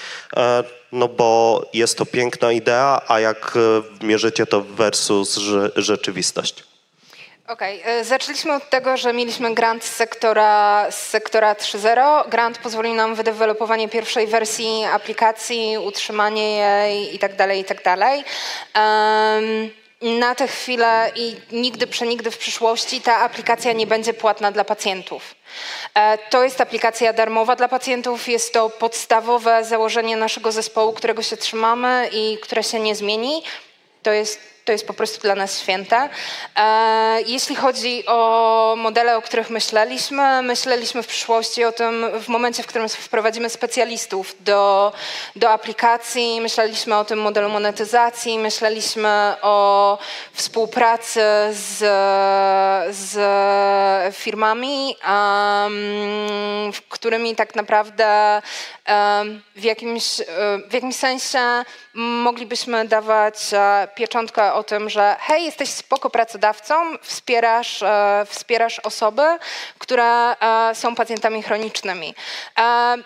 No 0.92 1.08
bo 1.08 1.62
jest 1.74 1.98
to 1.98 2.06
piękna 2.06 2.52
idea, 2.52 3.02
a 3.08 3.20
jak 3.20 3.58
mierzycie 4.02 4.46
to 4.46 4.62
versus 4.62 5.40
rzeczywistość? 5.76 6.67
Okej, 7.48 7.82
okay. 7.82 8.04
zaczęliśmy 8.04 8.54
od 8.54 8.70
tego, 8.70 8.98
że 8.98 9.14
mieliśmy 9.14 9.54
grant 9.54 9.84
z 9.84 9.96
sektora, 9.96 10.86
z 10.92 11.08
sektora 11.08 11.54
3.0. 11.54 12.30
Grant 12.30 12.58
pozwolił 12.58 12.94
nam 12.94 13.16
wydevelopowanie 13.16 13.90
pierwszej 13.90 14.28
wersji 14.28 14.84
aplikacji, 14.84 15.78
utrzymanie 15.78 16.58
jej 16.58 17.14
itd., 17.14 17.36
tak 17.36 17.58
itd. 17.58 17.98
Um, 18.76 19.70
na 20.20 20.36
tę 20.36 20.48
chwilę 20.48 21.12
i 21.16 21.36
nigdy 21.52 21.88
przenigdy 21.88 22.32
w 22.32 22.38
przyszłości 22.38 23.02
ta 23.02 23.18
aplikacja 23.18 23.74
nie 23.74 23.88
będzie 23.88 24.14
płatna 24.14 24.52
dla 24.52 24.64
pacjentów. 24.64 25.36
E, 25.94 26.18
to 26.18 26.44
jest 26.44 26.62
aplikacja 26.62 27.14
darmowa 27.14 27.56
dla 27.56 27.68
pacjentów, 27.68 28.28
jest 28.28 28.54
to 28.54 28.70
podstawowe 28.70 29.66
założenie 29.66 30.18
naszego 30.18 30.52
zespołu, 30.52 30.94
którego 30.94 31.24
się 31.24 31.38
trzymamy 31.38 32.10
i 32.12 32.38
które 32.42 32.64
się 32.64 32.80
nie 32.80 32.96
zmieni. 32.96 33.44
To 34.04 34.12
jest 34.12 34.57
To 34.68 34.72
jest 34.72 34.88
po 34.88 34.94
prostu 34.94 35.22
dla 35.22 35.36
nas 35.36 35.60
święte. 35.60 36.10
Jeśli 37.26 37.56
chodzi 37.56 38.04
o 38.08 38.76
modele, 38.78 39.18
o 39.18 39.22
których 39.22 39.50
myśleliśmy, 39.50 40.42
myśleliśmy 40.42 41.04
w 41.04 41.08
przyszłości 41.08 41.64
o 41.64 41.72
tym 41.72 42.06
w 42.22 42.28
momencie, 42.28 42.64
w 42.64 42.68
którym 42.68 42.90
wprowadzimy 42.90 43.50
specjalistów 43.50 44.36
do, 44.40 44.94
do 45.36 45.50
aplikacji, 45.50 46.42
myśleliśmy 46.42 46.96
o 46.96 47.06
tym 47.06 47.20
modelu 47.20 47.50
monetyzacji, 47.50 48.40
myśleliśmy 48.40 49.34
o 49.42 49.98
współpracy 50.34 51.22
z, 51.52 51.78
z 52.96 54.16
firmami, 54.16 54.96
um, 55.08 56.72
którymi 56.90 57.36
tak 57.36 57.56
naprawdę 57.56 58.42
um, 58.88 59.42
w, 59.56 59.64
jakimś, 59.64 60.22
w 60.70 60.74
jakimś 60.74 60.96
sensie 60.96 61.64
moglibyśmy 61.98 62.88
dawać 62.88 63.36
e, 63.54 63.88
pieczątkę 63.96 64.54
o 64.54 64.64
tym, 64.64 64.90
że 64.90 65.16
hej, 65.20 65.46
jesteś 65.46 65.70
spoko 65.70 66.10
pracodawcą, 66.10 66.98
wspierasz, 67.02 67.84
e, 67.84 68.26
wspierasz 68.30 68.80
osoby, 68.80 69.22
które 69.78 70.06
e, 70.06 70.76
są 70.76 70.96
pacjentami 70.96 71.44
chronicznymi. 71.44 72.16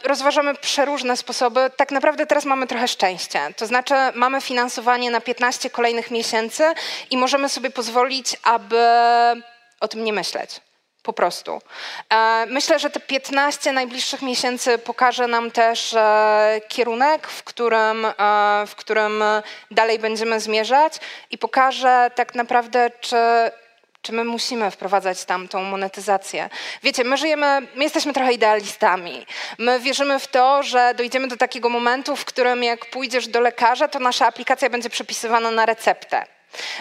Rozważamy 0.03 0.55
przeróżne 0.55 1.17
sposoby. 1.17 1.71
Tak 1.75 1.91
naprawdę 1.91 2.25
teraz 2.25 2.45
mamy 2.45 2.67
trochę 2.67 2.87
szczęście. 2.87 3.39
To 3.57 3.65
znaczy 3.65 3.93
mamy 4.15 4.41
finansowanie 4.41 5.11
na 5.11 5.21
15 5.21 5.69
kolejnych 5.69 6.11
miesięcy 6.11 6.63
i 7.09 7.17
możemy 7.17 7.49
sobie 7.49 7.69
pozwolić, 7.69 8.37
aby 8.43 8.77
o 9.79 9.87
tym 9.87 10.03
nie 10.03 10.13
myśleć. 10.13 10.61
Po 11.03 11.13
prostu. 11.13 11.61
E, 12.13 12.45
myślę, 12.49 12.79
że 12.79 12.89
te 12.89 12.99
15 12.99 13.71
najbliższych 13.71 14.21
miesięcy 14.21 14.77
pokaże 14.77 15.27
nam 15.27 15.51
też 15.51 15.93
e, 15.93 16.61
kierunek, 16.67 17.27
w 17.27 17.43
którym, 17.43 18.05
e, 18.05 18.13
w 18.67 18.75
którym 18.75 19.23
dalej 19.71 19.99
będziemy 19.99 20.39
zmierzać 20.39 20.93
i 21.31 21.37
pokaże 21.37 22.11
tak 22.15 22.35
naprawdę, 22.35 22.91
czy, 22.99 23.17
czy 24.01 24.13
my 24.13 24.23
musimy 24.23 24.71
wprowadzać 24.71 25.25
tam 25.25 25.47
tą 25.47 25.63
monetyzację. 25.63 26.49
Wiecie, 26.83 27.03
my 27.03 27.17
żyjemy, 27.17 27.61
my 27.75 27.83
jesteśmy 27.83 28.13
trochę 28.13 28.33
idealistami. 28.33 29.25
My 29.57 29.79
wierzymy 29.79 30.19
w 30.19 30.27
to, 30.27 30.63
że 30.63 30.93
dojdziemy 30.97 31.27
do 31.27 31.37
takiego 31.37 31.69
momentu, 31.69 32.15
w 32.15 32.25
którym 32.25 32.63
jak 32.63 32.89
pójdziesz 32.89 33.27
do 33.27 33.39
lekarza, 33.39 33.87
to 33.87 33.99
nasza 33.99 34.27
aplikacja 34.27 34.69
będzie 34.69 34.89
przepisywana 34.89 35.51
na 35.51 35.65
receptę. 35.65 36.25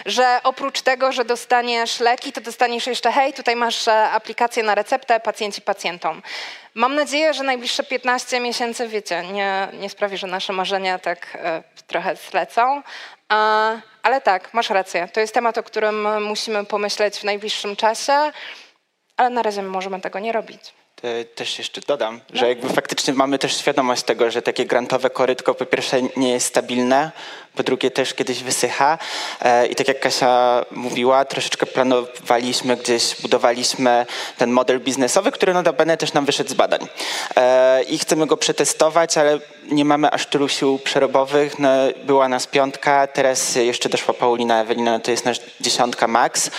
Że 0.05 0.39
oprócz 0.43 0.81
tego, 0.81 1.11
że 1.11 1.25
dostaniesz 1.25 1.99
leki, 1.99 2.33
to 2.33 2.41
dostaniesz 2.41 2.87
jeszcze, 2.87 3.11
hej, 3.11 3.33
tutaj 3.33 3.55
masz 3.55 3.87
e, 3.87 4.09
aplikację 4.09 4.63
na 4.63 4.75
receptę, 4.75 5.19
pacjenci 5.19 5.61
pacjentom. 5.61 6.21
Mam 6.73 6.95
nadzieję, 6.95 7.33
że 7.33 7.43
najbliższe 7.43 7.83
15 7.83 8.39
miesięcy, 8.39 8.87
wiecie, 8.87 9.23
nie, 9.23 9.67
nie 9.73 9.89
sprawi, 9.89 10.17
że 10.17 10.27
nasze 10.27 10.53
marzenia 10.53 10.99
tak 10.99 11.37
e, 11.41 11.63
trochę 11.87 12.15
zlecą. 12.15 12.81
Ale 14.03 14.21
tak, 14.23 14.53
masz 14.53 14.69
rację. 14.69 15.07
To 15.13 15.19
jest 15.19 15.33
temat, 15.33 15.57
o 15.57 15.63
którym 15.63 16.23
musimy 16.23 16.65
pomyśleć 16.65 17.19
w 17.19 17.23
najbliższym 17.23 17.75
czasie, 17.75 18.31
ale 19.17 19.29
na 19.29 19.41
razie 19.41 19.61
możemy 19.61 20.01
tego 20.01 20.19
nie 20.19 20.31
robić. 20.31 20.73
Też 21.35 21.57
jeszcze 21.57 21.81
dodam, 21.81 22.19
że 22.33 22.47
jakby 22.49 22.69
faktycznie 22.69 23.13
mamy 23.13 23.39
też 23.39 23.57
świadomość 23.57 24.03
tego, 24.03 24.31
że 24.31 24.41
takie 24.41 24.65
grantowe 24.65 25.09
korytko 25.09 25.55
po 25.55 25.65
pierwsze 25.65 26.01
nie 26.17 26.29
jest 26.31 26.45
stabilne, 26.45 27.11
po 27.55 27.63
drugie 27.63 27.91
też 27.91 28.13
kiedyś 28.13 28.43
wysycha. 28.43 28.97
E, 29.41 29.67
I 29.67 29.75
tak 29.75 29.87
jak 29.87 29.99
Kasia 29.99 30.65
mówiła, 30.71 31.25
troszeczkę 31.25 31.65
planowaliśmy 31.65 32.77
gdzieś, 32.77 33.21
budowaliśmy 33.21 34.05
ten 34.37 34.51
model 34.51 34.79
biznesowy, 34.79 35.31
który 35.31 35.53
notabene 35.53 35.97
też 35.97 36.13
nam 36.13 36.25
wyszedł 36.25 36.49
z 36.49 36.53
badań. 36.53 36.87
E, 37.35 37.83
I 37.83 37.97
chcemy 37.99 38.27
go 38.27 38.37
przetestować, 38.37 39.17
ale 39.17 39.39
nie 39.71 39.85
mamy 39.85 40.11
aż 40.11 40.25
tylu 40.25 40.49
sił 40.49 40.79
przerobowych. 40.79 41.59
No, 41.59 41.69
była 42.03 42.29
nas 42.29 42.47
piątka, 42.47 43.07
teraz 43.07 43.55
jeszcze 43.55 43.89
doszła 43.89 44.13
Paulina 44.13 44.61
Ewelina, 44.61 44.91
no 44.91 44.99
to 44.99 45.11
jest 45.11 45.25
nasz 45.25 45.39
dziesiątka 45.61 46.07
max, 46.07 46.51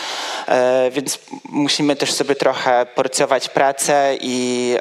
e, 0.48 0.90
więc 0.90 1.18
musimy 1.48 1.96
też 1.96 2.12
sobie 2.12 2.34
trochę 2.34 2.86
porcjować 2.94 3.48
pracę 3.48 4.16
i 4.20 4.76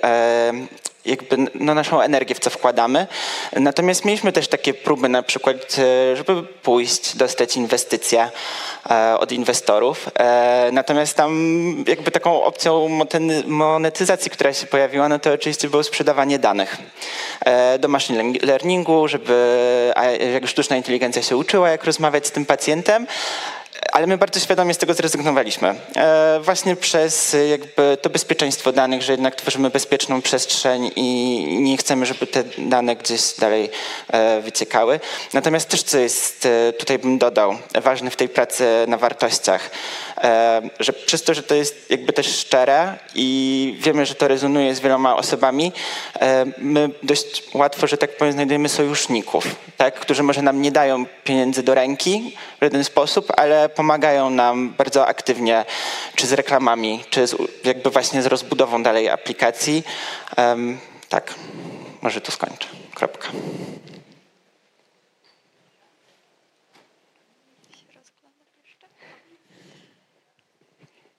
jakby 1.06 1.38
no, 1.56 1.74
naszą 1.74 2.02
energię 2.02 2.36
w 2.36 2.40
co 2.40 2.50
wkładamy. 2.50 3.08
Natomiast 3.56 4.06
mieliśmy 4.06 4.32
też 4.32 4.48
takie 4.48 4.74
próby 4.74 5.10
na 5.10 5.24
przykład, 5.24 5.76
e, 5.78 6.16
żeby 6.16 6.44
pójść, 6.44 7.16
dostać 7.16 7.58
inwestycje 7.58 8.30
e, 8.92 9.18
od 9.20 9.32
inwestorów. 9.32 10.10
E, 10.20 10.70
natomiast 10.74 11.18
tam 11.18 11.32
jakby 11.88 12.12
taką 12.12 12.44
opcją 12.44 12.90
monetyzacji, 13.48 14.32
która 14.32 14.54
się 14.54 14.68
pojawiła, 14.68 15.10
no 15.10 15.20
to 15.20 15.34
oczywiście 15.34 15.70
było 15.70 15.84
sprzedawanie 15.84 16.40
danych 16.40 16.78
do 17.80 17.88
machine 17.88 18.34
learningu, 18.42 19.08
żeby 19.08 19.94
jak 20.34 20.48
sztuczna 20.48 20.78
inteligencja 20.78 21.22
się 21.22 21.38
uczyła, 21.38 21.70
jak 21.70 21.84
rozmawiać 21.84 22.28
z 22.28 22.32
tym 22.32 22.46
pacjentem, 22.46 23.08
ale 23.92 24.08
my 24.08 24.18
bardzo 24.18 24.40
świadomie 24.40 24.74
z 24.74 24.78
tego 24.78 24.94
zrezygnowaliśmy. 24.94 25.76
E, 25.96 26.40
właśnie 26.44 26.76
przez 26.76 27.36
jakby 27.50 27.98
to 28.02 28.10
bezpieczeństwo 28.10 28.72
danych, 28.72 29.02
że 29.02 29.14
jednak 29.14 29.36
tworzymy 29.36 29.70
bezpieczną 29.70 30.22
przestrzeń 30.22 30.92
i 30.96 31.46
nie 31.62 31.78
chcemy, 31.78 32.06
żeby 32.06 32.28
te 32.28 32.44
dane 32.58 32.96
gdzieś 32.96 33.34
dalej 33.40 33.70
e, 34.08 34.42
wyciekały. 34.42 35.00
Natomiast 35.34 35.70
też, 35.70 35.84
co 35.84 35.98
jest, 35.98 36.46
e, 36.46 36.74
tutaj 36.74 37.00
bym 37.00 37.18
dodał, 37.18 37.58
ważne 37.82 38.12
w 38.12 38.16
tej 38.16 38.30
pracy 38.30 38.66
na 38.88 38.98
wartościach, 38.98 39.72
że 40.80 40.94
przez 40.94 41.24
to, 41.24 41.34
że 41.34 41.44
to 41.44 41.56
jest 41.56 41.86
jakby 41.90 42.14
też 42.14 42.28
szczere 42.38 42.98
i 43.16 43.78
wiemy, 43.80 44.06
że 44.06 44.16
to 44.16 44.28
rezonuje 44.28 44.76
z 44.76 44.80
wieloma 44.80 45.16
osobami, 45.16 45.72
my 46.58 46.90
dość 47.04 47.44
łatwo, 47.54 47.88
że 47.88 47.98
tak 47.98 48.18
powiem, 48.18 48.34
znajdujemy 48.34 48.70
sojuszników, 48.70 49.56
tak, 49.78 50.00
którzy 50.00 50.24
może 50.24 50.42
nam 50.42 50.62
nie 50.62 50.72
dają 50.72 51.06
pieniędzy 51.24 51.64
do 51.64 51.74
ręki 51.74 52.36
w 52.62 52.64
żaden 52.64 52.84
sposób, 52.84 53.32
ale 53.38 53.70
pomagają 53.76 54.30
nam 54.30 54.70
bardzo 54.70 55.08
aktywnie, 55.08 55.66
czy 56.16 56.28
z 56.28 56.34
reklamami, 56.34 57.04
czy 57.10 57.28
z, 57.28 57.36
jakby 57.64 57.90
właśnie 57.90 58.22
z 58.22 58.26
rozbudową 58.26 58.84
dalej 58.84 59.10
aplikacji. 59.10 59.84
Um, 60.38 60.80
tak, 61.10 61.34
może 62.02 62.22
tu 62.22 62.32
skończę. 62.32 62.68
Kropka. 62.94 63.28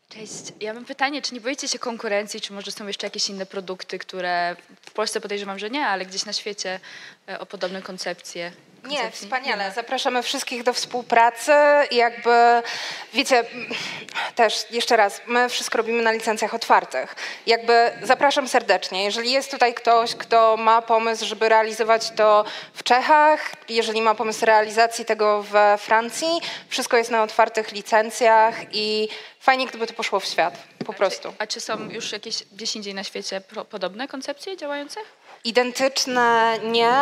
Cześć. 0.08 0.52
Ja 0.60 0.74
mam 0.74 0.84
pytanie, 0.84 1.22
czy 1.22 1.34
nie 1.34 1.40
boicie 1.40 1.68
się 1.68 1.78
konkurencji, 1.78 2.40
czy 2.40 2.52
może 2.52 2.70
są 2.70 2.86
jeszcze 2.86 3.06
jakieś 3.06 3.28
inne 3.28 3.46
produkty, 3.46 3.98
które 3.98 4.56
w 4.82 4.90
Polsce 4.90 5.20
podejrzewam, 5.20 5.58
że 5.58 5.70
nie, 5.70 5.86
ale 5.86 6.06
gdzieś 6.06 6.24
na 6.24 6.32
świecie 6.32 6.80
e, 7.28 7.38
o 7.38 7.46
podobne 7.46 7.82
koncepcje? 7.82 8.52
Nie, 8.84 9.10
wspaniale. 9.10 9.72
Zapraszamy 9.72 10.22
wszystkich 10.22 10.62
do 10.62 10.72
współpracy. 10.72 11.52
Jakby, 11.90 12.62
wiecie, 13.14 13.44
też 14.34 14.64
jeszcze 14.70 14.96
raz, 14.96 15.20
my 15.26 15.48
wszystko 15.48 15.78
robimy 15.78 16.02
na 16.02 16.12
licencjach 16.12 16.54
otwartych. 16.54 17.16
Jakby 17.46 17.92
zapraszam 18.02 18.48
serdecznie. 18.48 19.04
Jeżeli 19.04 19.32
jest 19.32 19.50
tutaj 19.50 19.74
ktoś, 19.74 20.14
kto 20.14 20.56
ma 20.56 20.82
pomysł, 20.82 21.26
żeby 21.26 21.48
realizować 21.48 22.10
to 22.10 22.44
w 22.74 22.82
Czechach, 22.82 23.52
jeżeli 23.68 24.02
ma 24.02 24.14
pomysł 24.14 24.46
realizacji 24.46 25.04
tego 25.04 25.42
we 25.42 25.78
Francji, 25.78 26.40
wszystko 26.68 26.96
jest 26.96 27.10
na 27.10 27.22
otwartych 27.22 27.72
licencjach 27.72 28.54
i 28.72 29.08
fajnie, 29.40 29.66
gdyby 29.66 29.86
to 29.86 29.94
poszło 29.94 30.20
w 30.20 30.24
świat, 30.24 30.58
po 30.86 30.92
a 30.92 30.96
prostu. 30.96 31.28
Czy, 31.28 31.34
a 31.38 31.46
czy 31.46 31.60
są 31.60 31.90
już 31.90 32.12
jakieś 32.12 32.44
gdzieś 32.52 32.76
indziej 32.76 32.94
na 32.94 33.04
świecie 33.04 33.40
podobne 33.70 34.08
koncepcje 34.08 34.56
działające? 34.56 35.00
Identyczne 35.44 36.58
nie, 36.64 36.92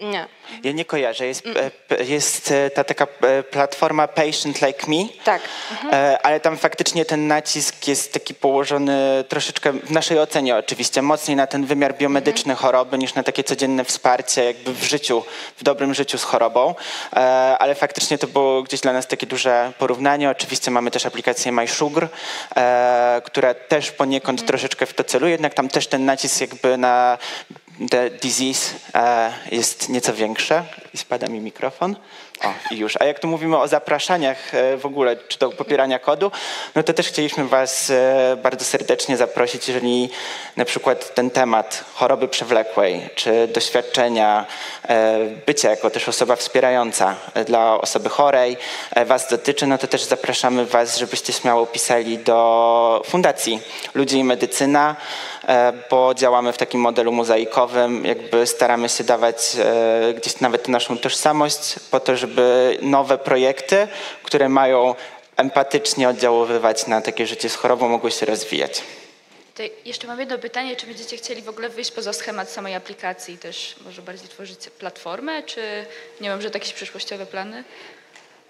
nie. 0.00 0.26
Ja 0.64 0.72
nie 0.72 0.84
kojarzę. 0.84 1.26
Jest, 1.26 1.46
e, 1.90 2.04
jest 2.04 2.50
e, 2.50 2.70
ta 2.70 2.84
taka 2.84 3.06
e, 3.22 3.42
platforma 3.42 4.08
Patient 4.08 4.62
Like 4.62 4.86
Me, 4.90 5.08
tak. 5.24 5.42
Mhm. 5.70 6.16
ale 6.22 6.40
tam 6.40 6.56
faktycznie 6.56 7.04
ten 7.04 7.26
nacisk 7.26 7.88
jest 7.88 8.12
taki 8.12 8.34
położony 8.34 9.24
troszeczkę, 9.28 9.72
w 9.72 9.90
naszej 9.90 10.18
ocenie 10.18 10.56
oczywiście, 10.56 11.02
mocniej 11.02 11.36
na 11.36 11.46
ten 11.46 11.66
wymiar 11.66 11.94
biomedyczny 11.98 12.52
mhm. 12.52 12.56
choroby 12.56 12.98
niż 12.98 13.14
na 13.14 13.22
takie 13.22 13.44
codzienne 13.44 13.84
wsparcie 13.84 14.44
jakby 14.44 14.74
w 14.74 14.84
życiu, 14.84 15.24
w 15.56 15.62
dobrym 15.62 15.94
życiu 15.94 16.18
z 16.18 16.24
chorobą, 16.24 16.74
ale 17.58 17.74
faktycznie 17.74 18.18
to 18.18 18.26
było 18.26 18.62
gdzieś 18.62 18.80
dla 18.80 18.92
nas 18.92 19.06
takie 19.06 19.26
duże 19.26 19.72
porównanie. 19.78 20.30
Oczywiście 20.30 20.70
mamy 20.70 20.90
też 20.90 21.06
aplikację 21.06 21.52
MySugar, 21.52 22.08
która 23.24 23.54
też 23.54 23.90
poniekąd 23.90 24.40
mhm. 24.40 24.46
troszeczkę 24.46 24.86
w 24.86 24.94
to 24.94 25.04
celuje, 25.04 25.32
jednak 25.32 25.54
tam 25.54 25.68
też 25.68 25.86
ten 25.86 26.04
nacisk 26.04 26.40
jakby 26.40 26.76
na 26.78 27.18
the 27.90 28.10
disease 28.10 28.74
e, 28.94 29.32
nieco 29.88 30.14
większe 30.14 30.64
i 30.94 30.98
spada 30.98 31.26
mi 31.26 31.40
mikrofon. 31.40 31.96
O, 32.44 32.74
i 32.74 32.76
już. 32.76 32.96
A 33.00 33.04
jak 33.04 33.18
tu 33.18 33.28
mówimy 33.28 33.58
o 33.58 33.68
zapraszaniach 33.68 34.54
e, 34.54 34.76
w 34.76 34.86
ogóle, 34.86 35.16
czy 35.28 35.38
do 35.38 35.50
popierania 35.50 35.98
kodu, 35.98 36.30
no 36.74 36.82
to 36.82 36.92
też 36.92 37.08
chcieliśmy 37.08 37.48
Was 37.48 37.90
e, 37.90 38.36
bardzo 38.42 38.64
serdecznie 38.64 39.16
zaprosić, 39.16 39.68
jeżeli 39.68 40.10
na 40.56 40.64
przykład 40.64 41.14
ten 41.14 41.30
temat 41.30 41.84
choroby 41.94 42.28
przewlekłej, 42.28 43.10
czy 43.14 43.48
doświadczenia 43.48 44.46
bycia 45.46 45.70
jako 45.70 45.90
też 45.90 46.08
osoba 46.08 46.36
wspierająca 46.36 47.16
dla 47.46 47.80
osoby 47.80 48.08
chorej 48.08 48.56
Was 49.06 49.30
dotyczy, 49.30 49.66
no 49.66 49.78
to 49.78 49.86
też 49.86 50.02
zapraszamy 50.02 50.66
Was, 50.66 50.98
żebyście 50.98 51.32
śmiało 51.32 51.66
pisali 51.66 52.18
do 52.18 53.02
Fundacji 53.06 53.60
Ludzi 53.94 54.18
i 54.18 54.24
Medycyna, 54.24 54.96
E, 55.46 55.72
bo 55.90 56.14
działamy 56.14 56.52
w 56.52 56.56
takim 56.56 56.80
modelu 56.80 57.12
mozaikowym, 57.12 58.04
jakby 58.04 58.46
staramy 58.46 58.88
się 58.88 59.04
dawać 59.04 59.56
e, 59.58 60.14
gdzieś 60.14 60.40
nawet 60.40 60.68
naszą 60.68 60.98
tożsamość 60.98 61.74
po 61.90 62.00
to, 62.00 62.16
żeby 62.16 62.25
żeby 62.26 62.78
nowe 62.82 63.18
projekty, 63.18 63.88
które 64.22 64.48
mają 64.48 64.94
empatycznie 65.36 66.08
oddziaływać 66.08 66.86
na 66.86 67.00
takie 67.00 67.26
życie 67.26 67.48
z 67.48 67.54
chorobą, 67.54 67.88
mogły 67.88 68.10
się 68.10 68.26
rozwijać. 68.26 68.82
To 69.54 69.62
jeszcze 69.84 70.06
mam 70.06 70.20
jedno 70.20 70.38
pytanie, 70.38 70.76
czy 70.76 70.86
będziecie 70.86 71.16
chcieli 71.16 71.42
w 71.42 71.48
ogóle 71.48 71.68
wyjść 71.68 71.90
poza 71.90 72.12
schemat 72.12 72.50
samej 72.50 72.74
aplikacji 72.74 73.38
też 73.38 73.76
może 73.84 74.02
bardziej 74.02 74.28
tworzyć 74.28 74.70
platformę, 74.78 75.42
czy 75.42 75.86
nie 76.20 76.28
wiem, 76.28 76.42
że 76.42 76.50
to 76.50 76.56
jakieś 76.58 76.72
przyszłościowe 76.72 77.26
plany? 77.26 77.64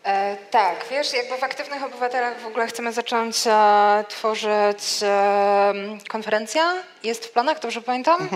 E, 0.07 0.37
tak, 0.51 0.85
wiesz, 0.91 1.13
jakby 1.13 1.37
w 1.37 1.45
Aktywnych 1.45 1.85
Obywatelach 1.85 2.41
w 2.41 2.47
ogóle 2.47 2.67
chcemy 2.67 2.93
zacząć 2.93 3.37
e, 3.47 4.05
tworzyć 4.09 5.03
e, 5.03 5.73
konferencja. 6.09 6.73
Jest 7.03 7.27
w 7.27 7.31
planach, 7.31 7.61
dobrze 7.61 7.83
pamiętam? 7.83 8.29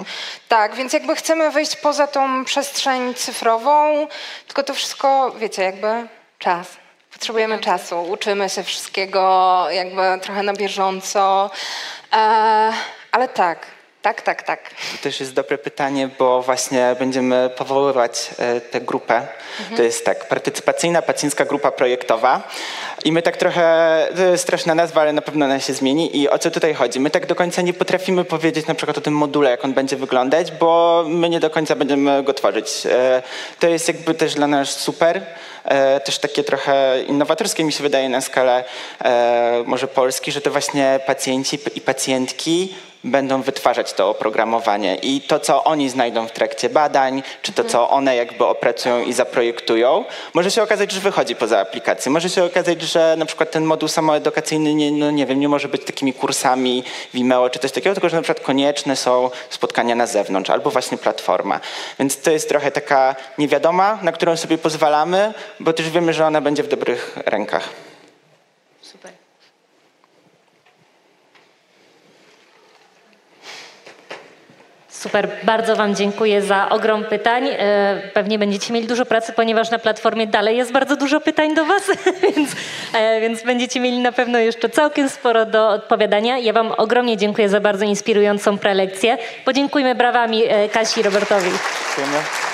Tak, 0.49 0.75
więc 0.75 0.93
jakby 0.93 1.17
chcemy 1.17 1.51
wyjść 1.51 1.77
poza 1.77 2.07
tą 2.07 2.45
przestrzeń 2.45 3.15
cyfrową, 3.15 4.07
tylko 4.47 4.63
to 4.63 4.75
wszystko, 4.75 5.31
wiecie, 5.39 5.63
jakby 5.63 6.09
czas. 6.39 6.67
Potrzebujemy 7.13 7.59
czasu, 7.59 8.03
uczymy 8.03 8.49
się 8.49 8.63
wszystkiego 8.63 9.67
jakby 9.71 10.03
trochę 10.23 10.43
na 10.43 10.53
bieżąco, 10.53 11.51
e, 12.13 12.73
ale 13.13 13.29
tak, 13.29 13.67
tak, 14.03 14.23
tak, 14.23 14.43
tak. 14.43 14.71
To 14.71 15.03
też 15.03 15.21
jest 15.21 15.35
dobre 15.35 15.59
pytanie, 15.59 16.09
bo 16.19 16.43
właśnie 16.43 16.97
będziemy 16.99 17.51
powoływać 17.57 18.31
e, 18.39 18.61
tę 18.61 18.81
grupę. 18.81 19.27
To 19.77 19.83
jest 19.83 20.05
tak, 20.05 20.29
partycypacyjna 20.29 21.03
pacjencka 21.03 21.45
grupa 21.45 21.71
projektowa. 21.71 22.43
I 23.05 23.13
my 23.13 23.23
tak 23.23 23.37
trochę, 23.37 24.09
to 24.17 24.23
jest 24.23 24.43
straszna 24.43 24.75
nazwa, 24.75 25.01
ale 25.01 25.13
na 25.13 25.23
pewno 25.23 25.45
ona 25.45 25.61
się 25.61 25.73
zmieni. 25.75 26.17
I 26.17 26.29
o 26.29 26.39
co 26.39 26.51
tutaj 26.51 26.75
chodzi? 26.75 27.01
My 27.01 27.11
tak 27.11 27.27
do 27.27 27.35
końca 27.35 27.63
nie 27.63 27.73
potrafimy 27.73 28.25
powiedzieć 28.25 28.67
na 28.67 28.75
przykład 28.75 28.99
o 28.99 29.01
tym 29.01 29.15
module, 29.17 29.51
jak 29.51 29.65
on 29.65 29.73
będzie 29.73 29.97
wyglądać, 29.97 30.53
bo 30.53 31.05
my 31.07 31.29
nie 31.29 31.41
do 31.41 31.51
końca 31.51 31.77
będziemy 31.77 32.23
go 32.23 32.35
tworzyć. 32.35 32.87
E, 32.87 33.23
To 33.59 33.69
jest 33.69 33.89
jakby 33.89 34.15
też 34.15 34.35
dla 34.35 34.47
nas 34.47 34.69
super. 34.71 35.23
E, 35.65 36.01
Też 36.01 36.19
takie 36.19 36.45
trochę 36.45 37.03
innowatorskie 37.03 37.65
mi 37.65 37.73
się 37.73 37.83
wydaje 37.83 38.09
na 38.09 38.21
skalę 38.21 38.65
może 39.67 39.89
Polski, 39.89 40.33
że 40.33 40.41
to 40.41 40.51
właśnie 40.51 41.01
pacjenci 41.07 41.59
i 41.75 41.81
pacjentki 41.81 42.75
będą 43.05 43.43
wytwarzać 43.43 43.93
to 43.93 44.11
oprogramowanie 44.11 44.95
i 44.95 45.21
to, 45.21 45.41
co 45.41 45.65
oni 45.65 45.91
znajdą 45.91 46.29
w 46.29 46.33
trakcie 46.33 46.69
badań, 46.69 47.23
czy 47.43 47.53
to, 47.53 47.65
co 47.65 47.91
one 47.91 48.17
jakby 48.17 48.47
opracują 48.47 49.03
i 49.03 49.13
zaprojektują, 49.13 50.05
może 50.35 50.51
się 50.51 50.63
okazać, 50.63 50.93
że 50.93 51.01
wychodzi 51.01 51.37
poza 51.37 51.61
aplikację. 51.61 52.13
Może 52.13 52.29
się 52.31 52.45
okazać, 52.45 52.83
że 52.83 53.15
na 53.19 53.27
przykład 53.27 53.51
ten 53.51 53.65
moduł 53.65 53.89
samoedukacyjny, 53.89 54.75
nie, 54.75 54.93
no 54.93 55.11
nie 55.11 55.27
wiem, 55.27 55.41
nie 55.41 55.49
może 55.49 55.69
być 55.69 55.85
takimi 55.85 56.13
kursami 56.13 56.85
Vimeo 57.15 57.51
czy 57.51 57.59
coś 57.59 57.73
takiego, 57.73 57.95
tylko 57.95 58.09
że 58.09 58.17
na 58.17 58.23
przykład 58.23 58.47
konieczne 58.47 58.97
są 58.97 59.31
spotkania 59.51 59.95
na 59.95 60.07
zewnątrz 60.07 60.51
albo 60.51 60.71
właśnie 60.71 60.99
platforma. 60.99 61.61
Więc 61.99 62.21
to 62.21 62.31
jest 62.31 62.49
trochę 62.49 62.71
taka 62.71 63.17
niewiadoma, 63.39 63.99
na 64.03 64.13
którą 64.13 64.37
sobie 64.37 64.59
pozwalamy, 64.59 65.35
bo 65.61 65.73
też 65.73 65.91
wiemy, 65.91 66.13
że 66.13 66.27
ona 66.27 66.41
będzie 66.41 66.63
w 66.63 66.69
dobrych 66.69 67.19
rękach. 67.27 67.69
Super. 68.83 69.20
Super, 75.01 75.29
bardzo 75.43 75.77
Wam 75.77 75.95
dziękuję 75.95 76.43
za 76.43 76.69
ogrom 76.69 77.05
pytań. 77.05 77.49
E, 77.49 78.03
Pewnie 78.15 78.39
będziecie 78.39 78.73
mieli 78.73 78.87
dużo 78.87 79.05
pracy, 79.05 79.33
ponieważ 79.33 79.71
na 79.71 79.79
platformie 79.79 80.27
dalej 80.27 80.57
jest 80.57 80.73
bardzo 80.73 80.97
dużo 80.97 81.21
pytań 81.21 81.55
do 81.55 81.65
Was, 81.65 81.83
więc, 82.37 82.51
e, 82.95 83.21
więc 83.21 83.43
będziecie 83.43 83.81
mieli 83.81 83.99
na 83.99 84.13
pewno 84.13 84.39
jeszcze 84.39 84.69
całkiem 84.69 85.09
sporo 85.09 85.47
do 85.47 85.69
odpowiadania. 85.69 86.39
Ja 86.39 86.53
Wam 86.53 86.73
ogromnie 86.77 87.17
dziękuję 87.17 87.49
za 87.49 87.61
bardzo 87.61 87.85
inspirującą 87.85 88.59
prelekcję. 88.59 89.19
Podziękujmy 89.45 89.95
brawami 89.95 90.43
e, 90.49 90.69
Kasi 90.69 91.01
i 91.01 91.03
Robertowi. 91.03 91.51
Dziękujemy. 91.97 92.50